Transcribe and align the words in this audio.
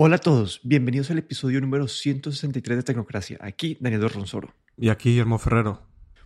Hola 0.00 0.14
a 0.14 0.20
todos, 0.20 0.60
bienvenidos 0.62 1.10
al 1.10 1.18
episodio 1.18 1.60
número 1.60 1.88
163 1.88 2.76
de 2.76 2.82
Tecnocracia. 2.84 3.36
Aquí 3.40 3.76
Daniel 3.80 4.08
Ronsoro. 4.08 4.54
Y 4.76 4.90
aquí 4.90 5.08
Guillermo 5.08 5.38
Ferrero. 5.38 5.82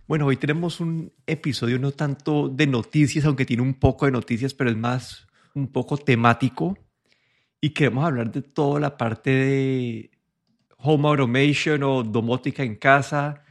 Bueno, 0.07 0.27
hoy 0.27 0.37
tenemos 0.37 0.79
un 0.79 1.11
episodio 1.25 1.79
no 1.79 1.91
tanto 1.91 2.49
de 2.49 2.67
noticias, 2.67 3.25
aunque 3.25 3.47
tiene 3.47 3.63
un 3.63 3.73
poco 3.73 4.05
de 4.05 4.11
noticias, 4.11 4.53
pero 4.53 4.69
es 4.69 4.77
más 4.77 5.25
un 5.55 5.71
poco 5.71 5.97
temático. 5.97 6.77
Y 7.61 7.71
queremos 7.71 8.05
hablar 8.05 8.31
de 8.31 8.43
toda 8.43 8.79
la 8.79 8.95
parte 8.95 9.31
de 9.31 10.11
home 10.77 11.07
automation 11.07 11.81
o 11.81 12.03
domótica 12.03 12.61
en 12.61 12.75
casa. 12.75 13.43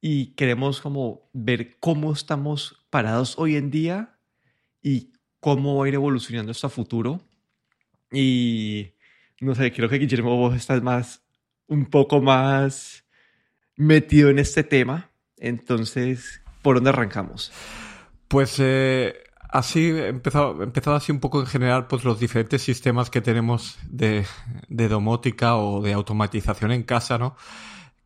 Y 0.00 0.28
queremos 0.36 0.80
como 0.80 1.28
ver 1.34 1.76
cómo 1.80 2.14
estamos 2.14 2.86
parados 2.88 3.38
hoy 3.38 3.56
en 3.56 3.70
día 3.70 4.16
y 4.82 5.12
cómo 5.38 5.76
va 5.76 5.84
a 5.84 5.88
ir 5.88 5.96
evolucionando 5.96 6.50
esto 6.50 6.66
a 6.66 6.70
futuro. 6.70 7.20
Y 8.10 8.95
no 9.40 9.54
sé, 9.54 9.72
creo 9.72 9.88
que 9.88 9.98
Guillermo 9.98 10.36
vos 10.36 10.54
estás 10.56 10.82
más, 10.82 11.22
un 11.66 11.86
poco 11.86 12.20
más 12.20 13.04
metido 13.76 14.30
en 14.30 14.38
este 14.38 14.64
tema. 14.64 15.10
Entonces, 15.36 16.42
¿por 16.62 16.76
dónde 16.76 16.90
arrancamos? 16.90 17.52
Pues 18.28 18.56
eh, 18.58 19.14
así, 19.50 19.88
empezado, 19.88 20.62
empezado 20.62 20.96
así 20.96 21.12
un 21.12 21.20
poco 21.20 21.40
en 21.40 21.46
general, 21.46 21.86
pues 21.86 22.04
los 22.04 22.18
diferentes 22.18 22.62
sistemas 22.62 23.10
que 23.10 23.20
tenemos 23.20 23.78
de, 23.88 24.24
de 24.68 24.88
domótica 24.88 25.56
o 25.56 25.82
de 25.82 25.92
automatización 25.92 26.72
en 26.72 26.82
casa, 26.82 27.18
¿no? 27.18 27.36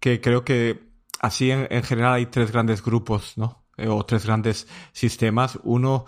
Que 0.01 0.21
creo 0.21 0.45
que 0.45 0.91
así 1.21 1.51
en, 1.51 1.69
en 1.71 1.83
general 1.83 2.15
hay 2.15 2.27
tres 2.27 2.51
grandes 2.51 2.83
grupos, 2.83 3.37
¿no? 3.37 3.65
Eh, 3.77 3.89
o 3.89 4.05
tres 4.05 4.27
grandes 4.27 4.67
sistemas. 4.93 5.59
Uno 5.63 6.05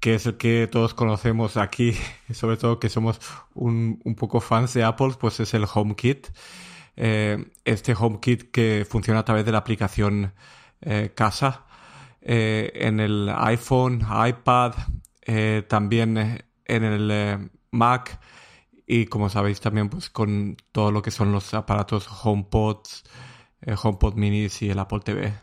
que 0.00 0.14
es 0.14 0.26
el 0.26 0.36
que 0.36 0.68
todos 0.70 0.94
conocemos 0.94 1.56
aquí, 1.56 1.96
sobre 2.32 2.56
todo 2.56 2.78
que 2.78 2.88
somos 2.88 3.20
un, 3.54 4.00
poco 4.16 4.40
fans 4.40 4.74
de 4.74 4.84
Apple, 4.84 5.14
pues 5.18 5.40
es 5.40 5.54
el 5.54 5.66
HomeKit. 5.72 6.28
Eh, 6.96 7.50
este 7.64 7.94
HomeKit 7.94 8.50
que 8.50 8.86
funciona 8.88 9.20
a 9.20 9.24
través 9.24 9.44
de 9.44 9.52
la 9.52 9.58
aplicación 9.58 10.32
eh, 10.80 11.12
Casa 11.14 11.66
eh, 12.22 12.72
en 12.74 13.00
el 13.00 13.30
iPhone, 13.36 14.06
iPad, 14.28 14.74
también 15.68 16.44
en 16.66 16.84
el 16.84 17.50
Mac 17.72 18.20
y 18.86 19.06
como 19.06 19.28
sabéis 19.28 19.60
también 19.60 19.88
pues 19.88 20.08
con 20.08 20.56
todo 20.70 20.92
lo 20.92 21.02
que 21.02 21.10
son 21.10 21.32
los 21.32 21.52
aparatos 21.52 22.06
HomePods, 22.08 23.02
HomePod 23.82 24.14
Minis 24.14 24.62
y 24.62 24.70
el 24.70 24.78
Apple 24.78 25.00
TV. 25.00 25.34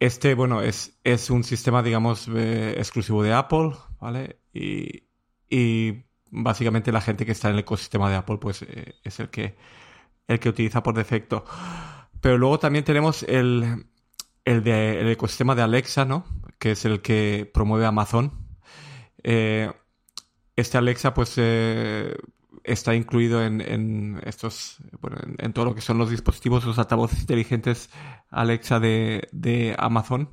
Este, 0.00 0.34
bueno, 0.34 0.62
es, 0.62 0.98
es 1.04 1.28
un 1.28 1.44
sistema, 1.44 1.82
digamos, 1.82 2.26
eh, 2.34 2.74
exclusivo 2.78 3.22
de 3.22 3.34
Apple, 3.34 3.72
¿vale? 4.00 4.40
Y, 4.52 5.04
y, 5.48 6.04
básicamente 6.30 6.90
la 6.90 7.02
gente 7.02 7.26
que 7.26 7.32
está 7.32 7.48
en 7.48 7.54
el 7.54 7.60
ecosistema 7.60 8.08
de 8.08 8.16
Apple, 8.16 8.38
pues 8.38 8.62
eh, 8.62 8.94
es 9.04 9.20
el 9.20 9.28
que, 9.28 9.56
el 10.26 10.40
que 10.40 10.48
utiliza 10.48 10.82
por 10.82 10.94
defecto. 10.94 11.44
Pero 12.22 12.38
luego 12.38 12.58
también 12.58 12.84
tenemos 12.84 13.24
el, 13.24 13.86
el, 14.44 14.64
de, 14.64 15.00
el 15.00 15.08
ecosistema 15.10 15.54
de 15.54 15.62
Alexa, 15.62 16.06
¿no? 16.06 16.24
Que 16.58 16.72
es 16.72 16.84
el 16.86 17.02
que 17.02 17.50
promueve 17.52 17.84
Amazon. 17.84 18.32
Eh, 19.22 19.70
este 20.56 20.78
Alexa, 20.78 21.12
pues, 21.12 21.36
está 22.64 22.94
incluido 22.94 23.44
en, 23.44 24.20
estos, 24.24 24.78
bueno, 25.00 25.18
en, 25.38 25.52
todo 25.52 25.64
lo 25.66 25.74
que 25.74 25.80
son 25.80 25.98
los 25.98 26.10
dispositivos, 26.10 26.64
los 26.64 26.78
altavoces 26.78 27.20
inteligentes 27.20 27.90
Alexa 28.30 28.80
de, 28.80 29.28
de 29.32 29.74
Amazon. 29.78 30.30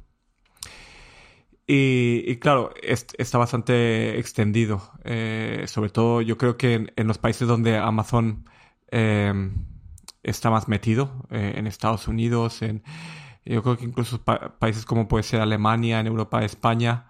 Y, 1.66 2.24
y, 2.26 2.38
claro, 2.38 2.74
es, 2.82 3.08
está 3.18 3.38
bastante 3.38 4.18
extendido. 4.20 4.92
Eh, 5.04 5.66
sobre 5.68 5.90
todo, 5.90 6.22
yo 6.22 6.38
creo 6.38 6.58
que 6.58 6.94
en, 6.96 7.08
los 7.08 7.18
países 7.18 7.48
donde 7.48 7.78
Amazon 7.78 8.46
eh, 8.92 9.52
está 10.24 10.50
más 10.50 10.68
metido, 10.68 11.28
eh, 11.30 11.54
en 11.58 11.68
Estados 11.68 12.08
Unidos, 12.08 12.62
en, 12.62 12.84
yo 13.46 13.64
creo 13.64 13.78
que 13.78 13.86
incluso 13.86 14.24
pa 14.24 14.58
países 14.60 14.86
como 14.86 15.08
puede 15.08 15.24
ser 15.24 15.42
Alemania, 15.42 16.00
en 16.00 16.08
Europa, 16.08 16.44
España, 16.44 17.08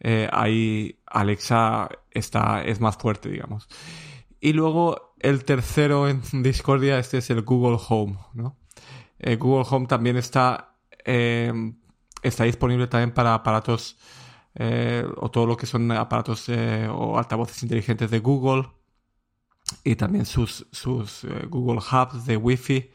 eh, 0.00 0.28
ahí 0.32 1.00
Alexa 1.06 1.88
está, 2.10 2.62
es 2.62 2.80
más 2.80 2.96
fuerte, 2.96 3.28
digamos. 3.28 3.68
Y 4.40 4.52
luego 4.52 5.14
el 5.18 5.44
tercero 5.44 6.08
en 6.08 6.22
discordia, 6.42 6.98
este 6.98 7.18
es 7.18 7.30
el 7.30 7.42
Google 7.42 7.78
Home, 7.88 8.18
¿no? 8.34 8.56
Eh, 9.18 9.36
Google 9.36 9.66
Home 9.68 9.86
también 9.86 10.16
está, 10.16 10.76
eh, 11.04 11.52
está 12.22 12.44
disponible 12.44 12.86
también 12.86 13.12
para 13.12 13.34
aparatos 13.34 13.98
eh, 14.54 15.04
o 15.16 15.30
todo 15.30 15.46
lo 15.46 15.56
que 15.56 15.66
son 15.66 15.90
aparatos 15.90 16.48
o 16.48 17.18
altavoces 17.18 17.62
inteligentes 17.62 18.10
de 18.10 18.20
Google 18.20 18.68
y 19.84 19.96
también 19.96 20.24
sus, 20.24 20.66
sus 20.72 21.26
Google 21.48 21.80
Hubs 21.80 22.26
de 22.26 22.36
Wi-Fi. 22.36 22.90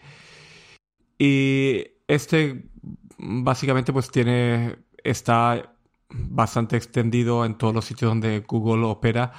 Y 1.19 1.85
este 2.07 2.69
básicamente 3.17 3.93
pues 3.93 4.09
tiene, 4.11 4.77
está 5.03 5.75
bastante 6.09 6.77
extendido 6.77 7.45
en 7.45 7.57
todos 7.57 7.73
los 7.73 7.85
sitios 7.85 8.11
donde 8.11 8.39
Google 8.41 8.85
opera, 8.85 9.31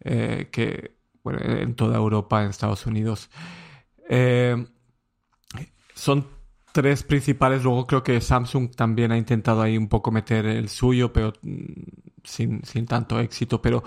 que 0.00 0.97
en 1.32 1.74
toda 1.74 1.96
Europa, 1.96 2.42
en 2.42 2.50
Estados 2.50 2.86
Unidos. 2.86 3.30
Eh, 4.08 4.66
son 5.94 6.26
tres 6.72 7.02
principales. 7.02 7.64
Luego 7.64 7.86
creo 7.86 8.02
que 8.02 8.20
Samsung 8.20 8.74
también 8.74 9.12
ha 9.12 9.18
intentado 9.18 9.62
ahí 9.62 9.76
un 9.76 9.88
poco 9.88 10.10
meter 10.10 10.46
el 10.46 10.68
suyo, 10.68 11.12
pero 11.12 11.32
sin, 12.24 12.64
sin 12.64 12.86
tanto 12.86 13.20
éxito. 13.20 13.60
Pero 13.60 13.82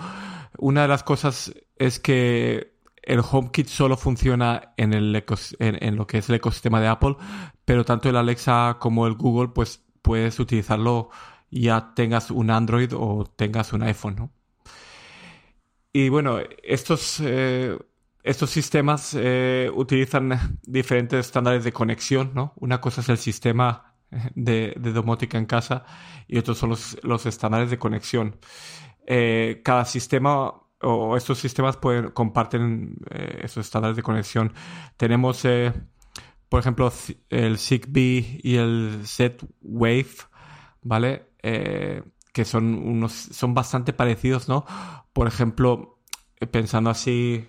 una 0.58 0.82
de 0.82 0.88
las 0.88 1.02
cosas 1.02 1.54
es 1.76 1.98
que 1.98 2.74
el 3.02 3.20
HomeKit 3.20 3.66
solo 3.66 3.96
funciona 3.96 4.74
en, 4.76 4.92
el 4.92 5.24
en, 5.58 5.78
en, 5.82 5.96
lo 5.96 6.06
que 6.06 6.18
es 6.18 6.28
el 6.28 6.36
ecosistema 6.36 6.80
de 6.80 6.88
Apple, 6.88 7.16
pero 7.64 7.84
tanto 7.84 8.08
el 8.08 8.16
Alexa 8.16 8.76
como 8.78 9.06
el 9.06 9.14
Google, 9.14 9.48
pues 9.48 9.82
puedes 10.02 10.38
utilizarlo 10.38 11.10
ya 11.52 11.92
tengas 11.94 12.30
un 12.30 12.50
Android 12.50 12.92
o 12.94 13.24
tengas 13.36 13.72
un 13.72 13.82
iPhone, 13.82 14.16
¿no? 14.16 14.30
Y 15.92 16.08
bueno, 16.08 16.38
estos, 16.62 17.20
eh, 17.20 17.78
estos 18.22 18.50
sistemas 18.50 19.14
eh, 19.18 19.70
utilizan 19.74 20.58
diferentes 20.62 21.26
estándares 21.26 21.64
de 21.64 21.72
conexión, 21.72 22.32
¿no? 22.34 22.54
Una 22.56 22.80
cosa 22.80 23.02
es 23.02 23.08
el 23.10 23.18
sistema 23.18 23.94
de, 24.34 24.74
domótica 24.76 25.36
en 25.38 25.46
casa 25.46 25.84
y 26.26 26.38
otros 26.38 26.58
son 26.58 26.70
los, 26.70 26.98
los 27.02 27.26
estándares 27.26 27.70
de 27.70 27.78
conexión. 27.78 28.38
Eh, 29.06 29.60
cada 29.64 29.84
sistema 29.84 30.54
o 30.80 31.16
estos 31.16 31.38
sistemas 31.38 31.76
pueden, 31.76 32.10
comparten 32.10 32.96
esos 33.40 33.66
estándares 33.66 33.96
de 33.96 34.02
conexión. 34.02 34.52
Tenemos, 34.96 35.46
por 36.48 36.60
ejemplo, 36.60 36.92
el 37.28 37.58
Zigbee 37.58 38.40
y 38.42 38.56
el 38.56 39.02
Z-Wave, 39.04 40.16
¿vale? 40.82 41.28
Que 42.32 42.44
son 42.44 42.74
unos, 42.74 43.12
son 43.12 43.54
bastante 43.54 43.92
parecidos, 43.92 44.48
¿no? 44.48 44.64
Por 45.12 45.26
ejemplo, 45.28 45.98
pensando 46.50 46.90
así 46.90 47.46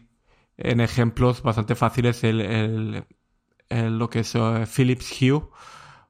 en 0.57 0.81
ejemplos 0.81 1.41
bastante 1.41 1.75
fáciles, 1.75 2.23
el, 2.23 3.05
lo 3.69 4.09
que 4.09 4.19
es 4.19 4.35
uh, 4.35 4.66
Philips 4.67 5.21
Hue 5.21 5.41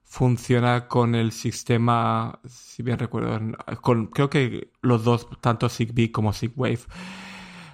funciona 0.04 0.88
con 0.88 1.16
el 1.16 1.32
sistema, 1.32 2.40
si 2.46 2.84
bien 2.84 3.00
recuerdo, 3.00 3.40
con, 3.82 4.08
creo 4.08 4.30
que 4.30 4.72
los 4.82 5.04
dos, 5.04 5.28
tanto 5.42 5.70
Zigbee 5.70 6.12
como 6.12 6.34
Zigwave. 6.34 6.82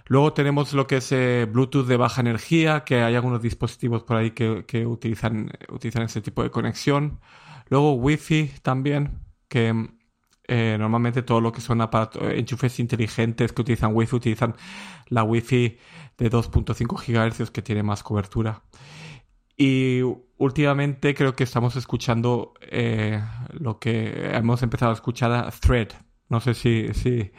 Luego 0.05 0.33
tenemos 0.33 0.73
lo 0.73 0.87
que 0.87 0.97
es 0.97 1.11
eh, 1.11 1.47
Bluetooth 1.51 1.85
de 1.85 1.97
baja 1.97 2.21
energía, 2.21 2.83
que 2.83 3.01
hay 3.01 3.15
algunos 3.15 3.41
dispositivos 3.41 4.03
por 4.03 4.17
ahí 4.17 4.31
que, 4.31 4.65
que 4.65 4.85
utilizan, 4.85 5.51
utilizan 5.69 6.03
ese 6.03 6.21
tipo 6.21 6.41
de 6.41 6.49
conexión. 6.49 7.19
Luego 7.67 7.93
Wi-Fi 7.93 8.53
también, 8.63 9.19
que 9.49 9.89
eh, 10.51 10.77
normalmente 10.79 11.21
todo 11.21 11.41
lo 11.41 11.51
que 11.51 11.61
son 11.61 11.79
aparatos, 11.79 12.23
enchufes 12.33 12.79
inteligentes 12.79 13.53
que 13.53 13.61
utilizan 13.61 13.91
Wi-Fi 13.93 14.15
utilizan 14.15 14.55
la 15.09 15.23
Wi-Fi 15.23 15.77
de 16.17 16.31
2.5 16.31 16.97
GHz 17.05 17.51
que 17.51 17.61
tiene 17.61 17.83
más 17.83 18.01
cobertura. 18.01 18.63
Y 19.55 20.01
últimamente 20.37 21.13
creo 21.13 21.35
que 21.35 21.43
estamos 21.43 21.75
escuchando 21.75 22.53
eh, 22.61 23.21
lo 23.51 23.77
que 23.77 24.31
hemos 24.35 24.63
empezado 24.63 24.89
a 24.89 24.95
escuchar 24.95 25.31
a 25.31 25.51
Thread. 25.51 25.89
No 26.29 26.39
sé 26.39 26.55
si, 26.55 26.93
si 26.95 27.31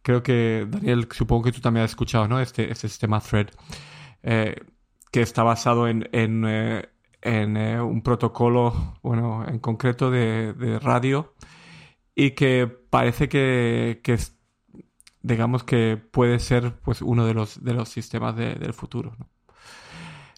creo 0.00 0.22
que 0.22 0.66
Daniel, 0.70 1.06
supongo 1.10 1.44
que 1.44 1.52
tú 1.52 1.60
también 1.60 1.84
has 1.84 1.90
escuchado, 1.90 2.28
¿no? 2.28 2.40
Este, 2.40 2.72
este 2.72 2.88
sistema 2.88 3.20
Thread, 3.20 3.48
eh, 4.22 4.56
que 5.12 5.20
está 5.20 5.42
basado 5.42 5.86
en, 5.86 6.08
en, 6.12 6.46
eh, 6.46 6.88
eh, 7.20 7.78
un 7.78 8.00
protocolo, 8.00 8.98
bueno, 9.02 9.44
en 9.46 9.58
concreto 9.58 10.10
de 10.10 10.78
radio 10.80 11.34
y 12.18 12.32
que 12.32 12.66
parece 12.66 13.28
que, 13.28 14.00
que 14.02 14.14
es, 14.14 14.36
digamos 15.22 15.62
que 15.62 15.96
puede 15.96 16.40
ser 16.40 16.74
pues 16.80 17.00
uno 17.00 17.24
de 17.24 17.34
los 17.34 17.62
de 17.62 17.74
los 17.74 17.88
sistemas 17.88 18.34
de, 18.36 18.56
del 18.56 18.72
futuro 18.72 19.14
¿no? 19.18 19.28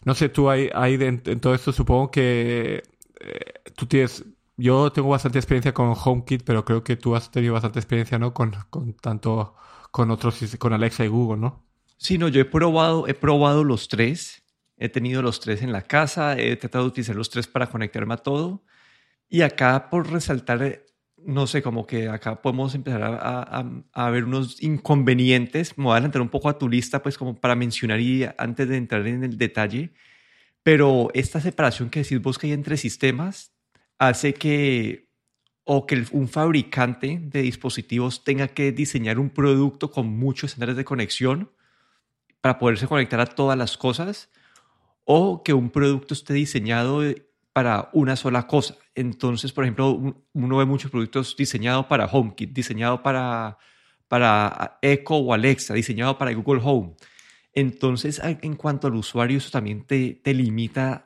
no 0.04 0.14
sé 0.14 0.28
tú 0.28 0.50
ahí, 0.50 0.68
ahí 0.74 0.94
en, 0.94 1.22
en, 1.24 1.40
todo 1.40 1.54
esto 1.54 1.72
supongo 1.72 2.10
que 2.10 2.82
eh, 3.20 3.54
tú 3.74 3.86
tienes 3.86 4.24
yo 4.56 4.92
tengo 4.92 5.08
bastante 5.08 5.38
experiencia 5.38 5.72
con 5.72 5.94
HomeKit 5.96 6.42
pero 6.44 6.64
creo 6.66 6.84
que 6.84 6.96
tú 6.96 7.16
has 7.16 7.30
tenido 7.30 7.54
bastante 7.54 7.78
experiencia 7.78 8.18
no 8.18 8.34
con, 8.34 8.54
con 8.68 8.92
tanto 8.92 9.54
con 9.90 10.10
otros 10.10 10.38
con 10.58 10.74
Alexa 10.74 11.04
y 11.04 11.08
Google 11.08 11.38
no 11.40 11.70
Sí, 12.02 12.16
no, 12.16 12.28
yo 12.28 12.40
he 12.40 12.46
probado, 12.46 13.06
he 13.08 13.14
probado 13.14 13.62
los 13.62 13.88
tres. 13.88 14.42
He 14.78 14.88
tenido 14.88 15.20
los 15.20 15.38
tres 15.40 15.60
en 15.60 15.70
la 15.70 15.82
casa, 15.82 16.38
he 16.38 16.56
tratado 16.56 16.84
de 16.84 16.88
utilizar 16.88 17.14
los 17.14 17.28
tres 17.28 17.46
para 17.46 17.66
conectarme 17.68 18.14
a 18.14 18.16
todo. 18.16 18.64
Y 19.28 19.42
acá, 19.42 19.90
por 19.90 20.10
resaltar, 20.10 20.82
no 21.24 21.46
sé, 21.46 21.62
como 21.62 21.86
que 21.86 22.08
acá 22.08 22.40
podemos 22.42 22.74
empezar 22.74 23.02
a, 23.02 23.64
a, 23.92 24.10
ver 24.10 24.24
unos 24.24 24.62
inconvenientes. 24.62 25.76
Me 25.76 25.84
voy 25.84 25.92
a 25.92 25.94
adelantar 25.96 26.22
un 26.22 26.28
poco 26.28 26.48
a 26.48 26.58
tu 26.58 26.68
lista, 26.68 27.02
pues 27.02 27.18
como 27.18 27.34
para 27.34 27.54
mencionar 27.54 28.00
y 28.00 28.26
antes 28.38 28.68
de 28.68 28.76
entrar 28.76 29.06
en 29.06 29.24
el 29.24 29.38
detalle. 29.38 29.92
Pero 30.62 31.10
esta 31.14 31.40
separación 31.40 31.90
que 31.90 32.02
decís 32.02 32.20
vos 32.20 32.38
que 32.38 32.48
hay 32.48 32.52
entre 32.52 32.76
sistemas 32.76 33.52
hace 33.98 34.34
que 34.34 35.08
o 35.64 35.86
que 35.86 36.04
un 36.12 36.28
fabricante 36.28 37.20
de 37.22 37.42
dispositivos 37.42 38.24
tenga 38.24 38.48
que 38.48 38.72
diseñar 38.72 39.18
un 39.18 39.30
producto 39.30 39.90
con 39.90 40.08
muchos 40.08 40.50
estándares 40.50 40.76
de 40.76 40.84
conexión 40.84 41.50
para 42.40 42.58
poderse 42.58 42.88
conectar 42.88 43.20
a 43.20 43.26
todas 43.26 43.56
las 43.56 43.76
cosas 43.76 44.30
o 45.04 45.42
que 45.42 45.52
un 45.52 45.70
producto 45.70 46.14
esté 46.14 46.34
diseñado 46.34 47.02
para 47.52 47.90
una 47.92 48.16
sola 48.16 48.46
cosa. 48.46 48.76
Entonces, 48.94 49.52
por 49.52 49.64
ejemplo, 49.64 50.24
uno 50.32 50.56
ve 50.56 50.64
muchos 50.64 50.90
productos 50.90 51.36
diseñados 51.36 51.86
para 51.86 52.06
HomeKit, 52.06 52.52
diseñado 52.52 53.02
para, 53.02 53.58
para 54.08 54.78
Echo 54.82 55.14
o 55.16 55.34
Alexa, 55.34 55.74
diseñado 55.74 56.16
para 56.18 56.32
Google 56.32 56.60
Home. 56.64 56.94
Entonces, 57.52 58.20
en 58.22 58.54
cuanto 58.54 58.86
al 58.86 58.94
usuario, 58.94 59.38
eso 59.38 59.50
también 59.50 59.84
te, 59.84 60.14
te 60.14 60.34
limita 60.34 61.02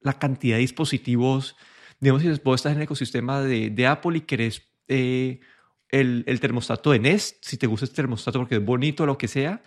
la 0.00 0.18
cantidad 0.18 0.56
de 0.56 0.60
dispositivos. 0.60 1.56
Digamos, 1.98 2.22
si 2.22 2.28
vos 2.44 2.60
estás 2.60 2.72
en 2.72 2.78
el 2.78 2.84
ecosistema 2.84 3.40
de, 3.40 3.70
de 3.70 3.86
Apple 3.86 4.18
y 4.18 4.20
querés 4.22 4.62
eh, 4.88 5.40
el, 5.88 6.24
el, 6.26 6.40
termostato 6.40 6.90
de 6.90 6.98
Nest, 6.98 7.44
si 7.44 7.56
te 7.56 7.66
gusta 7.66 7.84
este 7.84 7.96
termostato 7.96 8.38
porque 8.38 8.56
es 8.56 8.64
bonito 8.64 9.04
o 9.04 9.06
lo 9.06 9.18
que 9.18 9.28
sea, 9.28 9.62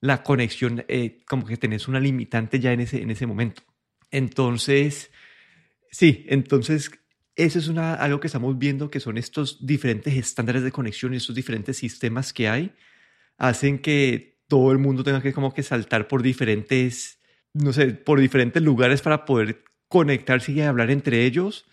la 0.00 0.22
conexión, 0.22 0.84
eh, 0.88 1.22
como 1.26 1.46
que 1.46 1.56
tenés 1.56 1.88
una 1.88 2.00
limitante 2.00 2.58
ya 2.58 2.72
en 2.72 2.80
ese, 2.80 3.02
en 3.02 3.10
ese 3.10 3.26
momento. 3.26 3.62
Entonces, 4.12 5.10
sí, 5.90 6.24
entonces 6.28 6.90
eso 7.34 7.58
es 7.58 7.68
una, 7.68 7.94
algo 7.94 8.20
que 8.20 8.26
estamos 8.26 8.58
viendo, 8.58 8.90
que 8.90 9.00
son 9.00 9.18
estos 9.18 9.66
diferentes 9.66 10.14
estándares 10.14 10.62
de 10.62 10.70
conexión 10.70 11.14
y 11.14 11.16
estos 11.16 11.34
diferentes 11.34 11.78
sistemas 11.78 12.32
que 12.32 12.48
hay, 12.48 12.72
hacen 13.38 13.78
que 13.78 14.38
todo 14.48 14.70
el 14.70 14.78
mundo 14.78 15.02
tenga 15.02 15.22
que 15.22 15.32
como 15.32 15.54
que 15.54 15.62
saltar 15.62 16.08
por 16.08 16.22
diferentes, 16.22 17.18
no 17.54 17.72
sé, 17.72 17.88
por 17.88 18.20
diferentes 18.20 18.62
lugares 18.62 19.00
para 19.00 19.24
poder 19.24 19.64
conectarse 19.88 20.52
y 20.52 20.60
hablar 20.60 20.90
entre 20.90 21.24
ellos. 21.24 21.64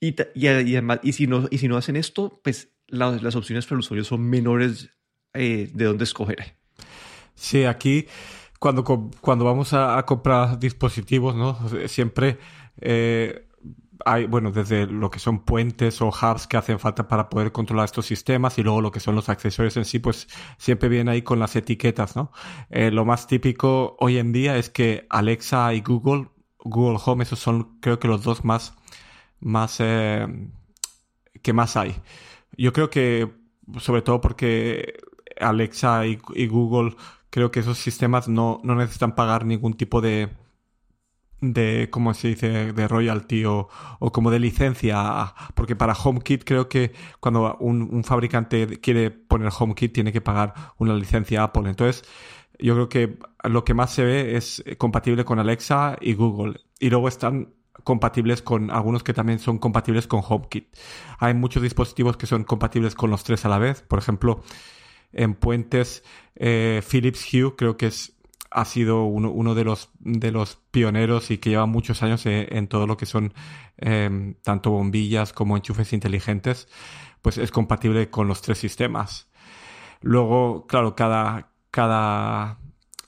Y, 0.00 0.16
y, 0.34 0.48
además, 0.48 0.98
y, 1.02 1.12
si, 1.12 1.28
no, 1.28 1.46
y 1.50 1.58
si 1.58 1.68
no 1.68 1.76
hacen 1.76 1.96
esto, 1.96 2.40
pues 2.42 2.70
las 2.88 3.36
opciones 3.36 3.66
para 3.66 3.76
el 3.76 3.80
usuario 3.80 4.04
son 4.04 4.28
menores 4.28 4.90
eh, 5.32 5.70
de 5.72 5.84
dónde 5.84 6.04
escoger. 6.04 6.56
Sí, 7.34 7.64
aquí 7.64 8.06
cuando, 8.64 9.10
cuando 9.20 9.44
vamos 9.44 9.74
a, 9.74 10.02
comprar 10.06 10.58
dispositivos, 10.58 11.36
¿no? 11.36 11.58
Siempre 11.86 12.38
eh, 12.80 13.46
hay, 14.06 14.24
bueno, 14.24 14.52
desde 14.52 14.86
lo 14.86 15.10
que 15.10 15.18
son 15.18 15.44
puentes 15.44 16.00
o 16.00 16.08
hubs 16.08 16.46
que 16.46 16.56
hacen 16.56 16.78
falta 16.78 17.06
para 17.06 17.28
poder 17.28 17.52
controlar 17.52 17.84
estos 17.84 18.06
sistemas 18.06 18.56
y 18.56 18.62
luego 18.62 18.80
lo 18.80 18.90
que 18.90 19.00
son 19.00 19.16
los 19.16 19.28
accesorios 19.28 19.76
en 19.76 19.84
sí, 19.84 19.98
pues 19.98 20.28
siempre 20.56 20.88
viene 20.88 21.10
ahí 21.10 21.20
con 21.20 21.38
las 21.40 21.54
etiquetas, 21.56 22.16
¿no? 22.16 22.32
Eh, 22.70 22.90
lo 22.90 23.04
más 23.04 23.26
típico 23.26 23.98
hoy 24.00 24.16
en 24.16 24.32
día 24.32 24.56
es 24.56 24.70
que 24.70 25.06
Alexa 25.10 25.74
y 25.74 25.82
Google, 25.82 26.28
Google 26.60 26.98
Home, 27.04 27.24
esos 27.24 27.40
son 27.40 27.78
creo 27.80 27.98
que 27.98 28.08
los 28.08 28.22
dos 28.22 28.46
más, 28.46 28.72
más, 29.40 29.76
eh, 29.80 30.26
que 31.42 31.52
más 31.52 31.76
hay. 31.76 31.96
Yo 32.56 32.72
creo 32.72 32.88
que, 32.88 33.30
sobre 33.78 34.00
todo 34.00 34.22
porque 34.22 34.94
Alexa 35.38 36.06
y 36.06 36.46
Google 36.46 36.96
creo 37.34 37.50
que 37.50 37.58
esos 37.58 37.78
sistemas 37.78 38.28
no, 38.28 38.60
no 38.62 38.76
necesitan 38.76 39.16
pagar 39.16 39.44
ningún 39.44 39.74
tipo 39.74 40.00
de, 40.00 40.28
de 41.40 41.88
¿cómo 41.90 42.14
se 42.14 42.28
dice?, 42.28 42.72
de 42.72 42.86
royalty 42.86 43.44
o, 43.44 43.68
o, 43.98 44.12
como 44.12 44.30
de 44.30 44.38
licencia, 44.38 45.34
porque 45.56 45.74
para 45.74 45.94
HomeKit 45.94 46.44
creo 46.44 46.68
que 46.68 46.92
cuando 47.18 47.56
un, 47.58 47.92
un, 47.92 48.04
fabricante 48.04 48.78
quiere 48.80 49.10
poner 49.10 49.50
HomeKit 49.50 49.92
tiene 49.92 50.12
que 50.12 50.20
pagar 50.20 50.54
una 50.78 50.94
licencia 50.94 51.42
Apple. 51.42 51.68
Entonces, 51.68 52.04
yo 52.60 52.74
creo 52.74 52.88
que 52.88 53.18
lo 53.42 53.64
que 53.64 53.74
más 53.74 53.92
se 53.92 54.04
ve 54.04 54.36
es 54.36 54.62
compatible 54.78 55.24
con 55.24 55.40
Alexa 55.40 55.96
y 56.00 56.14
Google. 56.14 56.60
Y 56.78 56.88
luego 56.88 57.08
están 57.08 57.52
compatibles 57.82 58.42
con 58.42 58.70
algunos 58.70 59.02
que 59.02 59.12
también 59.12 59.40
son 59.40 59.58
compatibles 59.58 60.06
con 60.06 60.22
HomeKit. 60.24 60.68
Hay 61.18 61.34
muchos 61.34 61.64
dispositivos 61.64 62.16
que 62.16 62.28
son 62.28 62.44
compatibles 62.44 62.94
con 62.94 63.10
los 63.10 63.24
tres 63.24 63.44
a 63.44 63.48
la 63.48 63.58
vez. 63.58 63.82
Por 63.82 63.98
ejemplo, 63.98 64.40
en 65.14 65.34
puentes. 65.34 66.04
Eh, 66.36 66.82
Philips 66.88 67.32
Hue 67.32 67.54
creo 67.56 67.76
que 67.76 67.86
es, 67.86 68.16
ha 68.50 68.64
sido 68.64 69.04
uno, 69.04 69.30
uno, 69.30 69.54
de, 69.54 69.64
los, 69.64 69.90
de 70.00 70.30
los 70.30 70.56
pioneros 70.70 71.30
y 71.30 71.38
que 71.38 71.50
lleva 71.50 71.66
muchos 71.66 72.02
años 72.02 72.24
eh, 72.26 72.48
en 72.50 72.68
todo 72.68 72.86
lo 72.86 72.96
que 72.96 73.06
son 73.06 73.32
em, 73.76 74.34
tanto 74.42 74.70
bombillas 74.70 75.32
como 75.32 75.56
enchufes 75.56 75.92
inteligentes, 75.92 76.68
pues 77.22 77.38
es 77.38 77.50
compatible 77.50 78.10
con 78.10 78.28
los 78.28 78.42
tres 78.42 78.58
sistemas. 78.58 79.28
Luego, 80.00 80.66
claro, 80.66 80.94
cada, 80.94 81.50
cada, 81.70 82.58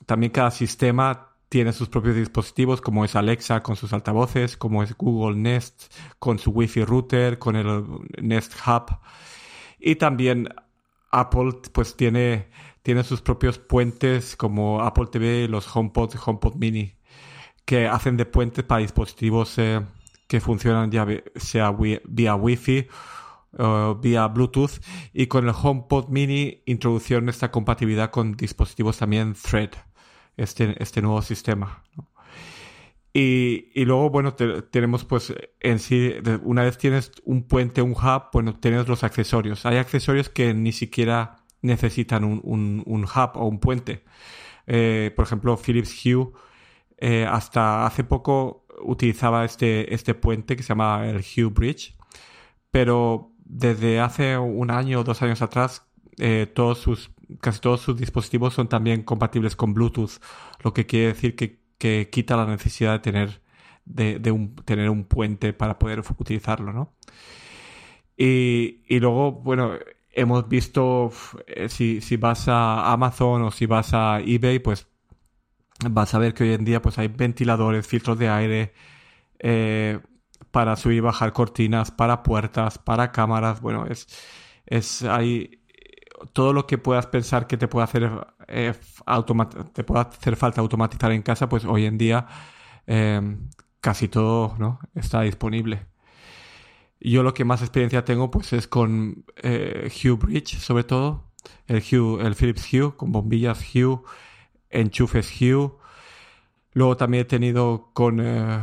también 0.05 0.31
cada 0.31 0.51
sistema 0.51 1.27
tiene 1.49 1.71
sus 1.71 1.87
propios 1.87 2.15
dispositivos, 2.15 2.81
como 2.81 3.05
es 3.05 3.15
Alexa 3.15 3.63
con 3.63 3.75
sus 3.75 3.93
altavoces, 3.93 4.57
como 4.57 4.83
es 4.83 4.97
Google 4.97 5.37
Nest 5.37 5.93
con 6.19 6.39
su 6.39 6.51
Wi-Fi 6.51 6.83
router, 6.83 7.39
con 7.39 7.55
el 7.55 7.85
Nest 8.21 8.53
Hub. 8.65 8.97
Y 9.79 9.95
también 9.95 10.49
Apple 11.11 11.53
pues 11.71 11.95
tiene, 11.95 12.47
tiene 12.83 13.03
sus 13.03 13.21
propios 13.21 13.59
puentes 13.59 14.35
como 14.35 14.81
Apple 14.81 15.07
TV, 15.11 15.47
los 15.47 15.73
HomePod, 15.73 16.15
HomePod 16.23 16.55
Mini, 16.55 16.95
que 17.65 17.87
hacen 17.87 18.17
de 18.17 18.25
puentes 18.25 18.63
para 18.63 18.81
dispositivos 18.81 19.57
eh, 19.57 19.81
que 20.27 20.41
funcionan 20.41 20.91
ya 20.91 21.05
sea 21.35 21.71
vía 22.05 22.35
Wi-Fi 22.35 22.87
o 23.57 23.95
vía 23.95 24.27
Bluetooth 24.27 24.81
y 25.13 25.27
con 25.27 25.47
el 25.47 25.55
HomePod 25.59 26.09
Mini 26.09 26.61
introducieron 26.65 27.29
esta 27.29 27.51
compatibilidad 27.51 28.11
con 28.11 28.33
dispositivos 28.35 28.97
también 28.97 29.33
Thread, 29.33 29.71
este, 30.35 30.81
este 30.81 31.01
nuevo 31.01 31.21
sistema. 31.21 31.83
Y, 33.19 33.83
luego, 33.85 34.11
bueno, 34.11 34.35
tenemos 34.35 35.03
pues 35.03 35.33
en 35.59 35.79
sí, 35.79 36.13
una 36.43 36.61
vez 36.61 36.77
tienes 36.77 37.11
un 37.23 37.47
puente, 37.47 37.81
un 37.81 37.93
hub, 37.93 38.25
bueno, 38.31 38.59
tienes 38.59 38.87
los 38.87 39.03
accesorios. 39.03 39.65
Hay 39.65 39.77
accesorios 39.77 40.29
que 40.29 40.53
ni 40.53 40.71
siquiera 40.71 41.37
necesitan 41.63 42.23
un, 42.23 42.41
un, 42.43 42.83
un 42.85 43.05
hub 43.05 43.31
o 43.33 43.47
un 43.47 43.59
puente. 43.59 44.03
Eh, 44.67 45.11
por 45.15 45.25
ejemplo, 45.25 45.57
Philips 45.57 46.05
Hue 46.05 46.31
eh, 46.99 47.25
hasta 47.27 47.87
hace 47.87 48.03
poco 48.03 48.67
utilizaba 48.83 49.45
este, 49.45 49.95
este 49.95 50.13
puente 50.13 50.55
que 50.55 50.61
se 50.61 50.69
llama 50.69 51.09
el 51.09 51.17
Hue 51.17 51.49
Bridge, 51.49 51.97
pero 52.69 53.31
desde 53.45 53.99
hace 53.99 54.37
un 54.37 54.69
año 54.69 54.99
o 54.99 55.03
dos 55.03 55.23
años 55.23 55.41
atrás, 55.41 55.87
eh, 56.19 56.45
todos 56.53 56.77
sus, 56.77 57.09
casi 57.41 57.61
todos 57.61 57.81
sus 57.81 57.97
dispositivos 57.97 58.53
son 58.53 58.69
también 58.69 59.01
compatibles 59.01 59.55
con 59.55 59.73
Bluetooth, 59.73 60.21
lo 60.63 60.71
que 60.71 60.85
quiere 60.85 61.07
decir 61.07 61.35
que 61.35 61.65
que 61.77 62.09
quita 62.11 62.37
la 62.37 62.45
necesidad 62.45 62.93
de 62.93 62.99
tener, 62.99 63.41
de, 63.85 64.31
un, 64.31 64.55
tener 64.55 64.89
un 64.89 65.05
puente 65.05 65.53
para 65.53 65.79
poder 65.79 66.01
utilizarlo, 66.17 66.73
¿no? 66.73 66.93
Y, 68.17 68.83
y 68.87 68.99
luego, 68.99 69.31
bueno, 69.31 69.73
hemos 70.17 70.47
visto, 70.49 71.11
eh, 71.47 71.69
si, 71.69 72.01
si 72.01 72.17
vas 72.17 72.47
a 72.47 72.91
Amazon 72.91 73.43
o 73.43 73.51
si 73.51 73.67
vas 73.67 73.93
a 73.93 74.19
eBay, 74.19 74.59
pues 74.59 74.87
vas 75.89 76.13
a 76.13 76.19
ver 76.19 76.33
que 76.33 76.43
hoy 76.43 76.53
en 76.53 76.65
día 76.65 76.81
pues 76.81 76.97
hay 76.97 77.07
ventiladores, 77.07 77.85
filtros 77.87 78.17
de 78.17 78.29
aire, 78.29 78.73
eh, 79.39 79.99
para 80.51 80.75
subir 80.75 80.97
y 80.97 81.01
bajar 81.01 81.33
cortinas, 81.33 81.91
para 81.91 82.23
puertas, 82.23 82.79
para 82.79 83.11
cámaras, 83.11 83.61
bueno, 83.61 83.85
es, 83.87 84.07
es 84.65 85.03
hay 85.03 85.61
todo 86.33 86.53
lo 86.53 86.65
que 86.65 86.77
puedas 86.79 87.05
pensar 87.07 87.47
que 87.47 87.57
te 87.57 87.67
puede 87.67 87.83
hacer 87.83 88.09
eh, 88.47 88.73
te 89.73 89.83
puede 89.83 90.01
hacer 90.01 90.35
falta 90.35 90.61
automatizar 90.61 91.11
en 91.11 91.21
casa, 91.21 91.49
pues 91.49 91.65
hoy 91.65 91.85
en 91.85 91.97
día 91.97 92.27
em, 92.85 93.49
casi 93.81 94.07
todo 94.07 94.55
¿no? 94.57 94.79
está 94.95 95.21
disponible. 95.21 95.85
Yo 96.99 97.23
lo 97.23 97.33
que 97.33 97.45
más 97.45 97.61
experiencia 97.61 98.05
tengo 98.05 98.31
pues 98.31 98.53
es 98.53 98.67
con 98.67 99.25
eh, 99.43 99.89
Hue 100.03 100.13
Bridge, 100.13 100.57
sobre 100.59 100.83
todo, 100.83 101.31
el, 101.67 101.77
Hue, 101.83 102.25
el 102.25 102.35
Philips 102.35 102.73
Hue, 102.73 102.95
con 102.95 103.11
bombillas 103.11 103.63
Hue, 103.73 104.01
enchufes 104.69 105.31
Hue. 105.39 105.71
Luego 106.73 106.97
también 106.97 107.21
he 107.21 107.25
tenido 107.25 107.91
con 107.93 108.19
eh, 108.19 108.59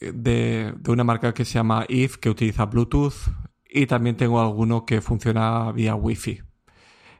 de, 0.00 0.74
de, 0.76 0.90
una 0.90 1.04
marca 1.04 1.34
que 1.34 1.44
se 1.44 1.54
llama 1.54 1.84
Eve, 1.88 2.14
que 2.20 2.30
utiliza 2.30 2.66
Bluetooth. 2.66 3.14
Y 3.68 3.86
también 3.86 4.16
tengo 4.16 4.40
alguno 4.40 4.86
que 4.86 5.00
funciona 5.00 5.72
vía 5.72 5.94
Wi-Fi. 5.94 6.45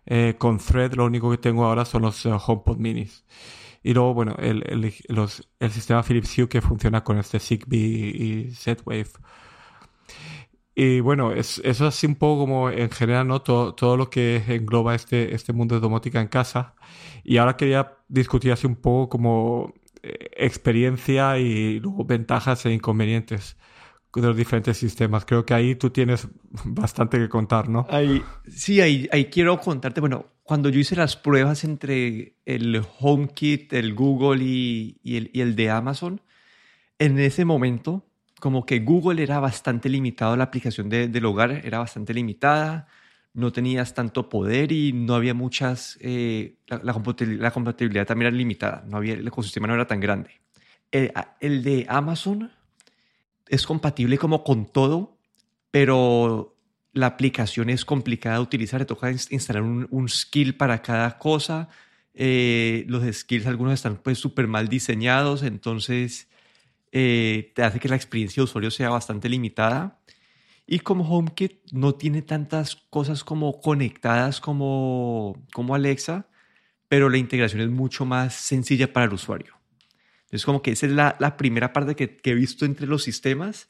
Eh, 0.07 0.37
con 0.39 0.59
Thread 0.59 0.95
lo 0.95 1.05
único 1.05 1.31
que 1.31 1.39
tengo 1.39 1.65
ahora 1.65 1.85
son 1.85 2.03
los 2.03 2.25
eh, 2.27 2.31
HomePod 2.31 2.79
minis. 2.79 3.25
Y 3.83 3.95
luego, 3.95 4.15
bueno, 4.15 4.37
el, 4.39 4.63
el, 4.67 4.95
los, 5.09 5.49
el, 5.61 5.71
sistema 5.71 6.03
Philips 6.03 6.37
Hue 6.39 6.49
que 6.49 6.61
funciona 6.61 7.05
con 7.05 7.19
este 7.19 7.39
Zigbee 7.39 8.49
y 8.49 8.51
Z-Wave. 8.53 9.11
Y 10.75 11.01
bueno, 11.01 11.33
es, 11.33 11.59
eso 11.65 11.89
es 11.89 11.95
así 11.95 12.07
un 12.07 12.17
poco 12.17 12.43
como 12.43 12.71
en 12.71 12.91
general, 12.91 13.27
¿no? 13.27 13.41
Todo, 13.43 13.75
todo 13.75 13.97
lo 13.97 14.11
que 14.11 14.43
engloba 14.49 14.95
este, 14.95 15.35
este 15.35 15.53
mundo 15.53 15.75
de 15.75 15.81
domótica 15.81 16.21
en 16.21 16.29
casa. 16.29 16.75
Y 17.25 17.39
ahora 17.39 17.57
quería 17.57 17.97
discutir 18.09 18.53
así 18.53 18.67
un 18.67 18.77
poco 18.77 19.09
como 19.09 19.75
eh, 20.03 20.31
experiencia 20.37 21.39
y 21.39 21.81
luego 21.81 22.05
ventajas 22.05 22.67
e 22.67 22.73
inconvenientes 22.73 23.57
de 24.21 24.29
los 24.29 24.37
diferentes 24.37 24.77
sistemas. 24.77 25.25
Creo 25.25 25.45
que 25.45 25.55
ahí 25.55 25.75
tú 25.75 25.91
tienes 25.91 26.29
bastante 26.65 27.19
que 27.19 27.29
contar, 27.29 27.69
¿no? 27.69 27.87
Ahí, 27.91 28.23
sí, 28.49 28.81
ahí, 28.81 29.09
ahí 29.13 29.27
quiero 29.27 29.61
contarte, 29.61 30.01
bueno, 30.01 30.27
cuando 30.43 30.69
yo 30.69 30.79
hice 30.81 30.97
las 30.97 31.17
pruebas 31.17 31.65
entre 31.65 32.37
el 32.45 32.83
HomeKit, 33.01 33.73
el 33.73 33.95
Google 33.95 34.43
y, 34.45 34.99
y, 35.03 35.17
el, 35.17 35.31
y 35.33 35.41
el 35.41 35.57
de 35.57 35.71
Amazon, 35.71 36.21
en 36.99 37.19
ese 37.19 37.45
momento 37.45 38.05
como 38.41 38.67
que 38.67 38.81
Google 38.81 39.23
era 39.23 39.41
bastante 39.41 39.89
limitado, 39.89 40.37
la 40.37 40.45
aplicación 40.45 40.89
de, 40.89 41.09
del 41.09 41.25
hogar 41.25 41.51
era 41.65 41.79
bastante 41.79 42.13
limitada, 42.13 42.87
no 43.33 43.53
tenías 43.53 43.95
tanto 43.95 44.29
poder 44.29 44.73
y 44.73 44.93
no 44.93 45.15
había 45.15 45.35
muchas, 45.35 45.99
eh, 46.01 46.57
la, 46.67 46.81
la, 46.83 47.51
compatibilidad, 47.51 48.07
también 48.07 48.29
era 48.29 48.37
limitada, 48.37 48.85
no 48.87 48.99
había, 48.99 49.15
el 49.15 49.27
ecosistema 49.27 49.67
no 49.67 49.75
era 49.75 49.87
tan 49.87 50.01
grande. 50.01 50.31
El, 50.91 51.13
el, 51.41 51.63
de 51.63 51.87
Amazon 51.89 52.51
es 53.49 53.67
compatible 53.67 54.19
como 54.19 54.45
con 54.45 54.67
todo, 54.67 55.19
pero 55.71 56.57
la 56.93 57.07
aplicación 57.07 57.71
es 57.71 57.85
complicada 57.85 58.37
de 58.37 58.43
utilizar, 58.43 58.81
te 58.81 58.87
toca 58.87 59.11
instalar 59.11 59.63
un, 59.63 60.09
skill 60.09 60.57
para 60.57 60.83
cada 60.83 61.19
cosa, 61.19 61.69
eh, 62.15 62.85
los 62.89 63.05
skills 63.15 63.47
algunos 63.47 63.75
están 63.75 63.97
pues 63.97 64.19
súper 64.19 64.47
mal 64.47 64.69
diseñados, 64.69 65.43
entonces 65.43 66.29
eh, 66.93 67.53
te 67.55 67.63
hace 67.63 67.79
que 67.79 67.89
la 67.89 67.97
experiencia 67.97 68.41
de 68.41 68.45
usuario 68.45 68.71
sea 68.71 68.89
bastante 68.89 69.29
limitada. 69.29 70.01
Y 70.67 70.81
como 70.81 71.05
HomeKit 71.05 71.71
no 71.73 71.95
tiene 71.95 72.23
tantas 72.23 72.77
cosas 72.91 73.23
como 73.23 73.61
conectadas 73.61 74.41
como, 74.41 75.45
como 75.53 75.75
Alexa, 75.75 76.27
pero 76.89 77.09
la 77.09 77.19
integración 77.19 77.61
es 77.61 77.71
mucho 77.71 78.05
más 78.05 78.35
sencilla 78.35 78.93
para 78.93 79.07
el 79.07 79.13
usuario. 79.13 79.56
Es 80.37 80.45
como 80.45 80.63
que 80.63 80.73
esa 80.73 80.87
es 80.87 80.93
la, 80.93 81.17
la 81.19 81.37
primera 81.37 81.73
parte 81.73 81.97
que, 81.97 82.17
que, 82.17 82.31
he 82.31 82.35
visto 82.35 82.65
entre 82.65 82.87
los 82.87 83.03
sistemas, 83.03 83.69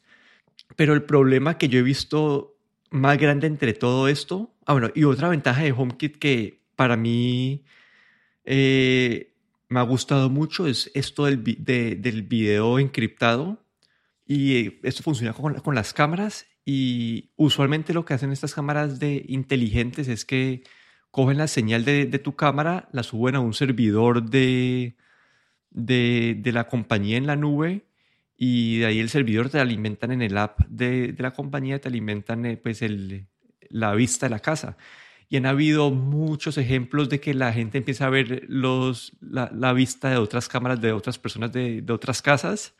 pero 0.75 0.93
el 0.93 1.03
problema 1.03 1.57
que 1.57 1.69
yo 1.69 1.79
he 1.79 1.83
visto 1.83 2.57
más 2.89 3.17
grande 3.17 3.47
entre 3.47 3.73
todo 3.73 4.07
esto, 4.07 4.53
ah, 4.65 4.73
bueno, 4.73 4.89
y 4.95 5.03
otra 5.03 5.29
ventaja 5.29 5.63
de 5.63 5.71
HomeKit 5.71 6.17
que 6.17 6.61
para 6.75 6.95
mí 6.95 7.63
eh, 8.45 9.33
me 9.69 9.79
ha 9.79 9.83
gustado 9.83 10.29
mucho 10.29 10.67
es 10.67 10.91
esto 10.93 11.25
del, 11.25 11.43
de, 11.43 11.95
del 11.95 12.23
video 12.23 12.79
encriptado 12.79 13.65
y 14.25 14.55
eh, 14.55 14.79
esto 14.83 15.03
funciona 15.03 15.33
con, 15.33 15.55
con, 15.55 15.75
las 15.75 15.93
cámaras 15.93 16.47
y 16.65 17.31
usualmente 17.35 17.93
lo 17.93 18.05
que 18.05 18.13
hacen 18.13 18.31
estas 18.31 18.53
cámaras 18.53 18.99
de 18.99 19.25
inteligentes 19.27 20.07
es 20.07 20.25
que 20.25 20.63
cogen 21.11 21.37
la 21.37 21.47
señal 21.47 21.83
de, 21.85 22.05
de 22.05 22.19
tu 22.19 22.35
cámara, 22.35 22.89
la 22.91 23.03
suben 23.03 23.35
a 23.35 23.39
un 23.39 23.53
servidor 23.53 24.29
de, 24.29 24.95
de, 25.69 26.35
de, 26.39 26.51
la 26.51 26.67
compañía 26.67 27.17
en 27.17 27.27
la 27.27 27.35
nube 27.35 27.85
y 28.37 28.79
de 28.79 28.85
ahí 28.85 28.99
el 28.99 29.09
servidor 29.09 29.49
te 29.49 29.59
alimentan 29.59 30.11
en 30.11 30.21
el 30.21 30.37
app 30.37 30.59
de, 30.67 31.13
de 31.13 31.23
la 31.23 31.33
compañía, 31.33 31.79
te 31.81 31.87
alimentan 31.89 32.45
eh, 32.45 32.57
pues 32.57 32.81
el, 32.81 33.27
la 33.69 33.93
vista 33.95 34.27
de 34.27 34.29
la 34.31 34.39
casa. 34.39 34.77
Y 35.29 35.37
han 35.37 35.45
habido 35.45 35.91
muchos 35.91 36.57
ejemplos 36.57 37.09
de 37.09 37.19
que 37.19 37.33
la 37.33 37.51
gente 37.51 37.79
empieza 37.79 38.05
a 38.05 38.09
ver 38.09 38.45
los, 38.47 39.13
la, 39.19 39.51
la 39.53 39.73
vista 39.73 40.09
de 40.09 40.17
otras 40.17 40.47
cámaras 40.47 40.79
de 40.79 40.93
otras 40.93 41.19
personas 41.19 41.51
de, 41.51 41.81
de, 41.81 41.93
otras 41.93 42.21
casas. 42.21 42.75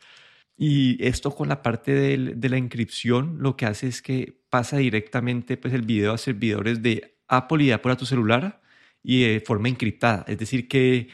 Y 0.56 1.04
esto 1.04 1.34
con 1.34 1.48
la 1.48 1.62
parte 1.62 1.92
de, 1.92 2.34
de, 2.36 2.48
la 2.48 2.58
inscripción 2.58 3.38
lo 3.40 3.56
que 3.56 3.66
hace 3.66 3.88
es 3.88 4.02
que 4.02 4.40
pasa 4.50 4.78
directamente 4.78 5.56
pues, 5.56 5.74
el 5.74 5.82
video 5.82 6.12
a 6.12 6.18
servidores 6.18 6.82
de 6.82 7.18
Apple 7.28 7.64
y 7.64 7.66
de 7.68 7.74
Apple 7.74 7.92
a 7.92 7.96
tu 7.96 8.06
celular 8.06 8.62
y 9.02 9.22
de 9.22 9.40
forma 9.40 9.68
encriptada. 9.68 10.24
Es 10.26 10.38
decir, 10.38 10.68
que 10.68 11.08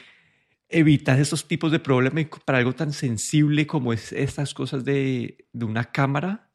evitas 0.69 1.19
estos 1.19 1.47
tipos 1.47 1.71
de 1.71 1.79
problemas 1.79 2.25
para 2.45 2.57
algo 2.57 2.73
tan 2.73 2.93
sensible 2.93 3.67
como 3.67 3.93
es 3.93 4.11
estas 4.11 4.53
cosas 4.53 4.83
de, 4.85 5.45
de 5.53 5.65
una 5.65 5.91
cámara 5.91 6.45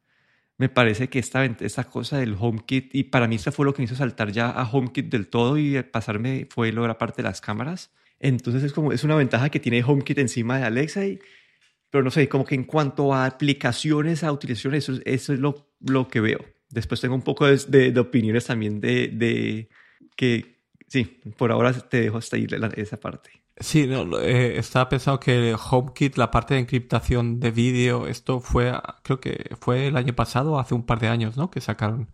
me 0.60 0.68
parece 0.68 1.08
que 1.08 1.18
esta, 1.18 1.42
esta 1.46 1.84
cosa 1.84 2.18
del 2.18 2.36
HomeKit, 2.38 2.94
y 2.94 3.04
para 3.04 3.26
mí 3.26 3.36
esto 3.36 3.50
fue 3.50 3.64
lo 3.64 3.72
que 3.72 3.80
me 3.80 3.86
hizo 3.86 3.94
saltar 3.94 4.30
ya 4.30 4.50
a 4.50 4.70
HomeKit 4.70 5.06
del 5.06 5.26
todo 5.26 5.56
y 5.56 5.82
pasarme 5.84 6.46
fue 6.50 6.70
lo 6.70 6.82
de 6.82 6.88
la 6.88 6.98
parte 6.98 7.22
de 7.22 7.28
las 7.28 7.40
cámaras. 7.40 7.90
Entonces 8.18 8.62
es 8.64 8.74
como, 8.74 8.92
es 8.92 9.02
una 9.02 9.16
ventaja 9.16 9.48
que 9.48 9.58
tiene 9.58 9.82
HomeKit 9.82 10.18
encima 10.18 10.58
de 10.58 10.64
Alexa, 10.64 11.06
y, 11.06 11.18
pero 11.88 12.04
no 12.04 12.10
sé, 12.10 12.28
como 12.28 12.44
que 12.44 12.56
en 12.56 12.64
cuanto 12.64 13.14
a 13.14 13.24
aplicaciones, 13.24 14.22
a 14.22 14.32
utilizaciones, 14.32 14.86
eso, 14.86 15.00
eso 15.06 15.32
es 15.32 15.38
lo, 15.38 15.72
lo 15.80 16.08
que 16.08 16.20
veo. 16.20 16.44
Después 16.68 17.00
tengo 17.00 17.14
un 17.14 17.22
poco 17.22 17.46
de, 17.46 17.56
de, 17.56 17.90
de 17.90 18.00
opiniones 18.00 18.44
también 18.44 18.82
de, 18.82 19.08
de, 19.08 19.70
que, 20.14 20.58
sí, 20.88 21.22
por 21.38 21.52
ahora 21.52 21.72
te 21.72 22.02
dejo 22.02 22.18
hasta 22.18 22.36
ahí 22.36 22.46
esa 22.76 23.00
parte. 23.00 23.30
Sí, 23.60 23.86
no, 23.86 24.18
eh, 24.18 24.58
estaba 24.58 24.88
pensando 24.88 25.20
que 25.20 25.54
HomeKit, 25.54 26.16
la 26.16 26.30
parte 26.30 26.54
de 26.54 26.60
encriptación 26.60 27.40
de 27.40 27.50
vídeo, 27.50 28.06
esto 28.06 28.40
fue, 28.40 28.72
creo 29.02 29.20
que 29.20 29.54
fue 29.60 29.88
el 29.88 29.96
año 29.98 30.14
pasado, 30.14 30.58
hace 30.58 30.74
un 30.74 30.84
par 30.86 30.98
de 30.98 31.08
años, 31.08 31.36
¿no? 31.36 31.50
Que 31.50 31.60
sacaron 31.60 32.10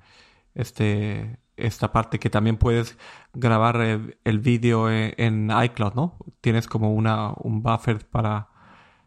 este, 0.54 1.38
esta 1.56 1.92
parte 1.92 2.18
que 2.18 2.30
también 2.30 2.56
puedes 2.58 2.98
grabar 3.34 3.80
el, 3.80 4.18
el 4.24 4.40
vídeo 4.40 4.90
en, 4.90 5.14
en, 5.18 5.50
iCloud, 5.64 5.94
¿no? 5.94 6.18
Tienes 6.40 6.66
como 6.68 6.92
una, 6.94 7.32
un 7.38 7.62
buffer 7.62 8.06
para, 8.08 8.48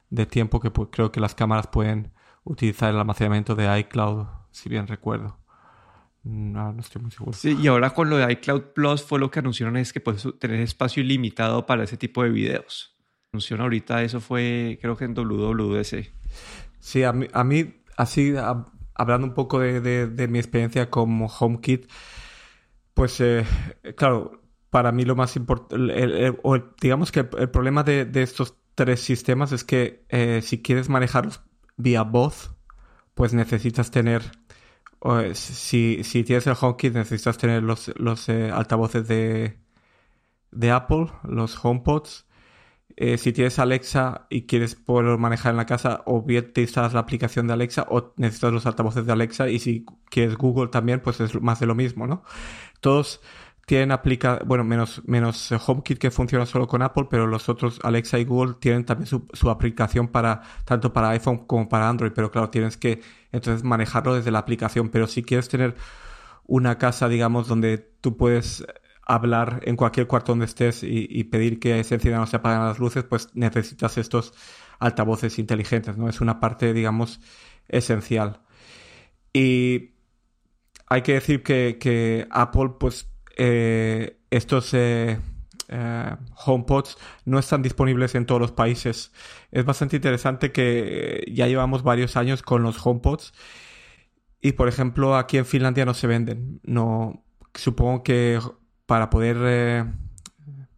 de 0.10 0.26
tiempo 0.26 0.60
que 0.62 0.72
pues, 0.72 0.90
creo 0.92 1.12
que 1.12 1.20
las 1.22 1.36
cámaras 1.36 1.68
pueden 1.68 2.14
utilizar 2.46 2.92
el 2.92 3.00
almacenamiento 3.00 3.56
de 3.56 3.80
iCloud, 3.82 4.28
si 4.52 4.70
bien 4.70 4.88
recuerdo. 4.88 5.39
No, 6.30 6.72
no 6.74 6.80
estoy 6.80 7.02
muy 7.02 7.10
seguro. 7.10 7.34
Sí, 7.34 7.58
y 7.60 7.68
ahora 7.68 7.90
con 7.90 8.10
lo 8.10 8.18
de 8.18 8.32
iCloud 8.34 8.62
Plus 8.76 9.02
fue 9.02 9.20
lo 9.20 9.32
que 9.32 9.40
anunciaron 9.40 9.78
es 9.78 9.92
que 9.92 10.00
puedes 10.00 10.28
tener 10.38 10.60
espacio 10.60 11.02
ilimitado 11.02 11.66
para 11.66 11.84
ese 11.84 11.98
tipo 11.98 12.24
de 12.24 12.30
videos. 12.30 12.96
Anunciaron 13.34 13.64
ahorita, 13.64 14.04
eso 14.04 14.22
fue 14.22 14.78
creo 14.80 14.96
que 14.96 15.06
en 15.06 15.16
WWDC. 15.16 16.12
Sí, 16.80 17.04
a 17.04 17.14
mí, 17.14 17.28
a 17.34 17.44
mí 17.44 17.82
así, 17.98 18.36
a, 18.38 18.68
hablando 18.94 19.26
un 19.26 19.34
poco 19.34 19.60
de, 19.60 19.82
de, 19.82 20.08
de, 20.08 20.28
mi 20.28 20.38
experiencia 20.38 20.92
como 20.92 21.26
HomeKit, 21.28 21.90
pues 22.94 23.20
eh, 23.22 23.44
claro, 23.98 24.44
para 24.70 24.92
mí 24.92 25.06
lo 25.06 25.16
más 25.16 25.36
importante, 25.36 26.36
digamos 26.80 27.12
que 27.12 27.22
el, 27.22 27.30
el 27.40 27.50
problema 27.50 27.84
de, 27.84 28.06
de, 28.06 28.22
estos 28.22 28.56
tres 28.76 29.00
sistemas 29.00 29.52
es 29.52 29.64
que 29.64 30.06
eh, 30.10 30.42
si 30.44 30.62
quieres 30.62 30.90
manejarlos 30.90 31.42
vía 31.76 32.04
voz, 32.04 32.52
pues 33.16 33.34
necesitas 33.34 33.90
tener 33.90 34.22
si, 35.34 36.04
si 36.04 36.24
tienes 36.24 36.48
el 36.48 36.56
HomeKit 36.60 36.94
necesitas 36.94 37.38
tener 37.38 37.64
los, 37.64 37.92
los 37.98 38.28
eh, 38.30 38.52
altavoces 38.52 39.08
de, 39.08 39.60
de 40.52 40.72
Apple, 40.72 41.08
los 41.24 41.64
HomePods. 41.64 42.28
Eh, 42.96 43.18
si 43.18 43.32
tienes 43.32 43.60
Alexa 43.60 44.28
y 44.30 44.46
quieres 44.46 44.76
poderlo 44.76 45.18
manejar 45.18 45.52
en 45.52 45.58
la 45.58 45.66
casa, 45.66 46.02
o 46.06 46.22
bien 46.22 46.52
te 46.52 46.62
instalas 46.62 46.94
la 46.94 47.00
aplicación 47.00 47.48
de 47.48 47.54
Alexa 47.54 47.88
o 47.90 48.14
necesitas 48.18 48.52
los 48.52 48.66
altavoces 48.66 49.06
de 49.06 49.12
Alexa. 49.14 49.50
Y 49.50 49.60
si 49.60 49.86
quieres 50.10 50.36
Google 50.36 50.68
también, 50.68 51.00
pues 51.00 51.22
es 51.22 51.40
más 51.42 51.62
de 51.62 51.66
lo 51.66 51.76
mismo, 51.76 52.08
¿no? 52.08 52.24
Todos 52.82 53.22
tienen 53.70 53.92
aplica, 53.92 54.40
bueno, 54.48 54.64
menos, 54.64 55.04
menos 55.06 55.52
HomeKit 55.52 56.00
que 56.00 56.10
funciona 56.10 56.48
solo 56.48 56.68
con 56.68 56.82
Apple, 56.82 57.06
pero 57.08 57.28
los 57.28 57.50
otros 57.50 57.80
Alexa 57.84 58.18
y 58.18 58.26
Google 58.26 58.56
tienen 58.60 58.84
también 58.84 59.06
su, 59.06 59.50
aplicación 59.52 60.08
para, 60.08 60.42
tanto 60.66 60.92
para 60.92 61.10
iPhone 61.10 61.46
como 61.46 61.70
para 61.70 61.88
Android, 61.88 62.12
pero 62.12 62.32
claro, 62.32 62.50
tienes 62.50 62.78
que 62.78 63.04
entonces 63.32 63.64
manejarlo 63.64 64.16
desde 64.16 64.32
la 64.32 64.40
aplicación, 64.40 64.90
pero 64.90 65.06
si 65.06 65.22
quieres 65.22 65.50
tener 65.50 65.76
una 66.48 66.80
casa, 66.80 67.08
digamos, 67.10 67.48
donde 67.48 67.78
tú 67.78 68.18
puedes 68.18 68.66
hablar 69.06 69.62
en 69.66 69.76
cualquier 69.76 70.08
cuarto 70.08 70.32
donde 70.32 70.46
estés 70.46 70.82
y, 70.82 71.24
pedir 71.26 71.60
que 71.60 71.84
se 71.84 71.94
enciendan 71.94 72.24
o 72.24 72.26
se 72.26 72.38
apaguen 72.38 72.66
las 72.66 72.80
luces, 72.80 73.04
pues 73.04 73.30
necesitas 73.36 74.00
estos 74.00 74.34
altavoces 74.80 75.38
inteligentes, 75.38 75.96
¿no? 75.96 76.10
Es 76.10 76.22
una 76.22 76.40
parte, 76.40 76.74
digamos, 76.74 77.22
esencial. 77.68 78.42
Y 79.32 79.92
hay 80.88 81.04
que 81.04 81.14
decir 81.14 81.44
que 81.44 82.28
Apple, 82.32 82.72
pues, 82.80 83.09
eh, 83.40 84.20
estos 84.30 84.74
eh, 84.74 85.18
eh, 85.70 86.16
HomePods 86.46 86.98
no 87.24 87.40
están 87.40 87.62
disponibles 87.62 88.16
en 88.16 88.26
todos 88.26 88.42
los 88.42 88.52
países. 88.52 89.14
Es 89.52 89.64
bastante 89.64 89.96
interesante 89.96 90.52
que 90.52 91.24
ya 91.32 91.48
llevamos 91.48 91.82
varios 91.84 92.18
años 92.18 92.44
con 92.44 92.64
los 92.64 92.86
HomePods 92.86 93.34
y, 94.42 94.52
por 94.54 94.68
ejemplo, 94.68 95.16
aquí 95.16 95.38
en 95.38 95.46
Finlandia 95.46 95.86
no 95.86 95.94
se 95.94 96.08
venden. 96.08 96.60
No, 96.64 97.24
supongo 97.54 98.04
que 98.04 98.40
para 98.86 99.10
poder 99.10 99.38
eh, 99.42 99.86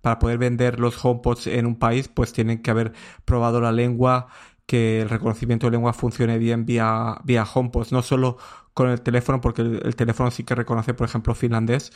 para 0.01 0.19
poder 0.19 0.37
vender 0.37 0.79
los 0.79 1.03
HomePods 1.03 1.47
en 1.47 1.65
un 1.65 1.79
país, 1.79 2.07
pues 2.07 2.31
tienen 2.31 2.61
que 2.61 2.69
haber 2.71 2.93
probado 3.25 3.59
la 3.59 3.71
lengua, 3.71 4.27
que 4.67 5.01
el 5.01 5.09
reconocimiento 5.09 5.67
de 5.67 5.71
lengua 5.71 5.93
funcione 5.93 6.37
bien 6.37 6.65
vía, 6.65 7.17
vía 7.23 7.43
HomePods, 7.43 7.91
no 7.91 8.01
solo 8.03 8.37
con 8.73 8.89
el 8.89 9.01
teléfono, 9.01 9.41
porque 9.41 9.61
el, 9.63 9.81
el 9.83 9.95
teléfono 9.95 10.31
sí 10.31 10.43
que 10.43 10.55
reconoce, 10.55 10.93
por 10.93 11.07
ejemplo, 11.07 11.35
finlandés, 11.35 11.91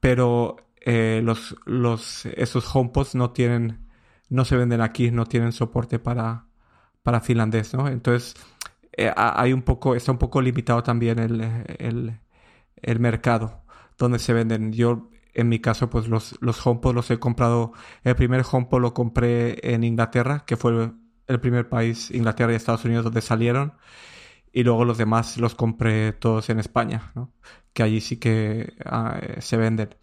pero 0.00 0.56
eh, 0.80 1.20
los, 1.24 1.56
los, 1.64 2.26
esos 2.26 2.74
HomePods 2.74 3.14
no 3.14 3.30
tienen, 3.32 3.86
no 4.28 4.44
se 4.44 4.56
venden 4.56 4.80
aquí, 4.80 5.10
no 5.10 5.26
tienen 5.26 5.52
soporte 5.52 5.98
para, 5.98 6.46
para 7.02 7.20
finlandés, 7.20 7.74
¿no? 7.74 7.88
Entonces, 7.88 8.34
eh, 8.92 9.12
hay 9.16 9.52
un 9.52 9.62
poco, 9.62 9.94
está 9.94 10.12
un 10.12 10.18
poco 10.18 10.40
limitado 10.40 10.82
también 10.82 11.18
el, 11.18 12.18
el, 12.82 13.00
mercado 13.00 13.62
donde 13.98 14.18
se 14.18 14.32
venden. 14.32 14.72
Yo, 14.72 15.10
en 15.34 15.48
mi 15.48 15.60
caso, 15.60 15.90
pues 15.90 16.08
los, 16.08 16.36
los 16.40 16.64
los 16.64 17.10
he 17.10 17.18
comprado. 17.18 17.72
El 18.04 18.16
primer 18.16 18.44
HomePod 18.50 18.80
lo 18.80 18.94
compré 18.94 19.58
en 19.74 19.84
Inglaterra, 19.84 20.44
que 20.46 20.56
fue 20.56 20.92
el 21.26 21.40
primer 21.40 21.68
país, 21.68 22.10
Inglaterra 22.10 22.52
y 22.52 22.56
Estados 22.56 22.84
Unidos, 22.84 23.04
donde 23.04 23.20
salieron. 23.20 23.74
Y 24.56 24.64
luego 24.64 24.86
los 24.86 24.96
demás 24.96 25.36
los 25.36 25.54
compré 25.54 26.14
todos 26.14 26.48
en 26.48 26.58
España, 26.60 27.12
¿no? 27.14 27.30
Que 27.74 27.82
allí 27.82 28.00
sí 28.00 28.16
que 28.16 28.72
ah, 28.86 29.20
se 29.38 29.58
venden. 29.58 29.94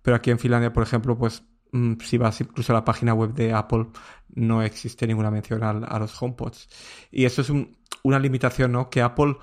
Pero 0.00 0.16
aquí 0.16 0.30
en 0.30 0.38
Finlandia, 0.38 0.72
por 0.72 0.84
ejemplo, 0.84 1.18
pues 1.18 1.42
mm, 1.72 1.94
si 2.04 2.16
vas 2.16 2.40
incluso 2.40 2.72
a 2.72 2.76
la 2.76 2.84
página 2.84 3.14
web 3.14 3.34
de 3.34 3.52
Apple, 3.52 3.88
no 4.28 4.62
existe 4.62 5.08
ninguna 5.08 5.32
mención 5.32 5.64
a, 5.64 5.98
los 5.98 6.22
HomePods. 6.22 6.68
Y 7.10 7.24
eso 7.24 7.42
es 7.42 7.50
una 8.04 8.20
limitación, 8.20 8.70
¿no? 8.70 8.90
Que 8.90 9.02
Apple 9.02 9.38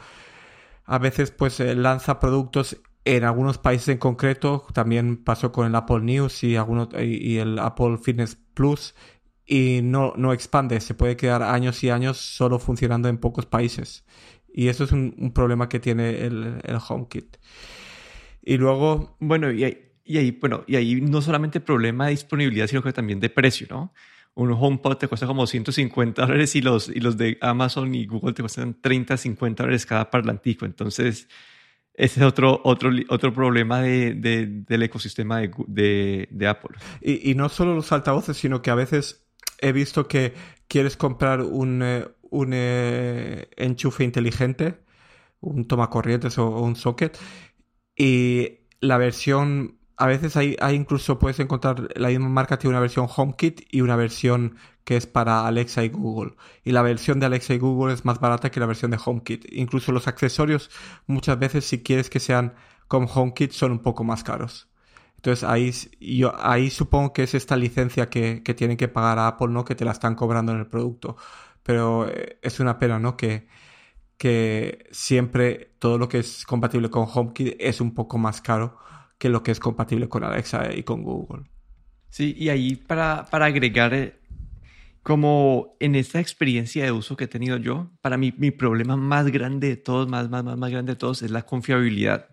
a 0.86 0.98
veces 0.98 1.32
pues 1.32 1.60
eh, 1.60 1.76
lanza 1.76 2.22
productos 2.22 2.78
en 3.04 3.26
algunos 3.26 3.58
países 3.58 3.90
en 3.90 3.98
concreto. 3.98 4.66
También 4.72 5.26
pasó 5.26 5.52
con 5.52 5.68
el 5.68 5.76
Apple 5.76 6.00
News 6.00 6.42
y, 6.46 6.56
algunos, 6.56 6.88
y 6.98 7.38
el 7.38 7.60
Apple 7.60 7.98
Fitness 7.98 8.38
Plus 8.54 8.96
y 9.46 9.82
no, 9.84 10.14
no 10.16 10.32
expande. 10.34 10.80
Se 10.80 10.94
puede 10.94 11.18
quedar 11.18 11.44
años 11.44 11.84
y 11.84 11.90
años 11.90 12.18
solo 12.18 12.60
funcionando 12.60 13.10
en 13.10 13.18
pocos 13.18 13.46
países. 13.46 14.06
Y 14.54 14.68
eso 14.68 14.84
es 14.84 14.92
un, 14.92 15.32
problema 15.34 15.68
que 15.68 15.80
tiene 15.80 16.26
el, 16.26 16.62
el 16.64 16.78
HomeKit. 16.88 17.38
Y 18.44 18.58
luego... 18.58 19.18
Bueno, 19.20 19.52
y 19.52 19.64
ahí, 19.64 19.94
y 20.06 20.18
ahí, 20.18 20.32
bueno, 20.32 20.64
y 20.68 20.76
ahí 20.76 21.02
no 21.02 21.22
solamente 21.22 21.60
problema 21.60 22.06
de 22.06 22.12
disponibilidad, 22.12 22.68
sino 22.68 22.84
que 22.84 22.94
también 22.94 23.20
de 23.20 23.30
precio, 23.30 23.68
¿no? 23.70 23.94
Un 24.36 24.52
HomePod 24.52 24.98
te 24.98 25.08
cuesta 25.08 25.28
como 25.28 25.46
150 25.46 26.22
dólares 26.22 26.56
y 26.56 26.62
los, 26.62 26.90
y 26.90 27.00
los 27.00 27.18
de 27.18 27.38
Amazon 27.40 27.94
y 27.94 28.06
Google 28.06 28.34
te 28.34 28.42
cuestan 28.42 28.80
30, 28.82 29.16
50 29.18 29.64
dólares 29.64 29.86
cada 29.86 30.10
parlantico. 30.10 30.66
Entonces, 30.66 31.28
ese 31.94 32.20
es 32.20 32.26
otro, 32.26 32.60
otro, 32.64 32.90
otro 33.10 33.32
problema 33.32 33.82
de, 33.82 34.16
del 34.16 34.84
ecosistema 34.84 35.40
de, 35.40 36.28
de, 36.30 36.48
Apple. 36.48 36.78
Y, 37.02 37.36
no 37.36 37.48
solo 37.50 37.76
los 37.76 37.92
altavoces, 37.92 38.36
sino 38.36 38.64
que 38.64 38.72
a 38.72 38.76
veces 38.76 39.24
he 39.60 39.72
visto 39.72 40.08
que 40.08 40.34
quieres 40.68 40.98
comprar 40.98 41.42
un, 41.42 41.82
eh, 41.84 42.06
un 42.34 42.52
eh, 42.54 43.50
enchufe 43.58 44.04
inteligente, 44.04 44.80
un 45.40 45.68
toma 45.68 45.90
corrientes 45.90 46.38
o, 46.38 46.50
un 46.62 46.76
socket, 46.76 47.18
y 47.96 48.60
la 48.82 48.98
versión, 48.98 49.78
a 49.98 50.08
veces 50.08 50.36
hay, 50.36 50.58
hay, 50.60 50.76
incluso 50.76 51.20
puedes 51.20 51.40
encontrar, 51.40 51.90
la 51.96 52.10
misma 52.10 52.30
marca 52.30 52.58
tiene 52.58 52.72
una 52.72 52.82
versión 52.82 53.08
HomeKit 53.16 53.62
y 53.72 53.82
una 53.82 53.96
versión 53.96 54.58
que 54.84 54.98
es 54.98 55.08
para 55.08 55.48
Alexa 55.48 55.84
y 55.84 55.90
Google. 55.90 56.34
Y 56.64 56.72
la 56.72 56.82
versión 56.82 57.20
de 57.20 57.28
Alexa 57.28 57.54
y 57.54 57.60
Google 57.60 57.94
es 57.94 58.04
más 58.06 58.20
barata 58.20 58.52
que 58.52 58.60
la 58.60 58.66
versión 58.66 58.92
de 58.92 59.00
HomeKit. 59.04 59.46
Incluso 59.54 59.92
los 59.92 60.08
accesorios, 60.08 60.72
muchas 61.08 61.40
veces 61.40 61.66
si 61.66 61.84
quieres 61.84 62.10
que 62.10 62.20
sean 62.20 62.56
como 62.88 63.08
HomeKit, 63.08 63.52
son 63.52 63.72
un 63.72 63.80
poco 63.80 64.04
más 64.04 64.24
caros. 64.24 64.70
Entonces 65.18 65.44
ahí, 65.46 65.72
yo, 66.02 66.34
ahí 66.38 66.70
supongo 66.70 67.14
que 67.14 67.24
es 67.24 67.34
esta 67.34 67.56
licencia 67.56 68.10
que, 68.10 68.44
que, 68.44 68.54
tienen 68.54 68.76
que 68.76 68.90
pagar 68.90 69.20
a 69.20 69.28
Apple, 69.28 69.48
¿no? 69.50 69.64
Que 69.64 69.76
te 69.76 69.86
la 69.86 69.92
están 69.92 70.16
cobrando 70.16 70.52
en 70.52 70.60
el 70.60 70.68
producto. 70.68 71.16
Pero 71.64 72.10
eh, 72.10 72.40
es 72.42 72.60
una 72.60 72.78
pena, 72.78 73.00
¿no? 73.00 73.18
Que, 73.18 73.48
que 74.18 74.88
siempre 74.92 75.76
todo 75.80 75.98
lo 75.98 76.08
que 76.08 76.20
es 76.20 76.46
compatible 76.46 76.90
con 76.90 77.08
HomeKit 77.12 77.56
es 77.60 77.82
un 77.82 77.94
poco 77.94 78.18
más 78.18 78.42
caro 78.42 78.78
que 79.18 79.30
lo 79.30 79.44
que 79.44 79.52
es 79.52 79.60
compatible 79.60 80.10
con 80.10 80.24
Alexa 80.24 80.74
y 80.74 80.84
con 80.84 81.04
Google. 81.04 81.44
Sí, 82.10 82.36
y 82.38 82.50
ahí 82.50 82.76
para, 82.76 83.26
para 83.32 83.46
agregar, 83.46 83.94
eh, 83.94 84.20
como 85.02 85.76
en 85.80 85.96
esta 85.96 86.20
experiencia 86.20 86.84
de 86.84 86.92
uso 86.92 87.16
que 87.16 87.26
he 87.26 87.28
tenido 87.28 87.58
yo, 87.58 87.92
para 88.02 88.18
mí 88.18 88.34
mi 88.38 88.52
problema 88.52 88.96
más 88.96 89.28
grande 89.32 89.70
de 89.70 89.78
todos, 89.78 90.08
más, 90.08 90.30
más, 90.30 90.44
más, 90.44 90.58
más 90.58 90.72
grande 90.72 90.94
de 90.94 90.96
todos 90.98 91.22
es 91.22 91.32
la 91.32 91.44
confiabilidad. 91.44 92.30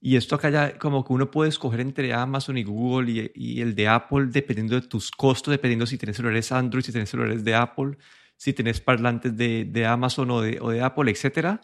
Y 0.00 0.16
esto 0.16 0.36
acá 0.36 0.50
ya 0.50 0.78
como 0.78 1.04
que 1.04 1.12
uno 1.12 1.30
puede 1.30 1.48
escoger 1.48 1.80
entre 1.80 2.12
Amazon 2.12 2.56
y 2.56 2.62
Google 2.62 3.30
y, 3.34 3.60
el 3.60 3.74
de 3.74 3.88
Apple 3.88 4.26
dependiendo 4.26 4.80
de 4.80 4.86
tus 4.86 5.10
costos, 5.10 5.50
dependiendo 5.50 5.86
si 5.86 5.98
tienes 5.98 6.16
celulares 6.16 6.52
Android, 6.52 6.84
si 6.84 6.92
tienes 6.92 7.10
celulares 7.10 7.42
de 7.42 7.54
Apple, 7.54 7.98
si 8.38 8.54
tienes 8.54 8.80
parlantes 8.80 9.36
de, 9.36 9.66
de 9.66 9.84
Amazon 9.84 10.30
o 10.30 10.40
de, 10.40 10.58
o 10.62 10.70
de 10.70 10.80
Apple, 10.80 11.10
etc. 11.10 11.58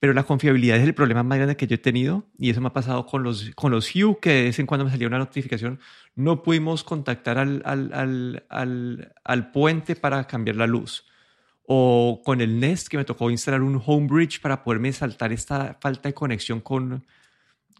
Pero 0.00 0.14
la 0.14 0.24
confiabilidad 0.24 0.78
es 0.78 0.84
el 0.84 0.94
problema 0.94 1.22
más 1.22 1.38
grande 1.38 1.56
que 1.56 1.66
yo 1.66 1.76
he 1.76 1.78
tenido 1.78 2.26
y 2.38 2.50
eso 2.50 2.62
me 2.62 2.68
ha 2.68 2.72
pasado 2.72 3.06
con 3.06 3.22
los, 3.22 3.50
con 3.54 3.70
los 3.70 3.94
Hue, 3.94 4.18
que 4.20 4.30
de 4.30 4.42
vez 4.44 4.58
en 4.58 4.66
cuando 4.66 4.86
me 4.86 4.90
salía 4.90 5.06
una 5.06 5.18
notificación, 5.18 5.78
no 6.16 6.42
pudimos 6.42 6.82
contactar 6.82 7.38
al, 7.38 7.62
al, 7.66 8.42
al, 8.48 9.14
al, 9.22 9.50
puente 9.52 9.94
para 9.94 10.26
cambiar 10.26 10.56
la 10.56 10.66
luz. 10.66 11.04
O 11.64 12.22
con 12.24 12.40
el 12.40 12.58
Nest 12.58 12.88
que 12.88 12.96
me 12.96 13.04
tocó 13.04 13.30
instalar 13.30 13.62
un 13.62 13.80
home 13.84 14.08
bridge 14.08 14.40
para 14.40 14.64
poderme 14.64 14.92
saltar 14.92 15.30
esta 15.30 15.78
falta 15.78 16.08
de 16.08 16.14
conexión 16.14 16.60
con, 16.60 17.06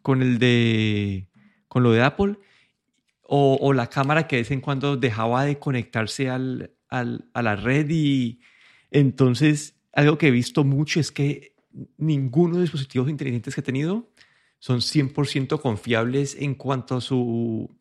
con 0.03 0.21
el 0.21 0.39
de, 0.39 1.29
con 1.67 1.83
lo 1.83 1.93
de 1.93 2.03
Apple, 2.03 2.37
o, 3.23 3.73
la 3.73 3.87
cámara 3.87 4.29
que 4.29 4.37
de 4.37 4.43
vez 4.43 4.51
en 4.51 4.61
cuando 4.61 4.99
dejaba 4.99 5.47
de 5.47 5.59
conectarse 5.59 6.29
al, 6.29 6.73
al, 6.93 7.25
a 7.33 7.43
la 7.43 7.57
red 7.57 7.89
y 7.91 8.41
entonces 8.91 9.75
algo 9.93 10.19
que 10.19 10.29
he 10.29 10.31
visto 10.31 10.63
mucho 10.63 11.01
es 11.01 11.11
que 11.11 11.55
ninguno 11.97 12.55
de 12.55 12.61
los 12.61 12.71
dispositivos 12.71 13.09
inteligentes 13.09 13.55
que 13.55 13.63
he 13.63 13.65
tenido 13.65 14.11
son 14.59 14.79
100% 14.79 15.61
confiables 15.61 16.37
en 16.39 16.55
cuanto 16.55 16.97
a 16.97 17.01
su 17.01 17.75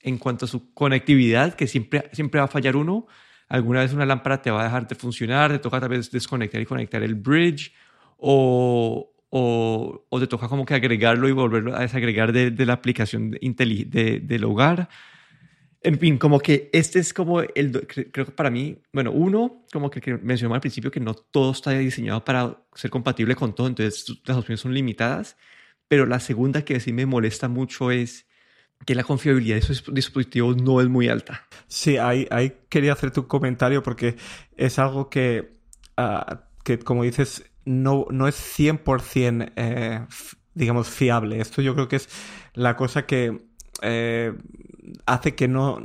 en 0.00 0.18
cuanto 0.18 0.44
a 0.44 0.48
su 0.48 0.72
conectividad, 0.74 1.54
que 1.54 1.66
siempre, 1.66 2.08
siempre 2.12 2.38
va 2.38 2.44
a 2.44 2.48
fallar 2.48 2.76
uno. 2.76 3.08
Alguna 3.48 3.80
vez 3.80 3.92
una 3.92 4.06
lámpara 4.06 4.40
te 4.40 4.50
va 4.50 4.60
a 4.60 4.64
dejar 4.64 4.86
de 4.86 4.94
funcionar, 4.94 5.50
te 5.50 5.58
toca 5.58 5.80
tal 5.80 5.88
vez 5.88 6.10
desconectar 6.10 6.60
y 6.60 6.66
conectar 6.66 7.02
el 7.02 7.16
bridge, 7.16 7.72
o, 8.16 9.10
o, 9.30 10.06
o, 10.08 10.20
te 10.20 10.26
toca 10.28 10.48
como 10.48 10.64
que 10.64 10.74
agregarlo 10.74 11.28
y 11.28 11.32
volverlo 11.32 11.74
a 11.74 11.80
desagregar 11.80 12.32
de, 12.32 12.52
de 12.52 12.66
la 12.66 12.74
aplicación 12.74 13.32
de, 13.32 14.20
del 14.22 14.44
hogar. 14.44 14.88
En 15.80 15.98
fin, 15.98 16.18
como 16.18 16.40
que 16.40 16.70
este 16.72 16.98
es 16.98 17.14
como 17.14 17.40
el, 17.40 17.86
creo 17.86 18.26
que 18.26 18.32
para 18.32 18.50
mí, 18.50 18.78
bueno, 18.92 19.12
uno, 19.12 19.64
como 19.72 19.90
que, 19.90 20.00
que 20.00 20.18
mencionamos 20.18 20.56
al 20.56 20.60
principio 20.60 20.90
que 20.90 20.98
no 21.00 21.14
todo 21.14 21.52
está 21.52 21.70
diseñado 21.70 22.24
para 22.24 22.64
ser 22.74 22.90
compatible 22.90 23.36
con 23.36 23.54
todo, 23.54 23.68
entonces 23.68 24.20
las 24.24 24.36
opciones 24.36 24.60
son 24.60 24.74
limitadas, 24.74 25.36
pero 25.86 26.04
la 26.04 26.18
segunda 26.18 26.64
que 26.64 26.80
sí 26.80 26.92
me 26.92 27.06
molesta 27.06 27.48
mucho 27.48 27.92
es 27.92 28.26
que 28.86 28.94
la 28.94 29.04
confiabilidad 29.04 29.56
de 29.56 29.60
esos 29.60 29.84
dispositivos 29.92 30.56
no 30.56 30.80
es 30.80 30.88
muy 30.88 31.08
alta. 31.08 31.46
Sí, 31.68 31.96
ahí, 31.96 32.26
ahí 32.30 32.54
quería 32.68 32.92
hacer 32.92 33.10
tu 33.10 33.26
comentario 33.26 33.82
porque 33.82 34.16
es 34.56 34.78
algo 34.78 35.08
que, 35.10 35.58
uh, 35.96 36.36
que 36.64 36.78
como 36.78 37.04
dices, 37.04 37.44
no, 37.64 38.06
no 38.10 38.28
es 38.28 38.36
100% 38.36 39.52
eh, 39.56 40.06
digamos 40.54 40.88
fiable. 40.88 41.40
Esto 41.40 41.62
yo 41.62 41.74
creo 41.74 41.88
que 41.88 41.96
es 41.96 42.08
la 42.54 42.76
cosa 42.76 43.06
que 43.06 43.46
eh, 43.82 44.34
hace 45.06 45.34
que 45.34 45.48
no, 45.48 45.80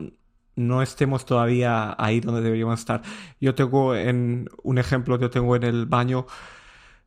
no 0.55 0.81
estemos 0.81 1.25
todavía 1.25 1.95
ahí 1.97 2.19
donde 2.19 2.41
deberíamos 2.41 2.79
estar. 2.79 3.01
Yo 3.39 3.55
tengo 3.55 3.95
en 3.95 4.49
un 4.63 4.77
ejemplo, 4.77 5.19
yo 5.19 5.29
tengo 5.29 5.55
en 5.55 5.63
el 5.63 5.85
baño, 5.85 6.27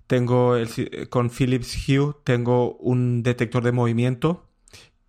tengo 0.07 0.57
el, 0.57 0.69
con 1.11 1.31
Philips 1.31 1.89
Hue, 1.89 2.15
tengo 2.25 2.77
un 2.77 3.23
detector 3.23 3.63
de 3.63 3.73
movimiento 3.73 4.49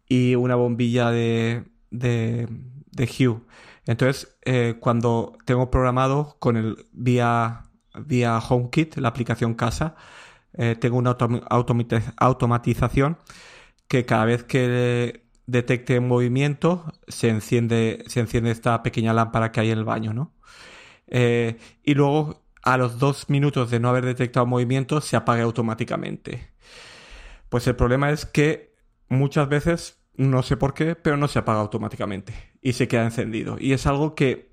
y 0.10 0.36
una 0.36 0.56
bombilla 0.56 1.12
de, 1.12 1.66
de, 1.92 2.48
de 2.92 3.04
Hue. 3.06 3.42
Entonces, 3.86 4.38
eh, 4.44 4.76
cuando 4.80 5.38
tengo 5.46 5.72
programado 5.72 6.36
con 6.40 6.58
el 6.58 6.86
vía 6.92 7.64
vía 8.06 8.38
HomeKit, 8.40 8.98
la 8.98 9.10
aplicación 9.10 9.54
casa, 9.54 9.96
eh, 10.54 10.76
tengo 10.80 10.98
una 10.98 11.18
automatización 12.20 13.18
que 13.88 14.06
cada 14.06 14.26
vez 14.26 14.44
que 14.44 15.27
detecte 15.48 16.00
movimiento 16.00 16.94
se 17.08 17.30
enciende, 17.30 18.04
se 18.08 18.20
enciende 18.20 18.52
esta 18.52 18.84
pequeña 18.84 19.14
lámpara 19.14 19.52
que 19.52 19.62
hay 19.62 19.72
en 19.72 19.80
el 19.80 19.86
baño, 19.86 20.14
¿no? 20.14 20.34
Eh, 21.08 21.58
y 21.84 21.94
luego 21.96 22.44
a 22.62 22.78
los 22.78 23.00
dos 23.00 23.30
minutos 23.30 23.72
de 23.72 23.80
no 23.80 23.90
haber 23.90 24.06
detectado 24.06 24.46
movimiento 24.46 25.02
se 25.02 25.16
apaga 25.16 25.44
automáticamente. 25.44 26.52
Pues 27.50 27.66
el 27.68 27.78
problema 27.78 28.12
es 28.12 28.26
que 28.26 28.76
muchas 29.08 29.48
veces, 29.48 30.04
no 30.16 30.44
sé 30.44 30.58
por 30.58 30.74
qué, 30.74 30.96
pero 30.96 31.16
no 31.16 31.30
se 31.30 31.40
apaga 31.40 31.62
automáticamente 31.62 32.34
y 32.62 32.74
se 32.74 32.90
queda 32.90 33.06
encendido. 33.06 33.56
Y 33.58 33.72
es 33.72 33.88
algo 33.88 34.16
que 34.16 34.52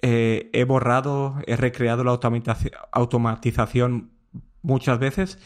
eh, 0.00 0.50
he 0.52 0.64
borrado, 0.64 1.36
he 1.46 1.54
recreado 1.54 2.02
la 2.02 2.18
automatización 2.90 4.10
muchas 4.62 4.98
veces 4.98 5.38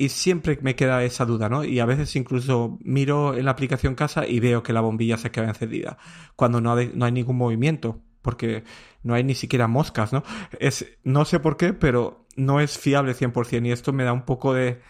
y 0.00 0.08
siempre 0.08 0.58
me 0.62 0.76
queda 0.76 1.04
esa 1.04 1.26
duda, 1.26 1.50
¿no? 1.50 1.62
Y 1.62 1.78
a 1.78 1.84
veces 1.84 2.16
incluso 2.16 2.78
miro 2.82 3.36
en 3.36 3.44
la 3.44 3.50
aplicación 3.50 3.94
casa 3.94 4.26
y 4.26 4.40
veo 4.40 4.62
que 4.62 4.72
la 4.72 4.80
bombilla 4.80 5.18
se 5.18 5.30
queda 5.30 5.48
encendida 5.48 5.98
cuando 6.36 6.62
no 6.62 6.72
hay, 6.72 7.12
ningún 7.12 7.36
movimiento 7.36 8.00
porque 8.22 8.64
no 9.02 9.12
hay 9.12 9.24
ni 9.24 9.34
siquiera 9.34 9.68
moscas, 9.68 10.14
¿no? 10.14 10.22
Es, 10.58 10.86
no 11.04 11.26
sé 11.26 11.38
por 11.38 11.58
qué, 11.58 11.74
pero 11.74 12.24
no 12.34 12.60
es 12.60 12.78
fiable 12.78 13.14
100% 13.14 13.66
y 13.66 13.72
esto 13.72 13.92
me 13.92 14.04
da 14.04 14.14
un 14.14 14.24
poco 14.24 14.54
de... 14.54 14.80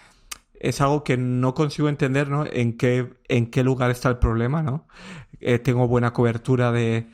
Es 0.55 0.81
algo 0.81 1.03
que 1.03 1.17
no 1.17 1.55
consigo 1.55 1.89
entender, 1.89 2.29
¿no? 2.29 2.47
En 2.47 2.77
qué, 2.77 3.13
en 3.27 3.51
qué 3.51 3.65
lugar 3.65 3.91
está 3.91 4.11
el 4.11 4.19
problema, 4.19 4.63
¿no? 4.63 4.87
Eh, 5.41 5.59
tengo 5.59 5.89
buena 5.89 6.13
cobertura 6.13 6.71
de, 6.71 7.09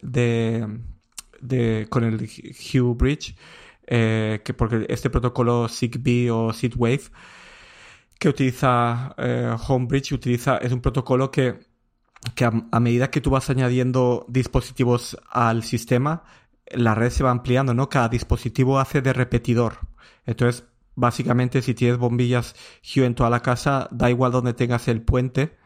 de, 0.00 0.66
con 1.90 2.04
el 2.04 2.26
Hue 2.72 2.94
Bridge. 2.94 3.36
Eh, 3.86 4.40
que 4.44 4.54
porque 4.54 4.86
este 4.88 5.10
protocolo 5.10 5.68
Zigbee 5.68 6.30
o 6.30 6.52
Wave 6.76 7.10
que 8.18 8.28
utiliza 8.28 9.14
eh, 9.18 9.54
Homebridge 9.68 10.12
utiliza, 10.12 10.56
es 10.58 10.72
un 10.72 10.80
protocolo 10.80 11.30
que, 11.30 11.58
que 12.34 12.44
a, 12.44 12.80
medida 12.80 13.10
que 13.10 13.20
tú 13.20 13.30
vas 13.30 13.50
añadiendo 13.50 14.24
dispositivos 14.28 15.18
al 15.30 15.62
sistema, 15.62 16.24
la 16.70 16.94
red 16.94 17.10
se 17.10 17.24
va 17.24 17.30
ampliando, 17.30 17.74
¿no? 17.74 17.88
Cada 17.88 18.08
dispositivo 18.08 18.78
hace 18.78 19.02
de 19.02 19.12
repetidor. 19.12 19.78
Entonces, 20.24 20.64
básicamente, 20.94 21.60
si 21.60 21.74
tienes 21.74 21.98
bombillas 21.98 22.54
Hue 22.82 23.04
en 23.04 23.14
toda 23.14 23.30
la 23.30 23.40
casa, 23.40 23.88
da 23.90 24.10
igual 24.10 24.32
donde 24.32 24.54
tengas 24.54 24.88
el 24.88 25.02
puente, 25.02 25.58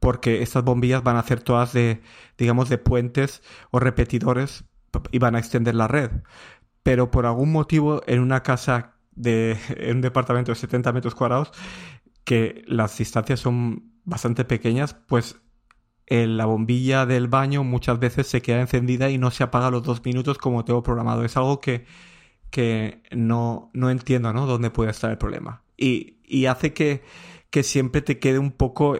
porque 0.00 0.42
estas 0.42 0.64
bombillas 0.64 1.02
van 1.02 1.16
a 1.16 1.20
hacer 1.20 1.42
todas 1.42 1.72
de, 1.72 2.02
digamos, 2.36 2.68
de 2.68 2.78
puentes 2.78 3.42
o 3.70 3.78
repetidores 3.78 4.64
y 5.10 5.18
van 5.18 5.36
a 5.36 5.38
extender 5.38 5.74
la 5.74 5.88
red. 5.88 6.10
Pero 6.82 7.10
por 7.10 7.26
algún 7.26 7.52
motivo, 7.52 8.02
en 8.06 8.20
una 8.20 8.42
casa 8.42 8.94
de 9.12 9.58
en 9.76 9.96
un 9.96 10.02
departamento 10.02 10.52
de 10.52 10.56
70 10.56 10.92
metros 10.92 11.14
cuadrados, 11.14 11.52
que 12.24 12.64
las 12.66 12.96
distancias 12.98 13.40
son 13.40 13.92
bastante 14.04 14.44
pequeñas, 14.44 14.94
pues 14.94 15.36
la 16.08 16.44
bombilla 16.44 17.06
del 17.06 17.28
baño 17.28 17.64
muchas 17.64 17.98
veces 17.98 18.26
se 18.26 18.42
queda 18.42 18.60
encendida 18.60 19.08
y 19.08 19.16
no 19.16 19.30
se 19.30 19.44
apaga 19.44 19.70
los 19.70 19.82
dos 19.82 20.04
minutos 20.04 20.36
como 20.36 20.64
tengo 20.64 20.82
programado. 20.82 21.24
Es 21.24 21.38
algo 21.38 21.60
que, 21.60 21.86
que 22.50 23.02
no, 23.12 23.70
no 23.72 23.88
entiendo, 23.88 24.32
¿no? 24.34 24.46
Dónde 24.46 24.70
puede 24.70 24.90
estar 24.90 25.10
el 25.10 25.16
problema. 25.16 25.62
Y, 25.76 26.18
y 26.24 26.46
hace 26.46 26.74
que, 26.74 27.02
que 27.50 27.62
siempre 27.62 28.02
te 28.02 28.18
quede 28.18 28.38
un 28.38 28.52
poco 28.52 28.98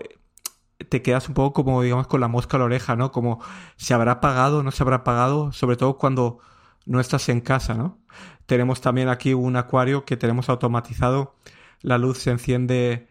te 0.88 1.02
quedas 1.02 1.28
un 1.28 1.34
poco 1.34 1.52
como 1.52 1.82
digamos 1.82 2.06
con 2.08 2.20
la 2.20 2.28
mosca 2.28 2.56
a 2.56 2.60
la 2.60 2.64
oreja, 2.66 2.96
¿no? 2.96 3.12
Como 3.12 3.40
se 3.76 3.94
habrá 3.94 4.12
apagado, 4.12 4.62
no 4.62 4.70
se 4.70 4.82
habrá 4.82 4.96
apagado, 4.96 5.52
sobre 5.52 5.76
todo 5.76 5.98
cuando 5.98 6.38
no 6.86 7.00
estás 7.00 7.28
en 7.28 7.40
casa, 7.40 7.74
¿no? 7.74 7.98
Tenemos 8.46 8.80
también 8.80 9.08
aquí 9.08 9.34
un 9.34 9.56
acuario 9.56 10.04
que 10.04 10.16
tenemos 10.16 10.48
automatizado. 10.48 11.36
La 11.80 11.98
luz 11.98 12.18
se 12.18 12.30
enciende 12.30 13.08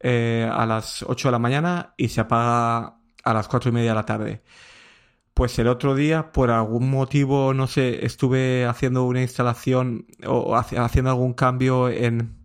eh, 0.00 0.48
a 0.52 0.66
las 0.66 1.02
8 1.02 1.28
de 1.28 1.32
la 1.32 1.38
mañana 1.38 1.94
y 1.96 2.08
se 2.08 2.20
apaga 2.20 2.96
a 3.24 3.34
las 3.34 3.48
4 3.48 3.70
y 3.70 3.72
media 3.72 3.90
de 3.90 3.94
la 3.94 4.06
tarde. 4.06 4.42
Pues 5.34 5.58
el 5.58 5.68
otro 5.68 5.94
día, 5.94 6.32
por 6.32 6.50
algún 6.50 6.90
motivo, 6.90 7.54
no 7.54 7.66
sé, 7.66 8.04
estuve 8.04 8.66
haciendo 8.66 9.04
una 9.04 9.22
instalación 9.22 10.06
o 10.26 10.56
haciendo 10.56 11.10
algún 11.10 11.34
cambio 11.34 11.88
en, 11.88 12.36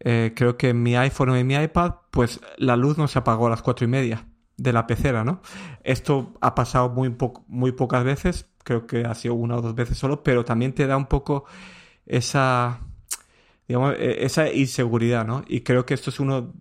eh, 0.00 0.32
creo 0.34 0.56
que 0.56 0.70
en 0.70 0.82
mi 0.82 0.96
iPhone 0.96 1.30
o 1.30 1.36
en 1.36 1.46
mi 1.46 1.54
iPad, 1.54 1.94
pues 2.10 2.40
la 2.58 2.76
luz 2.76 2.98
no 2.98 3.08
se 3.08 3.18
apagó 3.18 3.46
a 3.46 3.50
las 3.50 3.62
4 3.62 3.84
y 3.84 3.88
media 3.88 4.26
de 4.56 4.72
la 4.72 4.86
pecera, 4.86 5.24
¿no? 5.24 5.42
Esto 5.82 6.34
ha 6.40 6.54
pasado 6.54 6.90
muy, 6.90 7.14
muy 7.46 7.72
pocas 7.72 8.04
veces, 8.04 8.48
creo 8.64 8.86
que 8.86 9.04
ha 9.04 9.14
sido 9.14 9.34
una 9.34 9.56
o 9.56 9.62
dos 9.62 9.74
veces 9.74 9.96
solo, 9.96 10.22
pero 10.22 10.44
también 10.44 10.72
te 10.72 10.86
da 10.86 10.96
un 10.96 11.06
poco 11.06 11.44
esa, 12.06 12.80
digamos, 13.68 13.94
e, 13.98 14.24
esa 14.24 14.50
inseguridad, 14.52 15.24
¿no? 15.26 15.44
Y 15.46 15.60
creo 15.60 15.86
que 15.86 15.94
esto 15.94 16.10
es 16.10 16.18
uno 16.18 16.52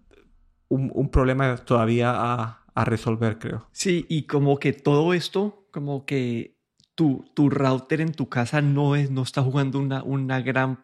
un, 0.69 1.09
problema 1.09 1.55
todavía 1.57 2.11
a, 2.11 2.63
a, 2.73 2.85
resolver, 2.85 3.37
creo. 3.37 3.67
Sí, 3.71 4.05
y 4.09 4.23
como 4.23 4.57
que 4.57 4.73
todo 4.73 5.13
esto, 5.13 5.67
como 5.71 6.05
que 6.05 6.57
tu, 6.95 7.25
tu 7.33 7.49
router 7.49 8.01
en 8.01 8.11
tu 8.11 8.29
casa 8.29 8.61
no, 8.61 8.95
es, 8.95 9.11
no 9.11 9.23
está 9.23 9.41
jugando 9.41 9.79
una, 9.79 10.03
una 10.03 10.41
gran 10.41 10.83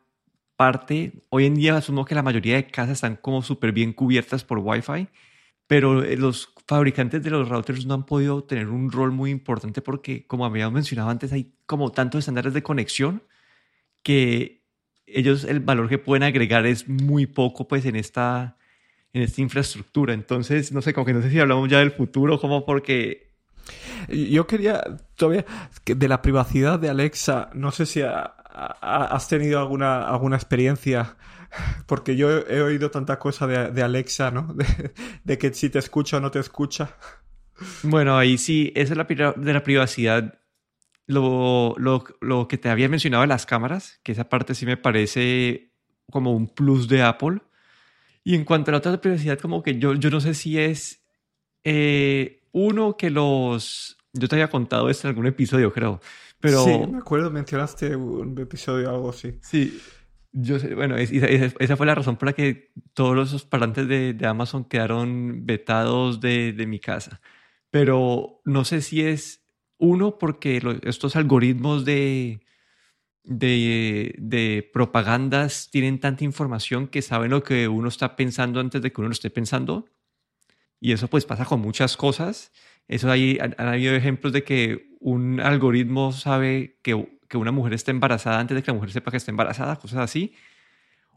parte. 0.55 1.23
Hoy 1.29 1.45
en 1.45 1.55
día 1.55 1.75
asumo 1.77 2.05
que 2.05 2.15
la 2.15 2.23
mayoría 2.23 2.55
de 2.55 2.67
casas 2.67 2.95
están 2.95 3.15
como 3.15 3.41
súper 3.41 3.71
bien 3.71 3.93
cubiertas 3.93 4.43
por 4.43 4.59
Wi-Fi, 4.59 5.07
pero 5.67 6.03
eh, 6.03 6.17
los 6.17 6.53
fabricantes 6.69 7.23
de 7.23 7.31
los 7.31 7.49
routers 7.49 7.87
no 7.87 7.95
han 7.95 8.05
podido 8.05 8.43
tener 8.43 8.67
un 8.67 8.91
rol 8.91 9.11
muy 9.11 9.31
importante 9.31 9.81
porque, 9.81 10.27
como 10.27 10.45
habíamos 10.45 10.71
mencionado 10.71 11.09
antes, 11.09 11.33
hay 11.33 11.51
como 11.65 11.91
tantos 11.91 12.19
estándares 12.19 12.53
de 12.53 12.61
conexión 12.61 13.23
que 14.03 14.61
ellos 15.07 15.45
el 15.45 15.61
valor 15.61 15.89
que 15.89 15.97
pueden 15.97 16.21
agregar 16.21 16.67
es 16.67 16.87
muy 16.87 17.25
poco 17.25 17.67
pues 17.67 17.85
en 17.85 17.95
esta 17.95 18.57
en 19.13 19.23
esta 19.23 19.41
infraestructura. 19.41 20.13
Entonces, 20.13 20.71
no 20.71 20.83
sé, 20.83 20.93
como 20.93 21.07
que 21.07 21.13
no 21.13 21.23
sé 21.23 21.31
si 21.31 21.39
hablamos 21.39 21.67
ya 21.69 21.79
del 21.79 21.91
futuro, 21.91 22.39
como 22.39 22.63
porque... 22.67 23.31
Yo 24.07 24.45
quería 24.45 24.83
todavía 25.15 25.45
de 25.85 26.07
la 26.07 26.21
privacidad 26.21 26.77
de 26.77 26.89
Alexa, 26.89 27.49
no 27.55 27.71
sé 27.71 27.87
si 27.87 28.01
has 28.03 29.27
tenido 29.27 29.59
alguna, 29.59 30.07
alguna 30.07 30.35
experiencia, 30.35 31.17
porque 31.85 32.15
yo 32.15 32.29
he, 32.47 32.61
oído 32.61 32.91
tanta 32.91 33.19
cosa 33.19 33.47
de, 33.47 33.81
Alexa, 33.81 34.31
¿no? 34.31 34.55
De, 35.23 35.37
que 35.37 35.53
si 35.53 35.69
te 35.69 35.79
escucha 35.79 36.17
o 36.17 36.19
no 36.19 36.31
te 36.31 36.39
escucha. 36.39 36.95
Bueno, 37.83 38.17
ahí 38.17 38.37
sí, 38.37 38.71
eso 38.75 38.93
es 38.93 38.97
la, 38.97 39.33
de 39.33 39.53
la 39.53 39.63
privacidad. 39.63 40.39
Lo, 41.05 41.75
lo, 41.77 42.03
lo 42.21 42.47
que 42.47 42.57
te 42.57 42.69
había 42.69 42.87
mencionado 42.87 43.21
de 43.21 43.27
las 43.27 43.45
cámaras, 43.45 43.99
que 44.03 44.11
esa 44.11 44.29
parte 44.29 44.53
sí 44.53 44.65
me 44.65 44.77
parece 44.77 45.73
como 46.11 46.33
un 46.33 46.47
plus 46.47 46.87
de 46.87 47.01
Apple 47.01 47.41
y 48.23 48.35
en 48.35 48.45
cuanto 48.45 48.69
a 48.69 48.73
la 48.73 48.77
otra 48.77 48.99
privacidad, 48.99 49.39
como 49.39 49.63
que 49.63 49.79
yo, 49.79 49.93
yo 49.95 50.09
no 50.09 50.21
sé 50.21 50.33
si 50.33 50.59
es 50.59 51.01
eh, 51.63 52.43
uno 52.51 52.97
que 52.97 53.09
los... 53.09 53.97
Yo 54.13 54.27
te 54.27 54.35
había 54.35 54.49
contado 54.49 54.89
esto 54.89 55.07
en 55.07 55.09
algún 55.09 55.27
episodio, 55.27 55.71
creo. 55.71 56.01
Pero... 56.39 56.63
Sí, 56.63 56.77
me 56.91 56.97
acuerdo, 56.97 57.31
mencionaste 57.31 57.95
un 57.95 58.37
episodio 58.39 58.91
o 58.91 58.95
algo 58.95 59.09
así. 59.09 59.39
Sí. 59.41 59.79
Yo 60.31 60.59
sé, 60.59 60.75
bueno, 60.75 60.95
esa 60.95 61.77
fue 61.77 61.87
la 61.87 61.95
razón 61.95 62.17
por 62.17 62.27
la 62.27 62.33
que 62.33 62.71
todos 62.93 63.15
los 63.15 63.45
parlantes 63.45 63.87
de, 63.87 64.13
de 64.13 64.27
Amazon 64.27 64.65
quedaron 64.65 65.45
vetados 65.45 66.21
de, 66.21 66.53
de, 66.53 66.67
mi 66.67 66.79
casa. 66.79 67.19
Pero 67.71 68.41
no 68.45 68.63
sé 68.63 68.81
si 68.81 69.01
es 69.01 69.43
uno 69.79 70.19
porque 70.19 70.61
estos 70.83 71.15
algoritmos 71.15 71.83
de, 71.83 72.41
de, 73.23 74.69
propagandas 74.73 75.69
tienen 75.71 75.99
tanta 75.99 76.23
información 76.23 76.87
que 76.87 77.01
saben 77.01 77.31
lo 77.31 77.43
que 77.43 77.67
uno 77.67 77.87
está 77.87 78.15
pensando 78.15 78.59
antes 78.59 78.81
de 78.81 78.91
que 78.91 79.01
uno 79.01 79.09
lo 79.09 79.13
esté 79.13 79.29
pensando. 79.29 79.85
Y 80.79 80.91
eso 80.93 81.07
pues 81.07 81.25
pasa 81.25 81.45
con 81.45 81.61
muchas 81.61 81.97
cosas. 81.97 82.51
Eso 82.89 83.09
hay, 83.11 83.37
han, 83.39 83.55
habido 83.57 83.95
ejemplos 83.95 84.33
de 84.33 84.43
que 84.43 84.89
un 84.99 85.39
algoritmo 85.39 86.11
sabe 86.11 86.79
que, 86.81 87.07
que, 87.29 87.37
una 87.37 87.51
mujer 87.51 87.73
está 87.73 87.91
embarazada 87.91 88.39
antes 88.39 88.55
de 88.55 88.63
que 88.63 88.71
la 88.71 88.75
mujer 88.75 88.89
sepa 88.91 89.11
que 89.11 89.17
está 89.17 89.29
embarazada, 89.29 89.75
cosas 89.77 89.99
así. 89.99 90.33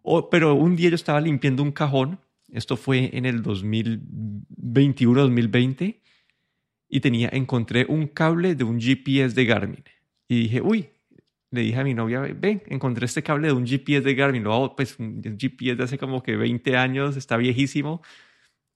O, 0.02 0.28
pero 0.28 0.52
un 0.54 0.76
día 0.76 0.90
yo 0.90 0.96
estaba 0.96 1.18
limpiando 1.20 1.62
un 1.62 1.72
cajón, 1.72 2.20
esto 2.52 2.76
fue 2.76 3.16
en 3.16 3.24
el 3.24 3.42
2021-2020, 3.42 6.00
y 6.90 7.00
tenía, 7.00 7.30
encontré 7.32 7.86
un 7.88 8.06
cable 8.06 8.54
de 8.54 8.64
un 8.64 8.78
GPS 8.78 9.34
de 9.34 9.46
Garmin. 9.46 9.82
Y 10.28 10.42
dije, 10.42 10.60
uy, 10.60 10.90
le 11.50 11.62
dije 11.62 11.80
a 11.80 11.84
mi 11.84 11.94
novia, 11.94 12.20
ven, 12.20 12.62
encontré 12.66 13.06
este 13.06 13.22
cable 13.22 13.46
de 13.46 13.54
un 13.54 13.66
GPS 13.66 14.02
de 14.02 14.14
Garmin, 14.14 14.44
lo 14.44 14.76
pues 14.76 14.98
un 14.98 15.22
GPS 15.22 15.76
de 15.76 15.84
hace 15.84 15.96
como 15.96 16.22
que 16.22 16.36
20 16.36 16.76
años, 16.76 17.16
está 17.16 17.38
viejísimo, 17.38 18.02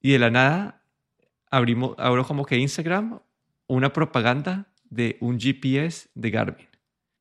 y 0.01 0.13
de 0.13 0.19
la 0.19 0.31
nada 0.31 0.86
abrimos, 1.51 1.95
abro 1.99 2.25
como 2.25 2.45
que 2.45 2.57
Instagram, 2.57 3.21
una 3.67 3.93
propaganda 3.93 4.69
de 4.91 5.17
un 5.21 5.39
GPS 5.39 6.09
de 6.15 6.31
Garmin. 6.31 6.69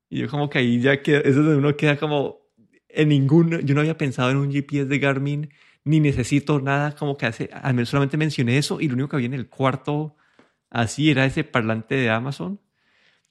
Y 0.08 0.20
yo 0.20 0.28
como 0.28 0.48
que 0.48 0.58
ahí 0.58 0.80
ya 0.80 1.02
queda, 1.02 1.20
eso 1.20 1.28
es 1.30 1.36
donde 1.36 1.56
uno 1.56 1.76
queda 1.76 1.96
como 1.96 2.38
en 2.88 3.08
ningún, 3.08 3.60
yo 3.60 3.74
no 3.74 3.80
había 3.80 3.98
pensado 3.98 4.30
en 4.30 4.36
un 4.36 4.52
GPS 4.52 4.86
de 4.86 4.98
Garmin, 4.98 5.50
ni 5.84 6.00
necesito 6.00 6.60
nada, 6.60 6.94
como 6.96 7.16
que 7.16 7.26
hace, 7.26 7.50
al 7.52 7.74
menos 7.74 7.90
solamente 7.90 8.16
mencioné 8.16 8.58
eso, 8.58 8.80
y 8.80 8.88
lo 8.88 8.94
único 8.94 9.10
que 9.10 9.16
había 9.16 9.26
en 9.26 9.34
el 9.34 9.48
cuarto 9.48 10.16
así 10.70 11.10
era 11.10 11.24
ese 11.24 11.44
parlante 11.44 11.94
de 11.94 12.10
Amazon 12.10 12.60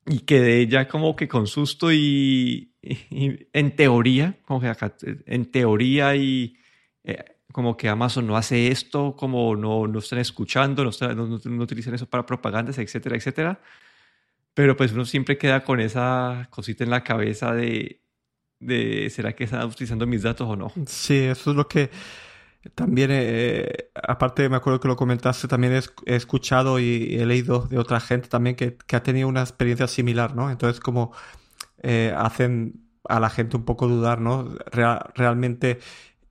y 0.06 0.20
quedé 0.20 0.68
ya 0.68 0.88
como 0.88 1.16
que 1.16 1.28
con 1.28 1.48
susto 1.48 1.92
y, 1.92 2.74
en 2.82 3.76
teoría, 3.76 4.38
como 4.44 4.62
que 4.62 4.68
acá, 4.68 4.96
en 5.02 5.46
teoría 5.46 6.16
y 6.16 6.58
eh, 7.04 7.35
como 7.56 7.78
que 7.78 7.88
Amazon 7.88 8.28
no 8.28 8.36
hace 8.36 8.68
esto, 8.68 9.16
como 9.16 9.56
no, 9.56 9.88
no 9.88 10.00
están 10.00 10.20
escuchando, 10.20 10.84
no, 10.84 10.92
no, 11.16 11.64
utilizan 11.64 11.94
eso 11.94 12.06
para 12.06 12.26
propagandas, 12.26 12.78
etcétera, 12.80 13.16
etcétera. 13.16 13.62
Pero 14.54 14.76
pues 14.76 14.92
uno 14.92 15.06
siempre 15.06 15.38
queda 15.38 15.64
con 15.64 15.80
esa 15.80 16.50
cosita 16.50 16.84
en 16.84 16.90
la 16.90 17.06
cabeza 17.06 17.54
de, 17.54 18.02
de 18.60 19.10
¿será 19.10 19.38
que 19.38 19.46
están 19.46 19.64
utilizando 19.68 20.06
mis 20.06 20.24
datos 20.24 20.50
o 20.50 20.58
no? 20.58 20.74
Sí, 20.86 21.16
eso 21.16 21.52
es 21.52 21.56
lo 21.56 21.66
que 21.70 21.92
también, 22.74 23.12
eh, 23.14 23.90
aparte, 24.04 24.50
me 24.50 24.58
acuerdo 24.58 24.82
que 24.82 24.90
lo 24.90 24.98
comentaste, 24.98 25.48
también 25.48 25.82
he, 26.06 26.16
escuchado 26.16 26.78
y 26.78 27.16
he 27.18 27.26
leído 27.26 27.68
de 27.68 27.78
otra 27.78 28.02
gente 28.02 28.28
también 28.28 28.58
que, 28.58 28.78
ha 28.92 29.02
tenido 29.02 29.30
una 29.30 29.40
experiencia 29.40 29.88
similar, 29.88 30.36
¿no? 30.36 30.52
Entonces, 30.52 30.82
como 30.82 31.14
eh, 31.84 32.14
hacen 32.18 32.82
a 33.08 33.22
la 33.22 33.30
gente 33.30 33.56
un 33.56 33.64
poco 33.64 33.88
dudar, 33.88 34.20
¿no? 34.20 34.58
¿Realmente 35.16 35.80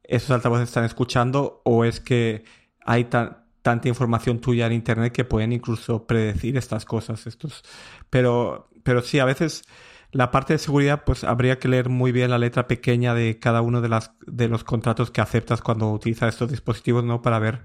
esos 0.05 0.31
altavoces 0.31 0.69
están 0.69 0.85
escuchando 0.85 1.63
o 1.65 1.85
es 1.85 2.01
que 2.01 2.45
hay 2.85 3.05
tanta 3.05 3.89
información 3.89 4.41
tuya 4.41 4.67
en 4.67 4.73
Internet 4.73 5.13
que 5.13 5.25
pueden 5.25 5.53
incluso 5.53 6.07
predecir 6.07 6.57
estas 6.57 6.85
cosas? 6.85 7.27
Estos... 7.27 7.63
Pero, 8.11 8.69
pero 8.83 9.03
sí, 9.03 9.19
a 9.19 9.25
veces 9.25 9.65
la 10.13 10.31
parte 10.31 10.53
de 10.53 10.59
seguridad, 10.59 11.03
pues 11.05 11.25
habría 11.25 11.59
que 11.59 11.69
leer 11.69 11.89
muy 11.89 12.13
bien 12.13 12.31
la 12.31 12.39
letra 12.39 12.69
pequeña 12.69 13.15
de 13.15 13.39
cada 13.39 13.63
uno 13.63 13.81
de, 13.81 13.89
las, 13.89 14.13
de 14.27 14.49
los 14.49 14.63
contratos 14.63 15.11
que 15.11 15.21
aceptas 15.21 15.61
cuando 15.61 15.91
utilizas 15.91 16.35
estos 16.35 16.51
dispositivos, 16.51 17.03
¿no? 17.03 17.21
Para 17.21 17.39
ver 17.41 17.65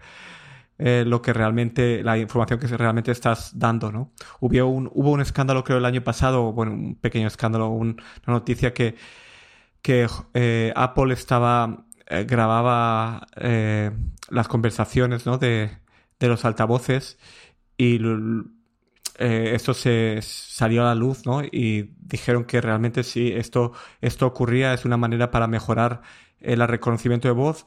eh, 0.80 1.04
lo 1.06 1.22
que 1.22 1.34
realmente, 1.34 2.02
la 2.04 2.18
información 2.18 2.60
que 2.60 2.68
realmente 2.68 3.12
estás 3.12 3.60
dando, 3.60 3.92
¿no? 3.92 4.14
Hubo 4.40 4.66
un, 4.66 4.90
hubo 4.94 5.12
un 5.12 5.22
escándalo, 5.22 5.64
creo, 5.64 5.78
el 5.78 5.86
año 5.86 6.04
pasado, 6.04 6.54
bueno, 6.54 6.72
un 6.74 6.96
pequeño 6.96 7.28
escándalo, 7.28 7.70
una 7.70 7.96
noticia 8.26 8.74
que 8.74 8.96
que 9.82 10.08
eh, 10.34 10.74
Apple 10.76 11.14
estaba 11.14 11.86
eh, 12.10 12.26
grababa 12.26 13.28
eh, 13.38 13.92
las 14.30 14.48
conversaciones 14.48 15.26
¿no? 15.26 15.38
de, 15.38 15.70
de, 16.20 16.28
los 16.28 16.46
altavoces 16.46 17.18
y 17.78 18.00
esto 19.18 19.74
se 19.74 20.20
salió 20.22 20.82
a 20.82 20.86
la 20.86 20.96
luz 20.96 21.26
¿no? 21.26 21.44
y 21.44 21.94
dijeron 22.00 22.46
que 22.46 22.62
realmente 22.62 23.04
si 23.04 23.32
esto, 23.34 23.74
esto 24.02 24.26
ocurría 24.26 24.74
es 24.74 24.86
una 24.86 24.98
manera 24.98 25.30
para 25.30 25.48
mejorar 25.48 26.02
el 26.40 26.66
reconocimiento 26.66 27.28
de 27.28 27.34
voz 27.34 27.66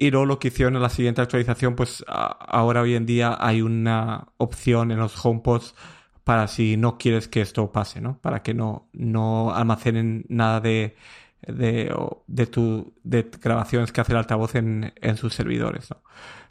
y 0.00 0.12
luego 0.12 0.26
lo 0.26 0.38
que 0.38 0.48
hicieron 0.48 0.76
en 0.76 0.82
la 0.82 0.90
siguiente 0.90 1.20
actualización, 1.20 1.74
pues 1.74 2.04
ahora 2.06 2.82
hoy 2.82 2.94
en 2.94 3.04
día 3.04 3.36
hay 3.38 3.62
una 3.62 4.28
opción 4.36 4.92
en 4.92 4.98
los 4.98 5.24
HomePods 5.24 5.74
para 6.22 6.46
si 6.46 6.76
no 6.76 6.98
quieres 6.98 7.26
que 7.26 7.40
esto 7.40 7.72
pase, 7.72 8.00
¿no? 8.00 8.20
Para 8.20 8.42
que 8.44 8.54
no, 8.54 8.88
no 8.92 9.52
almacenen 9.52 10.24
nada 10.28 10.60
de, 10.60 10.94
de, 11.42 11.94
de, 12.26 12.46
tu, 12.46 12.94
de 13.04 13.30
grabaciones 13.40 13.92
que 13.92 14.00
hace 14.00 14.12
el 14.12 14.18
altavoz 14.18 14.54
en, 14.54 14.92
en 14.96 15.16
sus 15.16 15.34
servidores, 15.34 15.90
¿no? 15.90 16.02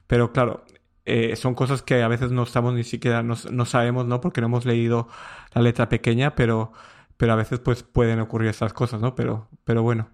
Pero 0.07 0.31
claro, 0.31 0.63
eh, 1.05 1.35
son 1.35 1.55
cosas 1.55 1.81
que 1.81 2.01
a 2.03 2.07
veces 2.07 2.31
no 2.31 2.43
estamos 2.43 2.73
ni 2.73 2.83
siquiera, 2.83 3.23
no, 3.23 3.35
no, 3.51 3.65
sabemos, 3.65 4.05
¿no? 4.05 4.21
Porque 4.21 4.41
no 4.41 4.47
hemos 4.47 4.65
leído 4.65 5.07
la 5.53 5.61
letra 5.61 5.89
pequeña, 5.89 6.35
pero, 6.35 6.71
pero 7.17 7.33
a 7.33 7.35
veces 7.35 7.59
pues 7.59 7.83
pueden 7.83 8.19
ocurrir 8.19 8.49
estas 8.49 8.73
cosas, 8.73 9.01
¿no? 9.01 9.15
Pero, 9.15 9.49
pero 9.63 9.83
bueno, 9.83 10.09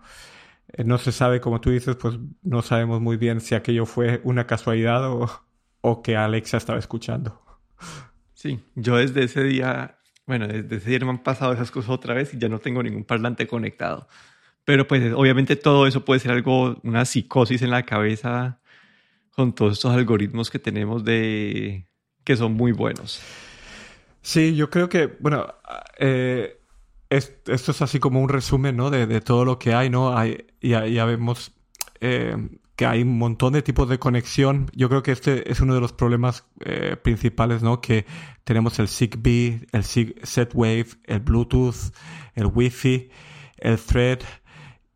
eh, 0.70 0.84
no 0.84 0.98
se 0.98 1.12
sabe, 1.12 1.42
como 1.42 1.62
tú 1.62 1.72
dices, 1.72 1.96
pues 1.96 2.20
no 2.44 2.62
sabemos 2.62 3.02
muy 3.02 3.18
bien 3.18 3.42
si 3.42 3.56
aquello 3.56 3.86
fue 3.86 4.22
una 4.24 4.46
casualidad 4.48 5.12
o, 5.12 5.30
o 5.82 6.02
que 6.02 6.16
Alexa 6.16 6.58
estaba 6.58 6.80
escuchando. 6.80 7.42
Sí, 8.34 8.64
yo 8.76 8.98
desde 8.98 9.24
ese 9.24 9.44
día, 9.44 9.98
bueno, 10.28 10.48
desde 10.48 10.76
ese 10.76 10.90
día 10.90 11.00
me 11.00 11.10
han 11.10 11.24
pasado 11.24 11.54
esas 11.54 11.72
cosas 11.72 11.92
otra 11.92 12.14
vez 12.14 12.34
y 12.34 12.38
ya 12.38 12.50
no 12.50 12.60
tengo 12.60 12.84
ningún 12.84 13.04
parlante 13.04 13.48
conectado. 13.48 14.08
Pero 14.66 14.88
pues 14.88 15.14
obviamente 15.14 15.56
todo 15.56 15.88
eso 15.88 16.06
puede 16.06 16.20
ser 16.20 16.32
algo, 16.32 16.80
una 16.84 17.06
psicosis 17.06 17.62
en 17.62 17.70
la 17.70 17.84
cabeza 17.84 18.62
con 19.32 19.54
todos 19.54 19.74
estos 19.74 19.94
algoritmos 19.94 20.50
que 20.50 20.60
tenemos 20.60 21.04
de 21.04 21.88
que 22.24 22.38
son 22.38 22.54
muy 22.54 22.72
buenos. 22.72 23.22
Sí, 24.22 24.56
yo 24.56 24.70
creo 24.70 24.88
que, 24.88 25.08
bueno, 25.20 25.48
eh, 26.00 26.62
esto 27.10 27.72
es 27.72 27.82
así 27.82 28.00
como 28.00 28.22
un 28.22 28.30
resumen, 28.30 28.78
¿no? 28.78 28.90
De, 28.90 29.22
todo 29.22 29.44
lo 29.46 29.60
que 29.60 29.74
hay, 29.74 29.90
¿no? 29.90 30.18
Hay, 30.18 30.48
ya, 30.62 30.88
ya 30.88 31.06
vemos 31.06 31.52
eh, 32.00 32.36
que 32.76 32.86
hay 32.86 33.04
un 33.04 33.18
montón 33.18 33.54
de 33.54 33.62
tipos 33.62 33.90
de 33.90 34.00
conexión. 34.00 34.70
Yo 34.74 34.90
creo 34.90 35.04
que 35.04 35.12
este 35.12 35.52
es 35.52 35.60
uno 35.60 35.76
de 35.76 35.82
los 35.82 35.94
problemas 35.94 36.46
eh, 36.66 36.96
principales, 37.02 37.62
¿no? 37.62 37.82
Que 37.82 38.06
tenemos 38.44 38.80
el 38.80 38.88
Zigbee, 38.88 39.68
el 39.72 39.84
Z-Wave, 39.84 40.88
el 41.04 41.20
Bluetooth, 41.20 41.94
el 42.34 42.48
Wi-Fi, 42.48 43.10
el 43.58 43.78
Thread. 43.78 44.20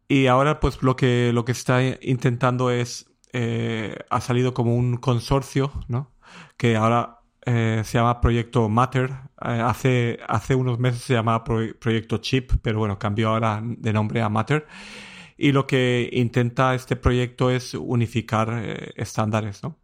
Y 0.07 0.27
ahora, 0.27 0.59
pues, 0.59 0.81
lo 0.81 0.95
que, 0.95 1.31
lo 1.33 1.45
que 1.45 1.51
está 1.51 1.81
intentando 2.01 2.71
es, 2.71 3.11
eh, 3.33 3.97
ha 4.09 4.21
salido 4.21 4.53
como 4.53 4.75
un 4.75 4.97
consorcio, 4.97 5.71
¿no? 5.87 6.13
Que 6.57 6.75
ahora 6.75 7.19
eh, 7.45 7.81
se 7.85 7.97
llama 7.97 8.21
Proyecto 8.21 8.69
Matter. 8.69 9.11
hace, 9.37 10.19
hace 10.27 10.55
unos 10.55 10.79
meses 10.79 11.01
se 11.01 11.13
llamaba 11.13 11.43
Proyecto 11.43 12.17
Chip, 12.17 12.51
pero 12.61 12.79
bueno, 12.79 12.97
cambió 12.99 13.29
ahora 13.29 13.61
de 13.63 13.93
nombre 13.93 14.21
a 14.21 14.29
Matter 14.29 14.67
y 15.37 15.51
lo 15.51 15.67
que 15.67 16.09
intenta 16.11 16.73
este 16.73 16.95
proyecto 16.95 17.51
es 17.51 17.73
unificar 17.75 18.59
eh, 18.63 18.93
estándares, 18.95 19.63
¿no? 19.63 19.77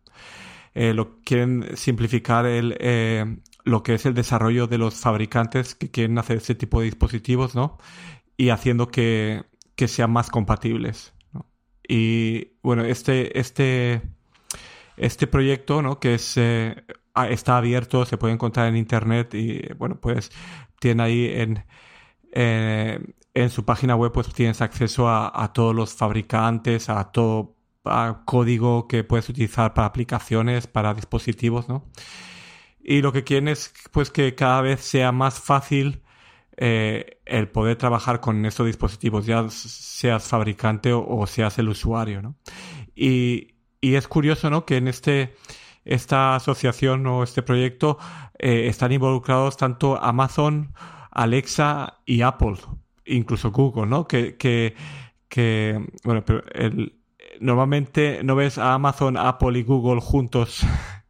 Eh, 0.74 0.94
lo, 0.94 1.22
quieren 1.22 1.78
simplificar 1.78 2.48
el, 2.48 2.76
eh, 2.80 3.38
lo 3.64 3.84
que 3.84 3.94
es 3.94 4.06
el 4.08 4.16
desarrollo 4.16 4.66
de 4.66 4.80
los 4.80 4.96
fabricantes 4.96 5.76
que 5.76 5.92
quieren 5.92 6.18
hacer 6.18 6.38
este 6.38 6.56
tipo 6.56 6.80
de 6.80 6.86
dispositivos, 6.86 7.54
¿no? 7.54 7.78
Y 8.36 8.50
haciendo 8.50 8.88
que, 8.90 9.44
que 9.76 9.88
sean 9.88 10.12
más 10.12 10.30
compatibles. 10.30 11.14
¿no? 11.32 11.46
Y 11.88 12.54
bueno, 12.62 12.84
este, 12.86 13.40
este, 13.40 14.02
este 14.98 15.28
proyecto, 15.28 15.82
¿no? 15.82 16.00
Que 16.00 16.16
es, 16.16 16.38
está 16.38 17.58
abierto, 17.58 18.06
se 18.06 18.18
puede 18.18 18.34
encontrar 18.34 18.68
en 18.68 18.78
internet 18.78 19.34
y 19.34 19.74
bueno, 19.78 20.00
pues 20.00 20.32
tiene 20.80 21.04
ahí 21.04 21.26
en, 21.26 21.64
en 23.34 23.50
su 23.50 23.66
página 23.66 23.96
web 23.96 24.12
pues 24.12 24.32
tienes 24.34 24.62
acceso 24.62 25.10
a, 25.10 25.52
todos 25.54 25.76
los 25.76 25.94
fabricantes, 25.94 26.90
a 26.90 27.12
todo 27.12 27.56
código 28.26 28.88
que 28.88 29.04
puedes 29.04 29.28
utilizar 29.30 29.74
para 29.74 29.88
aplicaciones, 29.88 30.68
para 30.68 30.94
dispositivos, 30.94 31.68
¿no? 31.68 31.86
Y 32.82 33.02
lo 33.02 33.12
que 33.12 33.24
quieren 33.24 33.48
es 33.48 33.74
pues 33.92 34.12
que 34.12 34.36
cada 34.36 34.62
vez 34.62 34.82
sea 34.82 35.12
más 35.12 35.40
fácil 35.40 36.03
eh, 36.58 37.22
el 37.26 37.48
poder 37.50 37.78
trabajar 37.78 38.20
con 38.20 38.46
estos 38.46 38.66
dispositivos, 38.68 39.26
ya 39.26 39.50
seas 39.50 40.28
fabricante 40.28 40.92
o, 40.94 41.26
seas 41.28 41.58
el 41.60 41.70
usuario, 41.70 42.22
¿no? 42.22 42.36
Y, 42.96 43.50
es 43.82 44.08
curioso, 44.08 44.50
¿no? 44.50 44.66
Que 44.66 44.78
en 44.78 44.88
este 44.88 45.36
esta 45.84 46.36
asociación 46.36 47.06
o 47.08 47.24
este 47.24 47.44
proyecto 47.44 47.98
eh, 48.39 48.68
están 48.68 48.94
involucrados 48.94 49.58
tanto 49.58 50.02
Amazon, 50.02 50.74
Alexa 51.12 52.00
y 52.06 52.22
Apple 52.22 52.56
incluso 53.06 53.52
Google, 53.52 53.88
¿no? 53.88 54.08
Que, 54.08 54.38
que, 54.38 55.86
bueno, 56.04 56.24
pero 56.26 56.44
normalmente 57.39 58.22
no 58.24 58.36
ves 58.36 58.58
a 58.58 58.74
Amazon, 58.74 59.18
Apple 59.18 59.60
y 59.60 59.63
Google 59.63 60.02
juntos 60.02 60.62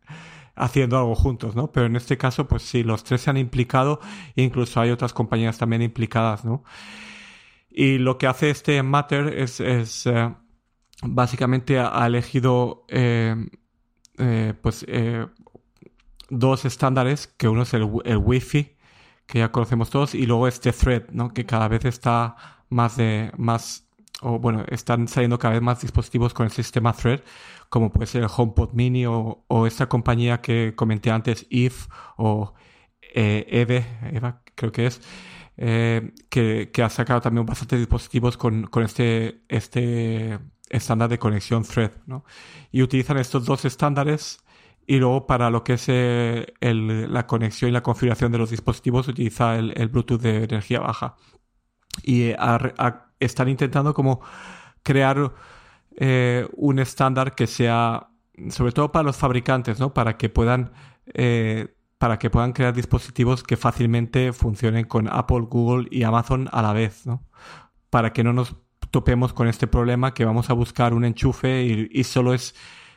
haciendo 0.56 0.98
algo 0.98 1.16
juntos, 1.16 1.56
¿no? 1.56 1.72
Pero 1.72 1.88
en 1.88 1.96
este 1.96 2.18
caso, 2.18 2.48
pues 2.48 2.64
sí, 2.64 2.84
los 2.84 3.04
tres 3.04 3.22
se 3.22 3.30
han 3.30 3.38
implicado, 3.38 4.00
incluso 4.36 4.80
hay 4.80 4.92
otras 4.92 5.14
compañías 5.14 5.58
también 5.58 5.82
implicadas, 5.82 6.46
¿no? 6.46 6.64
Y 7.70 7.98
lo 7.98 8.18
que 8.18 8.28
hace 8.28 8.50
este 8.50 8.82
Matter 8.84 9.28
es, 9.40 9.60
eh, 9.60 10.36
básicamente 11.04 11.80
ha, 11.80 12.06
elegido 12.06 12.86
eh, 12.90 13.36
eh, 14.20 14.54
pues 14.62 14.86
dos 16.30 16.66
estándares, 16.66 17.28
que 17.28 17.48
uno 17.48 17.64
es 17.64 17.74
el, 17.74 17.90
el 18.06 18.18
Wi-Fi 18.18 18.74
que 19.26 19.40
ya 19.40 19.52
conocemos 19.52 19.90
todos, 19.90 20.16
y 20.16 20.26
luego 20.26 20.48
este 20.48 20.72
thread, 20.72 21.10
¿no? 21.12 21.34
Que 21.34 21.46
cada 21.46 21.68
vez 21.68 21.86
está 21.86 22.36
más 22.70 22.98
de, 22.98 23.32
más, 23.38 23.88
o 24.22 24.40
bueno, 24.40 24.66
están 24.70 25.08
saliendo 25.08 25.40
cada 25.40 25.54
vez 25.54 25.64
más 25.64 25.82
dispositivos 25.82 26.34
con 26.34 26.46
el 26.46 26.52
sistema 26.52 26.94
thread, 26.94 27.22
como 27.74 27.92
puede 27.92 28.06
ser 28.06 28.22
el 28.22 28.30
HomePod 28.30 28.74
Mini 28.74 29.08
o, 29.08 29.46
o 29.48 29.66
esta 29.66 29.90
compañía 29.90 30.42
que 30.42 30.76
comenté 30.76 31.10
antes, 31.10 31.48
If 31.50 31.88
o 32.18 32.54
eh, 33.16 33.48
Eve, 33.50 33.84
Eva, 34.12 34.44
creo 34.54 34.72
que 34.72 34.86
es, 34.86 35.02
eh, 35.58 36.12
que, 36.30 36.70
ha 36.84 36.90
sacado 36.92 37.22
también 37.22 37.48
bastantes 37.48 37.80
dispositivos 37.80 38.38
con, 38.38 38.68
con 38.68 38.84
este, 38.84 39.42
este 39.50 40.38
estándar 40.70 41.10
de 41.10 41.18
conexión 41.18 41.64
thread, 41.64 41.94
¿no? 42.06 42.26
Y 42.72 42.84
utilizan 42.84 43.18
estos 43.18 43.44
dos 43.44 43.66
estándares 43.66 44.38
y 44.86 44.98
luego 44.98 45.26
para 45.26 45.50
lo 45.50 45.64
que 45.64 45.74
es 45.74 45.86
eh, 45.88 46.54
la 46.62 47.26
conexión 47.26 47.70
y 47.70 47.74
la 47.74 47.82
configuración 47.82 48.32
de 48.32 48.38
los 48.38 48.52
dispositivos 48.52 49.08
utiliza 49.08 49.56
el, 49.56 49.90
Bluetooth 49.90 50.22
de 50.22 50.44
energía 50.44 50.80
baja. 50.80 51.16
Y 52.04 52.34
están 53.20 53.50
intentando 53.50 53.96
como 53.96 54.22
crear 54.84 55.34
eh, 55.98 56.48
un 56.56 56.80
estándar 56.80 57.36
que 57.36 57.48
sea, 57.48 58.10
sobre 58.50 58.72
todo 58.72 58.92
para 58.92 59.04
los 59.04 59.18
fabricantes, 59.18 59.80
¿no? 59.80 59.94
Para 59.94 60.18
que 60.18 60.30
puedan, 60.30 60.72
para 61.98 62.18
que 62.20 62.30
puedan 62.30 62.54
crear 62.54 62.74
dispositivos 62.74 63.44
que 63.44 63.58
fácilmente 63.58 64.34
funcionen 64.34 64.86
con 64.86 65.08
Apple, 65.12 65.46
Google 65.50 65.88
y 65.92 66.04
Amazon 66.04 66.50
a 66.52 66.62
la 66.62 66.74
vez, 66.74 67.06
¿no? 67.06 67.24
Para 67.90 68.14
que 68.14 68.24
no 68.24 68.34
nos 68.34 68.56
topemos 68.92 69.34
con 69.34 69.48
este 69.48 69.68
problema 69.68 70.14
que 70.14 70.26
vamos 70.26 70.50
a 70.50 70.54
buscar 70.54 70.94
un 70.94 71.06
enchufe 71.06 71.64
y 71.92 72.04
solo 72.04 72.34
es 72.34 72.56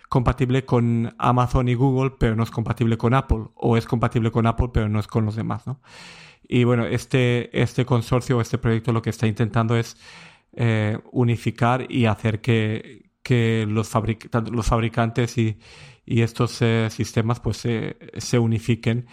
compatible 0.09 0.65
con 0.65 1.15
Amazon 1.19 1.69
y 1.69 1.75
Google, 1.75 2.13
pero 2.19 2.37
no 2.37 2.43
es 2.43 2.51
compatible 2.51 2.97
con 2.97 3.15
Apple, 3.15 3.47
o 3.55 3.77
es 3.77 3.87
compatible 3.87 4.31
con 4.31 4.47
Apple, 4.47 4.69
pero 4.73 4.89
no 4.89 5.01
es 5.01 5.07
con 5.07 5.25
los 5.25 5.37
demás, 5.37 5.67
¿no? 5.67 5.81
Y 6.49 6.65
bueno, 6.65 6.87
este, 6.87 7.61
este 7.61 7.85
consorcio, 7.85 8.41
este 8.41 8.59
proyecto 8.59 8.93
lo 8.93 9.03
que 9.03 9.11
está 9.11 9.27
intentando 9.27 9.77
es 9.77 9.97
eh, 10.57 10.99
unificar 11.13 11.87
y 11.89 12.07
hacer 12.07 12.41
que, 12.41 13.11
que 13.23 13.67
los, 13.69 13.89
fabricantes 13.89 15.39
y, 15.39 15.59
y 16.05 16.23
estos 16.23 16.61
eh, 16.63 16.89
sistemas 16.91 17.39
pues 17.41 17.59
se 17.59 18.39
unifiquen 18.39 19.07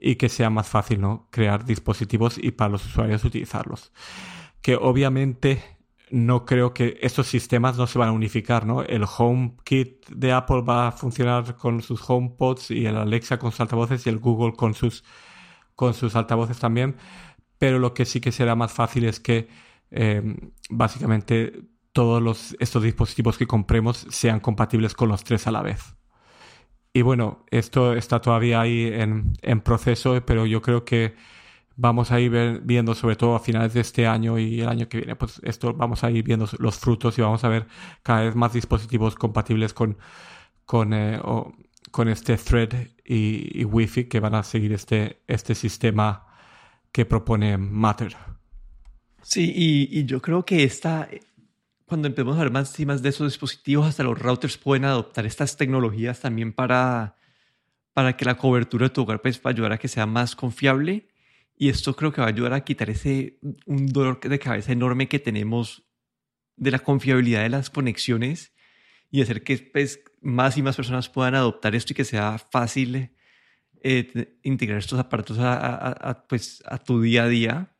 y 0.00 0.16
que 0.16 0.28
sea 0.28 0.50
más 0.50 0.68
fácil 0.68 1.00
¿no? 1.00 1.28
crear 1.30 1.64
dispositivos 1.64 2.38
y 2.38 2.52
para 2.52 2.70
los 2.70 2.86
usuarios 2.86 3.24
utilizarlos. 3.24 3.92
Que 4.62 4.76
obviamente 4.76 5.62
no 6.10 6.44
creo 6.44 6.74
que 6.74 6.98
estos 7.02 7.28
sistemas 7.28 7.76
no 7.76 7.86
se 7.86 7.98
van 7.98 8.08
a 8.08 8.12
unificar, 8.12 8.66
¿no? 8.66 8.82
El 8.82 9.04
HomeKit 9.04 10.08
de 10.08 10.32
Apple 10.32 10.62
va 10.62 10.88
a 10.88 10.92
funcionar 10.92 11.56
con 11.56 11.82
sus 11.82 12.02
HomePods 12.08 12.72
y 12.72 12.86
el 12.86 12.96
Alexa 12.96 13.38
con 13.38 13.52
sus 13.52 13.60
altavoces 13.60 14.06
y 14.06 14.10
el 14.10 14.18
Google 14.18 14.54
con 14.54 14.74
sus, 14.74 15.04
con 15.76 15.94
sus 15.94 16.16
altavoces 16.16 16.58
también. 16.58 16.96
Pero 17.58 17.78
lo 17.78 17.94
que 17.94 18.06
sí 18.06 18.20
que 18.20 18.32
será 18.32 18.56
más 18.56 18.72
fácil 18.72 19.04
es 19.04 19.20
que 19.20 19.48
eh, 19.90 20.22
básicamente 20.68 21.64
todos 21.92 22.22
los, 22.22 22.56
estos 22.60 22.82
dispositivos 22.82 23.36
que 23.36 23.46
compremos 23.46 24.06
sean 24.10 24.40
compatibles 24.40 24.94
con 24.94 25.08
los 25.08 25.24
tres 25.24 25.46
a 25.46 25.50
la 25.50 25.62
vez. 25.62 25.96
Y 26.92 27.02
bueno, 27.02 27.44
esto 27.50 27.94
está 27.94 28.20
todavía 28.20 28.60
ahí 28.60 28.86
en, 28.92 29.34
en 29.42 29.60
proceso, 29.60 30.20
pero 30.24 30.46
yo 30.46 30.60
creo 30.60 30.84
que 30.84 31.14
vamos 31.76 32.10
a 32.12 32.20
ir 32.20 32.60
viendo, 32.62 32.94
sobre 32.94 33.16
todo 33.16 33.34
a 33.34 33.40
finales 33.40 33.72
de 33.74 33.80
este 33.80 34.06
año 34.06 34.38
y 34.38 34.60
el 34.60 34.68
año 34.68 34.88
que 34.88 34.98
viene, 34.98 35.16
pues 35.16 35.40
esto 35.44 35.72
vamos 35.72 36.04
a 36.04 36.10
ir 36.10 36.22
viendo 36.22 36.46
los 36.58 36.78
frutos 36.78 37.18
y 37.18 37.22
vamos 37.22 37.42
a 37.44 37.48
ver 37.48 37.66
cada 38.02 38.22
vez 38.24 38.36
más 38.36 38.52
dispositivos 38.52 39.14
compatibles 39.14 39.72
con, 39.72 39.96
con, 40.66 40.92
eh, 40.92 41.20
con 41.90 42.08
este 42.08 42.36
thread 42.36 42.88
y, 43.04 43.60
y, 43.60 43.64
Wi-Fi 43.64 44.08
que 44.08 44.20
van 44.20 44.34
a 44.34 44.42
seguir 44.42 44.72
este, 44.72 45.22
este 45.26 45.54
sistema 45.54 46.26
que 46.92 47.06
propone 47.06 47.56
Matter. 47.56 48.16
Sí, 49.22 49.52
y, 49.54 50.04
yo 50.04 50.20
creo 50.22 50.44
que 50.44 50.64
esta, 50.64 51.08
cuando 51.86 52.08
empecemos 52.08 52.36
a 52.36 52.40
ver 52.42 52.50
más 52.50 52.78
y 52.80 52.86
más 52.86 53.02
de 53.02 53.10
esos 53.10 53.30
dispositivos, 53.32 53.86
hasta 53.86 54.02
los 54.02 54.18
routers 54.18 54.56
pueden 54.58 54.84
adoptar 54.84 55.26
estas 55.26 55.56
tecnologías 55.56 56.20
también 56.20 56.52
para, 56.52 57.16
para 57.92 58.16
que 58.16 58.24
la 58.24 58.36
cobertura 58.36 58.88
de 58.88 58.94
tu 58.94 59.02
hogar 59.02 59.20
pues, 59.20 59.38
va 59.38 59.50
a 59.50 59.52
ayudar 59.52 59.72
a 59.72 59.78
que 59.78 59.88
sea 59.88 60.06
más 60.06 60.34
confiable. 60.34 61.08
Y 61.56 61.68
esto 61.68 61.94
creo 61.94 62.12
que 62.12 62.22
va 62.22 62.28
a 62.28 62.30
ayudar 62.30 62.54
a 62.54 62.64
quitar 62.64 62.88
ese 62.88 63.38
un 63.66 63.86
dolor 63.86 64.20
de 64.20 64.38
cabeza 64.38 64.72
enorme 64.72 65.08
que 65.08 65.18
tenemos 65.18 65.82
de 66.56 66.70
la 66.70 66.78
confiabilidad 66.78 67.42
de 67.42 67.50
las 67.50 67.68
conexiones 67.68 68.52
y 69.10 69.20
hacer 69.22 69.42
que 69.42 69.58
pues, 69.58 70.00
más 70.22 70.56
y 70.56 70.62
más 70.62 70.76
personas 70.76 71.08
puedan 71.08 71.34
adoptar 71.34 71.74
esto 71.74 71.92
y 71.92 71.96
que 71.96 72.04
sea 72.04 72.38
fácil 72.38 73.10
eh, 73.82 74.38
integrar 74.42 74.78
estos 74.78 74.98
aparatos 74.98 75.38
a, 75.40 76.24
pues, 76.28 76.62
a 76.66 76.78
tu 76.78 77.02
día 77.02 77.24
a 77.24 77.28
día 77.28 77.76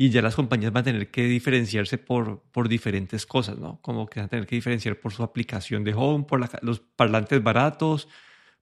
y 0.00 0.10
ya 0.10 0.22
las 0.22 0.36
compañías 0.36 0.70
van 0.72 0.82
a 0.82 0.84
tener 0.84 1.10
que 1.10 1.24
diferenciarse 1.24 1.98
por, 1.98 2.40
por 2.52 2.68
diferentes 2.68 3.26
cosas, 3.26 3.58
¿no? 3.58 3.80
Como 3.82 4.06
que 4.06 4.20
van 4.20 4.26
a 4.26 4.28
tener 4.28 4.46
que 4.46 4.54
diferenciar 4.54 5.00
por 5.00 5.12
su 5.12 5.24
aplicación 5.24 5.82
de 5.82 5.92
home, 5.92 6.22
por 6.22 6.38
los 6.62 6.78
parlantes 6.78 7.42
baratos, 7.42 8.06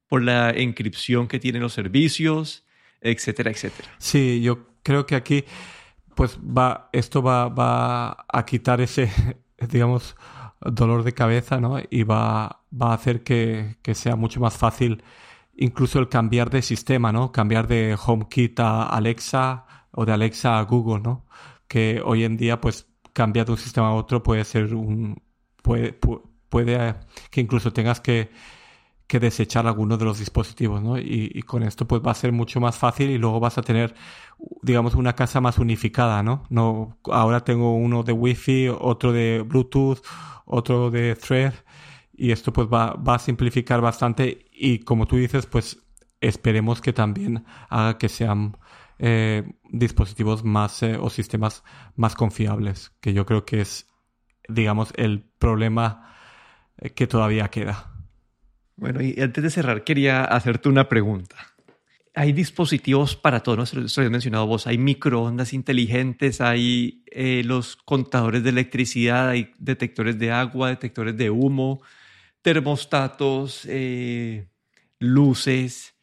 por 0.09 0.23
la 0.23 0.49
encripción 0.49 1.29
que 1.29 1.39
tienen 1.39 1.61
los 1.61 1.75
servicios, 1.75 2.65
etcétera, 3.03 3.51
etcétera. 3.51 3.87
Sí, 3.99 4.41
yo 4.41 4.69
creo 4.83 5.05
que 5.05 5.15
aquí, 5.15 5.45
pues 6.15 6.39
va, 6.39 6.89
esto 6.95 7.23
va, 7.23 7.51
va 7.51 8.25
a 8.33 8.47
quitar 8.47 8.81
ese, 8.81 9.11
digamos, 9.71 10.17
dolor 10.63 11.03
de 11.03 11.13
cabeza, 11.13 11.61
¿no? 11.61 11.79
Y 11.91 12.05
va, 12.05 12.63
va 12.73 12.93
a 12.93 12.95
hacer 12.95 13.23
que, 13.23 13.77
que 13.83 13.95
sea 13.95 14.17
mucho 14.17 14.41
más 14.41 14.57
fácil 14.57 15.05
incluso 15.55 15.99
el 15.99 16.09
cambiar 16.09 16.49
de 16.49 16.63
sistema, 16.63 17.13
¿no? 17.13 17.31
Cambiar 17.31 17.67
de 17.67 17.95
HomeKit 17.95 18.59
a 18.61 18.85
Alexa 18.85 19.67
o 19.97 20.07
de 20.07 20.13
Alexa 20.13 20.59
a 20.59 20.63
Google, 20.63 21.01
¿no? 21.03 21.27
Que 21.69 22.01
hoy 22.05 22.25
en 22.25 22.37
día, 22.37 22.61
pues, 22.61 22.87
cambiar 23.13 23.47
de 23.47 23.53
un 23.53 23.59
sistema 23.59 23.89
a 23.89 23.95
otro 23.95 24.23
puede 24.23 24.45
ser 24.45 24.75
un... 24.75 25.23
puede, 25.63 25.99
puede 26.49 26.89
eh, 26.91 26.95
que 27.31 27.41
incluso 27.41 27.73
tengas 27.73 28.01
que, 28.01 28.31
que 29.07 29.19
desechar 29.21 29.67
alguno 29.67 29.97
de 29.97 30.05
los 30.05 30.19
dispositivos, 30.19 30.83
¿no? 30.83 30.99
Y, 30.99 31.43
con 31.43 31.63
esto, 31.63 31.87
pues, 31.89 32.03
va 32.07 32.13
a 32.13 32.15
ser 32.15 32.33
mucho 32.33 32.61
más 32.61 32.79
fácil 32.79 33.11
y 33.11 33.19
luego 33.19 33.41
vas 33.41 33.59
a 33.59 33.63
tener, 33.63 33.95
digamos, 34.63 34.95
una 34.95 35.15
casa 35.15 35.41
más 35.41 35.59
unificada, 35.59 36.23
¿no? 36.23 36.45
No, 36.51 36.99
ahora 37.11 37.41
tengo 37.45 37.75
uno 37.75 38.03
de 38.03 38.13
Wi-Fi, 38.13 38.69
otro 38.69 39.13
de 39.13 39.43
Bluetooth, 39.47 39.99
otro 40.45 40.91
de 40.91 41.17
Thread 41.17 41.55
y 42.17 42.33
esto 42.33 42.53
pues 42.53 42.69
va, 42.69 42.95
va 42.95 43.17
a 43.17 43.19
simplificar 43.19 43.81
bastante 43.81 44.47
y 44.53 44.81
como 44.81 45.07
tú 45.07 45.17
dices, 45.17 45.47
pues 45.47 45.79
esperemos 46.21 46.81
que 46.81 46.93
también 46.93 47.45
haga 47.69 47.99
que 47.99 48.09
sean 48.09 48.57
eh, 48.99 49.45
dispositivos 49.71 50.45
más 50.45 50.83
eh, 50.83 50.97
o 50.97 51.11
sistemas 51.11 51.63
más 51.97 52.15
confiables, 52.15 52.93
que 53.01 53.13
yo 53.13 53.27
creo 53.27 53.45
que 53.45 53.61
es, 53.61 53.87
digamos, 54.49 54.93
el 54.97 55.23
problema 55.39 56.15
eh, 56.79 56.91
que 56.91 57.07
todavía 57.07 57.49
queda. 57.49 57.93
Bueno, 58.77 59.03
y 59.03 59.21
antes 59.21 59.43
de 59.43 59.51
cerrar, 59.51 59.85
quería 59.85 60.25
hacerte 60.25 60.69
una 60.69 60.89
pregunta. 60.89 61.37
Hay 62.15 62.33
dispositivos 62.33 63.17
para 63.17 63.41
todo, 63.41 63.57
¿no? 63.57 63.63
Eso 63.65 63.79
lo 63.79 63.85
has 63.85 64.11
mencionado 64.11 64.47
vos. 64.47 64.67
Hay 64.67 64.79
microondas 64.79 65.53
inteligentes, 65.53 66.41
hay 66.41 67.03
los 67.45 67.77
contadores 67.77 68.43
de 68.43 68.51
electricidad, 68.51 69.29
hay 69.29 69.53
detectores 69.59 70.19
de 70.19 70.31
agua, 70.33 70.71
detectores 70.71 71.15
de 71.17 71.29
humo, 71.29 71.83
termostatos, 72.41 73.69
luces 74.99 75.97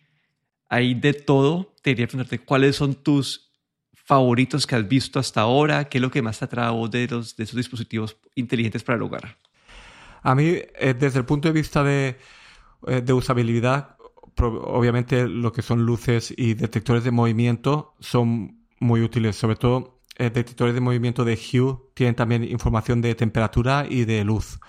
hay 0.74 0.96
de 0.96 1.14
todo. 1.14 1.73
Te 1.84 1.92
quería 1.92 2.08
preguntarte 2.08 2.40
cuáles 2.40 2.76
son 2.78 2.96
tus 2.96 3.54
favoritos 3.94 4.66
que 4.66 4.76
has 4.76 4.88
visto 4.88 5.20
hasta 5.20 5.42
ahora, 5.42 5.86
qué 5.86 6.00
es 6.00 6.02
lo 6.02 6.10
que 6.10 6.22
más 6.22 6.40
te 6.40 6.46
atrae 6.46 6.72
de, 6.90 7.08
los, 7.08 7.36
de 7.36 7.44
esos 7.44 7.56
dispositivos 7.56 8.18
inteligentes 8.36 8.84
para 8.84 8.96
el 8.96 9.04
hogar. 9.04 9.38
A 10.24 10.34
mí, 10.34 10.46
eh, 10.46 10.96
desde 10.98 11.20
el 11.20 11.26
punto 11.26 11.50
de 11.50 11.54
vista 11.54 11.84
de, 11.84 12.18
eh, 12.88 13.02
de 13.02 13.14
usabilidad, 13.14 13.98
obviamente 14.38 15.28
lo 15.28 15.52
que 15.52 15.62
son 15.62 15.86
luces 15.86 16.34
y 16.36 16.56
detectores 16.56 17.04
de 17.04 17.12
movimiento 17.12 17.94
son 18.00 18.66
muy 18.80 19.02
útiles, 19.02 19.36
sobre 19.36 19.58
todo 19.58 20.02
eh, 20.18 20.30
detectores 20.30 20.74
de 20.74 20.80
movimiento 20.80 21.26
de 21.26 21.36
Hue 21.36 21.78
tienen 21.94 22.16
también 22.16 22.44
información 22.44 23.02
de 23.02 23.16
temperatura 23.16 23.86
y 23.90 24.06
de 24.06 24.24
luz. 24.24 24.60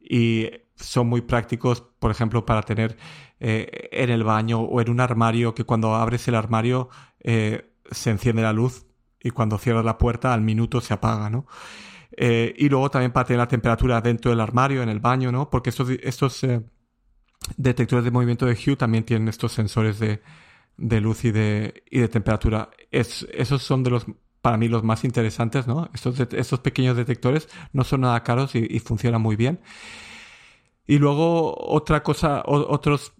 Y 0.00 0.50
son 0.80 1.08
muy 1.08 1.22
prácticos, 1.22 1.82
por 1.98 2.10
ejemplo, 2.10 2.46
para 2.46 2.62
tener 2.62 2.96
eh, 3.40 3.88
en 3.92 4.10
el 4.10 4.24
baño 4.24 4.60
o 4.60 4.80
en 4.80 4.90
un 4.90 5.00
armario 5.00 5.54
que 5.54 5.64
cuando 5.64 5.94
abres 5.94 6.26
el 6.28 6.34
armario 6.34 6.88
eh, 7.20 7.70
se 7.90 8.10
enciende 8.10 8.42
la 8.42 8.52
luz 8.52 8.86
y 9.20 9.30
cuando 9.30 9.58
cierras 9.58 9.84
la 9.84 9.98
puerta 9.98 10.32
al 10.32 10.40
minuto 10.40 10.80
se 10.80 10.94
apaga, 10.94 11.30
¿no? 11.30 11.46
Eh, 12.12 12.54
y 12.58 12.68
luego 12.68 12.90
también 12.90 13.12
para 13.12 13.26
tener 13.26 13.38
la 13.38 13.48
temperatura 13.48 14.00
dentro 14.00 14.30
del 14.30 14.40
armario, 14.40 14.82
en 14.82 14.88
el 14.88 15.00
baño, 15.00 15.30
¿no? 15.30 15.50
Porque 15.50 15.70
estos, 15.70 16.46
detectores 17.56 18.04
de 18.04 18.10
movimiento 18.10 18.46
de 18.46 18.54
Hue 18.54 18.76
también 18.76 19.04
tienen 19.04 19.28
estos 19.28 19.52
sensores 19.52 19.98
de, 19.98 20.20
luz 21.00 21.24
y 21.24 21.30
de, 21.30 21.84
y 21.90 22.00
de 22.00 22.08
temperatura. 22.08 22.70
Es, 22.90 23.26
esos 23.32 23.62
son 23.62 23.82
de 23.82 23.90
los 23.90 24.06
para 24.40 24.56
mí 24.56 24.68
los 24.68 24.84
más 24.84 25.04
interesantes, 25.04 25.66
¿no? 25.66 25.90
Estos, 25.92 26.18
estos 26.20 26.60
pequeños 26.60 26.96
detectores 26.96 27.48
no 27.72 27.84
son 27.84 28.02
nada 28.02 28.22
caros 28.22 28.54
y, 28.54 28.66
y 28.70 28.78
funcionan 28.78 29.20
muy 29.20 29.36
bien. 29.36 29.60
Y 30.88 30.98
luego 30.98 31.54
otra 31.56 32.02
cosa, 32.02 32.42
otros 32.44 33.12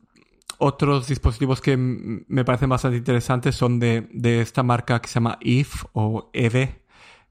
otros 0.59 1.07
dispositivos 1.07 1.61
que 1.61 1.77
me 1.77 2.45
parecen 2.45 2.69
bastante 2.69 2.97
interesantes 2.97 3.55
son 3.55 3.79
de, 3.79 4.09
de 4.13 4.41
esta 4.41 4.63
marca 4.65 5.01
que 5.01 5.09
se 5.09 5.15
llama 5.15 5.39
EVE 5.41 5.69
o 5.93 6.31
EVE, 6.33 6.83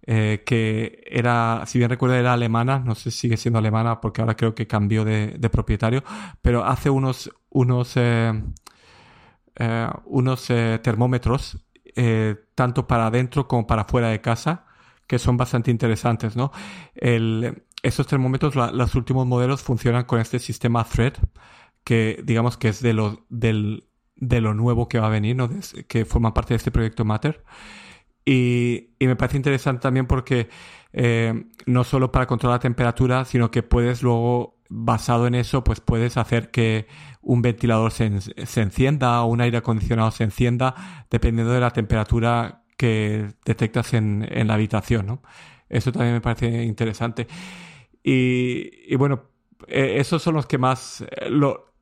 eh, 0.03 0.43
que 0.45 1.03
era, 1.05 1.63
si 1.65 1.77
bien 1.77 1.89
recuerdo, 1.89 2.15
era 2.15 2.33
alemana, 2.33 2.79
no 2.79 2.95
sé 2.95 3.11
si 3.11 3.19
sigue 3.19 3.35
siendo 3.35 3.59
alemana 3.59 3.99
porque 3.99 4.21
ahora 4.21 4.35
creo 4.37 4.55
que 4.55 4.65
cambió 4.65 5.03
de, 5.03 5.35
de 5.37 5.49
propietario, 5.49 6.03
pero 6.41 6.63
hace 6.63 6.89
unos, 6.89 7.29
unos, 7.49 7.97
eh, 7.97 8.31
eh, 9.55 9.89
unos 10.05 10.47
termómetros, 10.47 11.65
tanto 12.55 12.85
para 12.87 13.07
adentro 13.07 13.47
como 13.47 13.65
para 13.65 13.83
fuera 13.85 14.09
de 14.09 14.21
casa, 14.21 14.65
que 15.07 15.19
son 15.19 15.35
bastante 15.35 15.71
interesantes, 15.71 16.35
¿no? 16.35 16.51
El, 16.95 17.63
estos 17.83 18.07
termómetros, 18.07 18.55
los 18.55 18.95
últimos 18.95 19.27
modelos 19.27 19.61
funcionan 19.61 20.05
con 20.05 20.19
este 20.19 20.39
sistema 20.39 20.83
Thread, 20.83 21.13
que 21.83 22.21
digamos 22.23 22.57
que 22.57 22.69
es 22.69 22.81
de 22.81 22.93
lo, 22.93 23.25
de 23.29 24.41
lo 24.41 24.53
nuevo 24.53 24.87
que 24.87 24.99
va 24.99 25.07
a 25.07 25.11
venir, 25.11 25.35
¿no? 25.35 25.49
que 25.87 26.05
forma 26.05 26.33
parte 26.33 26.53
de 26.53 26.57
este 26.57 26.71
proyecto 26.71 27.05
Matter. 27.05 27.43
Y, 28.25 28.89
me 28.99 29.15
parece 29.15 29.37
interesante 29.37 29.83
también 29.83 30.05
porque 30.05 30.49
eh, 30.91 31.45
no 31.65 31.83
solo 31.85 32.11
para 32.11 32.27
controlar 32.27 32.57
la 32.57 32.61
temperatura, 32.61 33.23
sino 33.23 33.51
que 33.51 33.63
puedes 33.63 34.03
luego, 34.03 34.59
basado 34.69 35.27
en 35.27 35.35
eso, 35.35 35.63
pues 35.63 35.79
puedes 35.79 36.17
hacer 36.17 36.51
que 36.51 36.87
un 37.21 37.41
ventilador 37.41 37.91
se, 37.91 38.19
se 38.19 38.61
encienda 38.61 39.21
o 39.21 39.27
un 39.27 39.39
aire 39.39 39.59
acondicionado 39.59 40.11
se 40.11 40.25
encienda, 40.25 41.05
dependiendo 41.09 41.53
de 41.53 41.61
la 41.61 41.71
temperatura 41.71 42.63
que 42.75 43.27
detectas 43.45 43.93
en, 43.93 44.27
en 44.29 44.47
la 44.47 44.55
habitación, 44.55 45.05
¿no? 45.05 45.21
Eso 45.69 45.91
también 45.91 46.13
me 46.13 46.21
parece 46.21 46.63
interesante. 46.63 47.27
Y, 48.03 48.95
bueno, 48.95 49.23
eh, 49.67 49.95
esos 49.97 50.21
son 50.21 50.35
los 50.35 50.45
que 50.45 50.57
más... 50.57 51.01
Eh, 51.01 51.29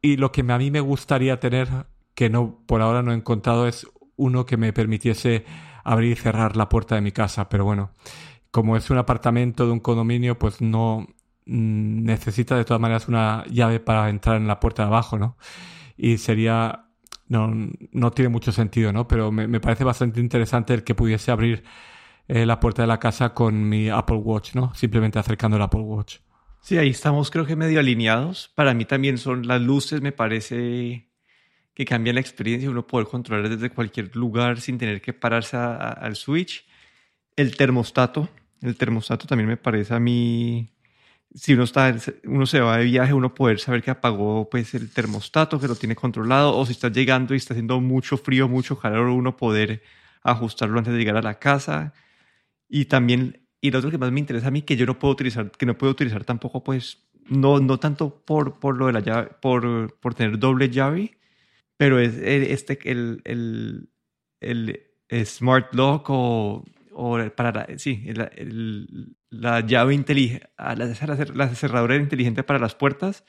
y 0.01 0.17
lo 0.17 0.31
que 0.31 0.41
a 0.41 0.57
mí 0.57 0.71
me 0.71 0.79
gustaría 0.79 1.39
tener, 1.39 1.67
que 2.13 2.29
no 2.29 2.59
por 2.65 2.81
ahora 2.81 3.01
no 3.01 3.11
he 3.11 3.15
encontrado, 3.15 3.67
es 3.67 3.87
uno 4.15 4.45
que 4.45 4.57
me 4.57 4.73
permitiese 4.73 5.45
abrir 5.83 6.13
y 6.13 6.15
cerrar 6.15 6.55
la 6.55 6.69
puerta 6.69 6.95
de 6.95 7.01
mi 7.01 7.11
casa. 7.11 7.49
Pero 7.49 7.65
bueno, 7.65 7.91
como 8.51 8.77
es 8.77 8.89
un 8.89 8.97
apartamento 8.97 9.65
de 9.65 9.71
un 9.71 9.79
condominio, 9.79 10.37
pues 10.37 10.61
no 10.61 11.07
mm, 11.45 12.03
necesita 12.03 12.55
de 12.55 12.65
todas 12.65 12.81
maneras 12.81 13.07
una 13.07 13.45
llave 13.47 13.79
para 13.79 14.09
entrar 14.09 14.37
en 14.37 14.47
la 14.47 14.59
puerta 14.59 14.83
de 14.83 14.87
abajo, 14.87 15.17
¿no? 15.17 15.37
Y 15.97 16.17
sería, 16.17 16.85
no, 17.27 17.51
no 17.91 18.11
tiene 18.11 18.29
mucho 18.29 18.51
sentido, 18.51 18.91
¿no? 18.93 19.07
Pero 19.07 19.31
me, 19.31 19.47
me 19.47 19.59
parece 19.59 19.83
bastante 19.83 20.19
interesante 20.19 20.73
el 20.73 20.83
que 20.83 20.95
pudiese 20.95 21.31
abrir 21.31 21.63
eh, 22.27 22.45
la 22.45 22.59
puerta 22.59 22.81
de 22.81 22.87
la 22.87 22.99
casa 22.99 23.33
con 23.33 23.67
mi 23.69 23.89
Apple 23.89 24.17
Watch, 24.17 24.55
¿no? 24.55 24.73
Simplemente 24.73 25.19
acercando 25.19 25.57
el 25.57 25.63
Apple 25.63 25.81
Watch. 25.81 26.17
Sí, 26.61 26.77
ahí 26.77 26.89
estamos 26.89 27.29
creo 27.29 27.45
que 27.45 27.55
medio 27.55 27.79
alineados. 27.79 28.51
Para 28.55 28.73
mí 28.73 28.85
también 28.85 29.17
son 29.17 29.47
las 29.47 29.61
luces, 29.61 30.01
me 30.01 30.11
parece 30.11 31.09
que 31.75 31.85
cambian 31.85 32.15
la 32.15 32.21
experiencia, 32.21 32.69
uno 32.69 32.87
poder 32.87 33.07
controlar 33.07 33.49
desde 33.49 33.69
cualquier 33.69 34.15
lugar 34.15 34.61
sin 34.61 34.77
tener 34.77 35.01
que 35.01 35.13
pararse 35.13 35.57
al 35.57 36.15
switch. 36.15 36.65
El 37.35 37.55
termostato, 37.57 38.29
el 38.61 38.77
termostato 38.77 39.27
también 39.27 39.49
me 39.49 39.57
parece 39.57 39.93
a 39.93 39.99
mí, 39.99 40.73
si 41.35 41.53
uno, 41.53 41.65
está, 41.65 41.93
uno 42.23 42.45
se 42.45 42.61
va 42.61 42.77
de 42.77 42.85
viaje, 42.85 43.13
uno 43.13 43.35
poder 43.35 43.59
saber 43.59 43.83
que 43.83 43.91
apagó 43.91 44.49
pues, 44.49 44.73
el 44.73 44.89
termostato, 44.91 45.59
que 45.59 45.67
lo 45.67 45.75
tiene 45.75 45.95
controlado, 45.95 46.57
o 46.57 46.65
si 46.65 46.71
está 46.71 46.89
llegando 46.89 47.33
y 47.33 47.37
está 47.37 47.53
haciendo 47.53 47.79
mucho 47.81 48.17
frío, 48.17 48.47
mucho 48.47 48.79
calor, 48.79 49.09
uno 49.09 49.35
poder 49.35 49.83
ajustarlo 50.23 50.79
antes 50.79 50.93
de 50.93 50.99
llegar 50.99 51.17
a 51.17 51.21
la 51.21 51.37
casa. 51.37 51.93
Y 52.67 52.85
también, 52.85 53.47
y 53.61 53.71
lo 53.71 53.79
otro 53.79 53.91
que 53.91 53.97
más 53.97 54.11
me 54.11 54.19
interesa 54.19 54.47
a 54.47 54.51
mí, 54.51 54.61
que 54.61 54.75
yo 54.75 54.85
no 54.85 54.99
puedo 54.99 55.13
utilizar, 55.13 55.51
que 55.51 55.65
no 55.65 55.77
puedo 55.77 55.91
utilizar 55.91 56.23
tampoco, 56.23 56.63
pues, 56.63 57.07
no, 57.27 57.59
no 57.59 57.79
tanto 57.79 58.23
por, 58.25 58.59
por 58.59 58.77
lo 58.77 58.87
de 58.87 58.93
la 58.93 58.99
llave, 58.99 59.29
por, 59.41 59.97
por 59.99 60.13
tener 60.13 60.39
doble 60.39 60.69
llave, 60.69 61.17
pero 61.77 61.99
es 61.99 62.15
este, 62.17 62.79
el, 62.89 63.21
el, 63.25 63.89
el 64.39 65.25
Smart 65.25 65.73
Lock 65.73 66.09
o, 66.09 66.63
o 66.93 67.19
para 67.35 67.51
la, 67.51 67.67
sí, 67.77 68.05
la 69.29 69.59
llave 69.61 69.93
inteligente, 69.93 70.47
la, 70.57 70.75
la, 71.33 71.55
cerradura 71.55 71.95
inteligente 71.97 72.43
para 72.43 72.59
las 72.59 72.75
puertas. 72.75 73.25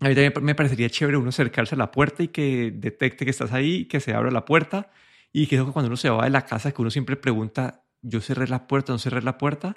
A 0.00 0.08
mí 0.08 0.14
también 0.14 0.32
me 0.42 0.54
parecería 0.54 0.90
chévere 0.90 1.16
uno 1.16 1.30
acercarse 1.30 1.74
a 1.74 1.78
la 1.78 1.90
puerta 1.90 2.22
y 2.22 2.28
que 2.28 2.72
detecte 2.74 3.24
que 3.24 3.30
estás 3.30 3.52
ahí, 3.52 3.86
que 3.86 4.00
se 4.00 4.12
abra 4.12 4.30
la 4.30 4.44
puerta 4.44 4.90
y 5.32 5.46
que 5.46 5.56
cuando 5.62 5.88
uno 5.88 5.96
se 5.96 6.10
va 6.10 6.24
de 6.24 6.30
la 6.30 6.44
casa, 6.44 6.72
que 6.72 6.82
uno 6.82 6.90
siempre 6.90 7.16
pregunta, 7.16 7.85
yo 8.02 8.20
cerré 8.20 8.48
la 8.48 8.66
puerta, 8.66 8.92
no 8.92 8.98
cerré 8.98 9.22
la 9.22 9.38
puerta. 9.38 9.76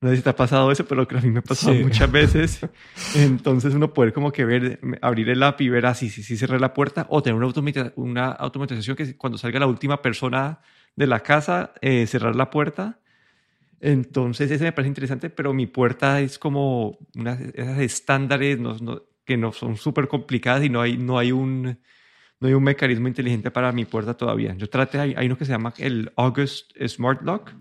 No 0.00 0.10
sé 0.10 0.16
si 0.16 0.22
te 0.22 0.28
ha 0.28 0.36
pasado 0.36 0.70
eso, 0.70 0.86
pero 0.86 1.06
a 1.10 1.20
mí 1.20 1.30
me 1.30 1.38
ha 1.38 1.42
pasado 1.42 1.74
muchas 1.74 2.10
veces. 2.12 2.60
Entonces 3.14 3.74
uno 3.74 3.94
puede 3.94 4.12
como 4.12 4.30
que 4.30 4.44
ver, 4.44 4.78
abrir 5.00 5.30
el 5.30 5.42
app 5.42 5.60
y 5.62 5.70
ver 5.70 5.86
así, 5.86 6.08
ah, 6.08 6.10
si 6.10 6.22
sí, 6.22 6.36
cerré 6.36 6.60
la 6.60 6.74
puerta 6.74 7.06
o 7.08 7.22
tener 7.22 7.42
una, 7.42 7.92
una 7.96 8.26
automatización 8.28 8.94
que 8.94 9.16
cuando 9.16 9.38
salga 9.38 9.58
la 9.58 9.66
última 9.66 10.02
persona 10.02 10.60
de 10.96 11.06
la 11.06 11.20
casa, 11.20 11.72
eh, 11.80 12.06
cerrar 12.06 12.36
la 12.36 12.50
puerta. 12.50 13.00
Entonces, 13.80 14.50
ese 14.50 14.64
me 14.64 14.72
parece 14.72 14.88
interesante, 14.88 15.30
pero 15.30 15.52
mi 15.54 15.66
puerta 15.66 16.20
es 16.20 16.38
como 16.38 16.98
unas 17.14 17.40
esas 17.40 17.78
estándares 17.78 18.58
que 19.24 19.36
no 19.36 19.52
son 19.52 19.76
súper 19.76 20.08
complicadas 20.08 20.64
y 20.64 20.68
no 20.68 20.80
hay, 20.80 20.96
no, 20.98 21.18
hay 21.18 21.32
un, 21.32 21.78
no 22.40 22.48
hay 22.48 22.54
un 22.54 22.62
mecanismo 22.62 23.08
inteligente 23.08 23.50
para 23.50 23.72
mi 23.72 23.84
puerta 23.84 24.14
todavía. 24.14 24.54
Yo 24.56 24.68
traté, 24.68 24.98
hay, 24.98 25.14
hay 25.16 25.26
uno 25.26 25.38
que 25.38 25.44
se 25.44 25.52
llama 25.52 25.72
el 25.78 26.12
August 26.16 26.72
Smart 26.86 27.22
Lock, 27.22 27.52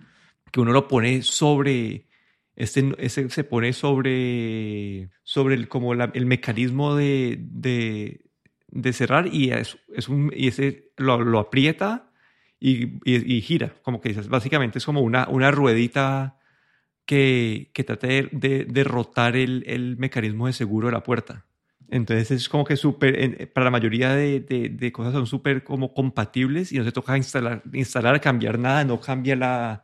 que 0.51 0.59
uno 0.59 0.71
lo 0.71 0.88
pone 0.88 1.21
sobre, 1.21 2.07
este, 2.55 2.93
ese 2.97 3.30
se 3.30 3.43
pone 3.43 3.73
sobre, 3.73 5.09
sobre 5.23 5.55
el, 5.55 5.67
como 5.67 5.93
el 5.93 6.26
mecanismo 6.26 6.95
de, 6.95 7.38
de, 7.39 8.21
de, 8.67 8.93
cerrar 8.93 9.28
y, 9.34 9.51
es, 9.51 9.78
es 9.93 10.09
un, 10.09 10.32
y 10.36 10.47
ese 10.47 10.91
lo, 10.97 11.39
aprieta 11.39 12.11
y, 12.59 13.41
gira, 13.41 13.73
como 13.82 14.01
que 14.01 14.09
dices, 14.09 14.28
básicamente 14.28 14.80
es 14.80 14.86
como 14.86 15.01
una, 15.01 15.28
una 15.30 15.51
ruedita 15.51 16.38
que, 17.05 17.71
que 17.73 17.84
trata 17.84 18.07
de, 18.07 18.65
derrotar 18.67 19.36
el, 19.36 19.63
el, 19.67 19.97
mecanismo 19.97 20.47
de 20.47 20.53
seguro 20.53 20.88
de 20.88 20.93
la 20.93 21.03
puerta. 21.03 21.45
Entonces 21.89 22.31
es 22.31 22.49
como 22.49 22.65
que 22.65 22.77
súper, 22.77 23.51
para 23.53 23.65
la 23.65 23.71
mayoría 23.71 24.15
de, 24.15 24.39
de, 24.39 24.91
cosas 24.91 25.13
son 25.13 25.27
súper 25.27 25.63
como 25.63 25.93
compatibles 25.93 26.71
y 26.71 26.77
no 26.77 26.83
se 26.83 26.91
toca 26.91 27.15
instalar, 27.17 27.61
instalar, 27.73 28.19
cambiar 28.21 28.57
nada, 28.57 28.83
no 28.83 28.99
cambia 28.99 29.36
la, 29.36 29.83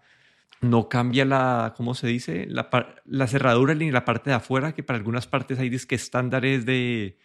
no 0.62 0.90
cambia 0.90 1.26
la, 1.26 1.74
¿cómo 1.78 1.94
se 1.94 2.08
dice? 2.08 2.48
La, 2.48 2.70
la 3.06 3.28
cerradura 3.28 3.76
ni 3.76 3.92
la 3.92 4.06
parte 4.06 4.32
de 4.32 4.36
afuera, 4.36 4.74
que 4.74 4.84
para 4.84 4.98
algunas 4.98 5.28
partes 5.28 5.60
hay 5.60 5.70
que 5.70 5.96
estándares 5.96 6.66
de 6.66 7.18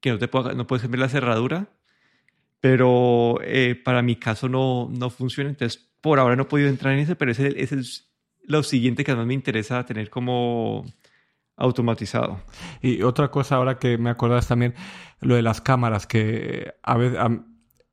que 0.00 0.10
no, 0.10 0.18
te 0.18 0.28
no 0.54 0.66
puedes 0.66 0.82
cambiar 0.82 1.00
la 1.00 1.08
cerradura 1.08 1.68
pero 2.64 3.42
eh, 3.42 3.74
para 3.74 4.00
mi 4.00 4.16
caso 4.16 4.48
no, 4.48 4.88
no 4.90 5.10
funciona, 5.10 5.50
entonces 5.50 5.86
por 6.00 6.18
ahora 6.18 6.34
no 6.34 6.44
he 6.44 6.46
podido 6.46 6.70
entrar 6.70 6.94
en 6.94 7.00
ese, 7.00 7.14
pero 7.14 7.30
ese, 7.30 7.62
es 7.62 8.10
lo 8.42 8.62
siguiente 8.62 9.04
que 9.04 9.10
además 9.10 9.26
me 9.26 9.34
interesa 9.34 9.84
tener 9.84 10.08
como 10.08 10.86
automatizado. 11.56 12.40
Y 12.80 13.02
otra 13.02 13.30
cosa 13.30 13.56
ahora 13.56 13.78
que 13.78 13.98
me 13.98 14.10
acordas 14.10 14.48
también, 14.48 14.74
lo 15.20 15.34
de 15.36 15.42
las 15.42 15.60
cámaras, 15.60 16.06
que 16.06 16.74
a 16.82 16.96
veces 16.96 17.18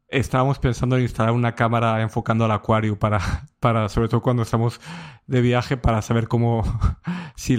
estábamos 0.07 0.59
pensando 0.59 0.97
en 0.97 1.03
instalar 1.03 1.33
una 1.33 1.55
cámara 1.55 2.01
enfocando 2.01 2.45
al 2.45 2.51
acuario 2.51 2.99
para, 2.99 3.19
para 3.59 3.89
sobre 3.89 4.09
todo 4.09 4.21
cuando 4.21 4.43
estamos 4.43 4.81
de 5.27 5.41
viaje, 5.41 5.77
para 5.77 6.01
saber 6.01 6.27
cómo, 6.27 6.63
si, 7.35 7.57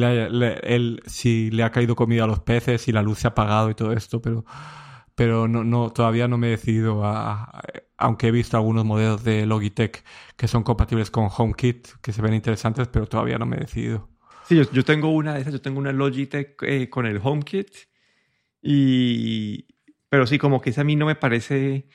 si 1.07 1.51
le 1.51 1.63
ha 1.63 1.71
caído 1.71 1.97
comida 1.97 2.25
a 2.25 2.27
los 2.27 2.41
peces, 2.41 2.83
si 2.83 2.93
la 2.93 3.03
luz 3.03 3.21
se 3.21 3.27
ha 3.27 3.31
apagado 3.31 3.71
y 3.71 3.75
todo 3.75 3.93
esto, 3.93 4.21
pero 4.21 4.45
pero 5.15 5.47
no, 5.49 5.63
no, 5.65 5.91
todavía 5.91 6.29
no 6.29 6.39
me 6.39 6.49
he 6.49 6.51
decidido, 6.51 7.03
aunque 7.99 8.29
he 8.29 8.31
visto 8.31 8.57
algunos 8.57 8.85
modelos 8.85 9.23
de 9.25 9.47
Logitech 9.47 10.05
que 10.37 10.49
son 10.49 10.63
compatibles 10.63 11.11
con 11.11 11.29
HomeKit, 11.31 11.89
que 12.01 12.13
se 12.13 12.23
ven 12.23 12.35
interesantes, 12.35 12.89
pero 12.89 13.07
todavía 13.07 13.39
no 13.39 13.47
me 13.47 13.57
he 13.57 13.61
decidido. 13.61 14.12
Sí, 14.53 14.59
yo, 14.59 14.71
yo 14.71 14.85
tengo 14.85 15.09
una 15.09 15.33
de 15.33 15.41
esas, 15.41 15.55
yo 15.55 15.63
tengo 15.63 15.79
una 15.79 15.93
Logitech 15.93 16.63
eh, 16.65 16.91
con 16.91 17.07
el 17.07 17.19
HomeKit, 17.23 17.71
y, 18.61 19.67
pero 20.11 20.27
sí, 20.27 20.37
como 20.37 20.61
que 20.61 20.69
esa 20.69 20.83
a 20.83 20.85
mí 20.85 20.95
no 20.95 21.07
me 21.07 21.15
parece, 21.15 21.87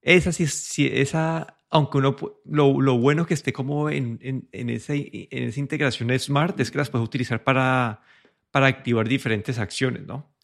esa 0.00 0.32
sí, 0.32 0.46
sí 0.46 0.90
esa, 0.90 1.58
aunque 1.68 1.98
uno, 1.98 2.16
lo, 2.46 2.80
lo 2.80 2.96
bueno 2.96 3.26
que 3.26 3.34
esté 3.34 3.52
como 3.52 3.90
en, 3.90 4.18
en, 4.22 4.48
en, 4.52 4.70
esa, 4.70 4.94
en 4.94 5.28
esa 5.30 5.60
integración 5.60 6.18
smart 6.18 6.58
es 6.60 6.70
que 6.70 6.78
las 6.78 6.88
puedes 6.88 7.06
utilizar 7.06 7.44
para, 7.44 8.00
para 8.50 8.68
activar 8.68 9.06
diferentes 9.06 9.58
acciones, 9.58 10.06
¿no? 10.06 10.34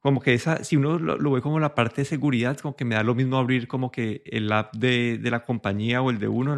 como 0.00 0.20
que 0.20 0.34
esa, 0.34 0.64
si 0.64 0.76
uno 0.76 0.98
lo, 0.98 1.30
ve 1.30 1.40
como 1.40 1.58
la 1.60 1.74
parte 1.74 2.02
de 2.02 2.04
seguridad, 2.04 2.58
como 2.58 2.76
que 2.76 2.84
me 2.84 2.94
da 2.94 3.02
lo 3.02 3.14
mismo 3.14 3.38
abrir 3.38 3.68
como 3.68 3.90
que 3.90 4.22
el 4.26 4.52
app 4.52 4.76
de, 4.76 5.16
de 5.16 5.30
la 5.30 5.46
compañía 5.46 6.02
o 6.02 6.10
el 6.10 6.18
de 6.18 6.28
uno, 6.28 6.54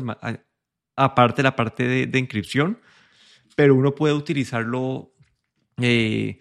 aparte 0.96 1.44
la 1.44 1.54
parte 1.54 1.86
de, 1.86 2.06
de, 2.08 2.18
inscripción, 2.18 2.80
pero 3.60 3.74
uno 3.74 3.94
puede 3.94 4.14
utilizarlo 4.14 5.12
eh, 5.82 6.40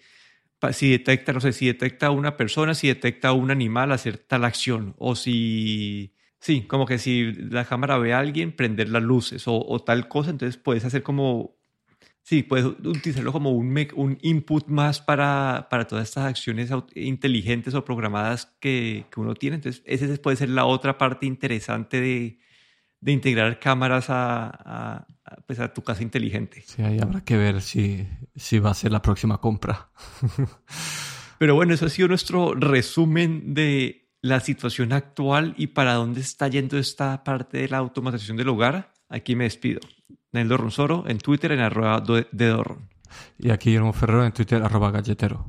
si 0.72 0.90
detecta, 0.90 1.34
no 1.34 1.40
sé, 1.42 1.52
si 1.52 1.66
detecta 1.66 2.10
una 2.10 2.38
persona, 2.38 2.72
si 2.72 2.88
detecta 2.88 3.34
un 3.34 3.50
animal 3.50 3.92
hacer 3.92 4.16
tal 4.16 4.42
acción, 4.42 4.94
o 4.96 5.14
si, 5.14 6.14
sí, 6.38 6.62
como 6.62 6.86
que 6.86 6.96
si 6.96 7.30
la 7.32 7.66
cámara 7.66 7.98
ve 7.98 8.14
a 8.14 8.20
alguien, 8.20 8.52
prender 8.56 8.88
las 8.88 9.02
luces 9.02 9.46
o, 9.46 9.62
o 9.68 9.82
tal 9.82 10.08
cosa, 10.08 10.30
entonces 10.30 10.56
puedes 10.56 10.86
hacer 10.86 11.02
como 11.02 11.58
Sí, 12.22 12.42
puedes 12.42 12.64
utilizarlo 12.64 13.32
como 13.32 13.50
un, 13.50 13.76
un 13.96 14.18
input 14.22 14.66
más 14.68 15.02
para, 15.02 15.68
para, 15.70 15.86
todas 15.86 16.08
estas 16.08 16.24
acciones 16.24 16.70
inteligentes 16.94 17.74
o 17.74 17.84
programadas 17.84 18.46
que, 18.60 19.04
que, 19.10 19.20
uno 19.20 19.34
tiene. 19.34 19.56
Entonces, 19.56 19.82
ese 19.84 20.16
puede 20.18 20.36
ser 20.38 20.48
la 20.48 20.64
otra 20.64 20.96
parte 20.96 21.26
interesante 21.26 22.00
de, 22.00 22.38
de 23.00 23.12
integrar 23.12 23.58
cámaras 23.58 24.10
a, 24.10 24.50
a, 24.50 25.06
pues 25.46 25.60
a, 25.60 25.72
tu 25.72 25.82
casa 25.82 26.02
inteligente. 26.02 26.62
Sí, 26.66 26.82
ahí 26.82 26.98
habrá 26.98 27.22
que 27.22 27.36
ver 27.36 27.62
si, 27.62 28.06
si 28.34 28.58
va 28.58 28.70
a 28.70 28.74
ser 28.74 28.92
la 28.92 29.02
próxima 29.02 29.38
compra. 29.38 29.90
Pero 31.38 31.54
bueno, 31.54 31.72
eso 31.72 31.86
ha 31.86 31.88
sido 31.88 32.08
nuestro 32.08 32.54
resumen 32.54 33.54
de 33.54 34.10
la 34.22 34.40
situación 34.40 34.92
actual 34.92 35.54
y 35.56 35.68
para 35.68 35.94
dónde 35.94 36.20
está 36.20 36.48
yendo 36.48 36.78
esta 36.78 37.24
parte 37.24 37.58
de 37.58 37.68
la 37.68 37.78
automatización 37.78 38.36
del 38.36 38.48
hogar. 38.48 38.92
Aquí 39.08 39.34
me 39.34 39.44
despido. 39.44 39.80
Neldo 40.32 40.56
Ronsoro 40.56 41.04
en 41.08 41.18
Twitter 41.18 41.52
en 41.52 41.60
arroba 41.60 42.00
de 42.00 42.46
Dorron. 42.46 42.88
Y 43.38 43.50
aquí 43.50 43.70
Guillermo 43.70 43.92
Ferrero 43.92 44.24
en 44.24 44.32
Twitter 44.32 44.62
arroba 44.62 44.90
galletero. 44.90 45.46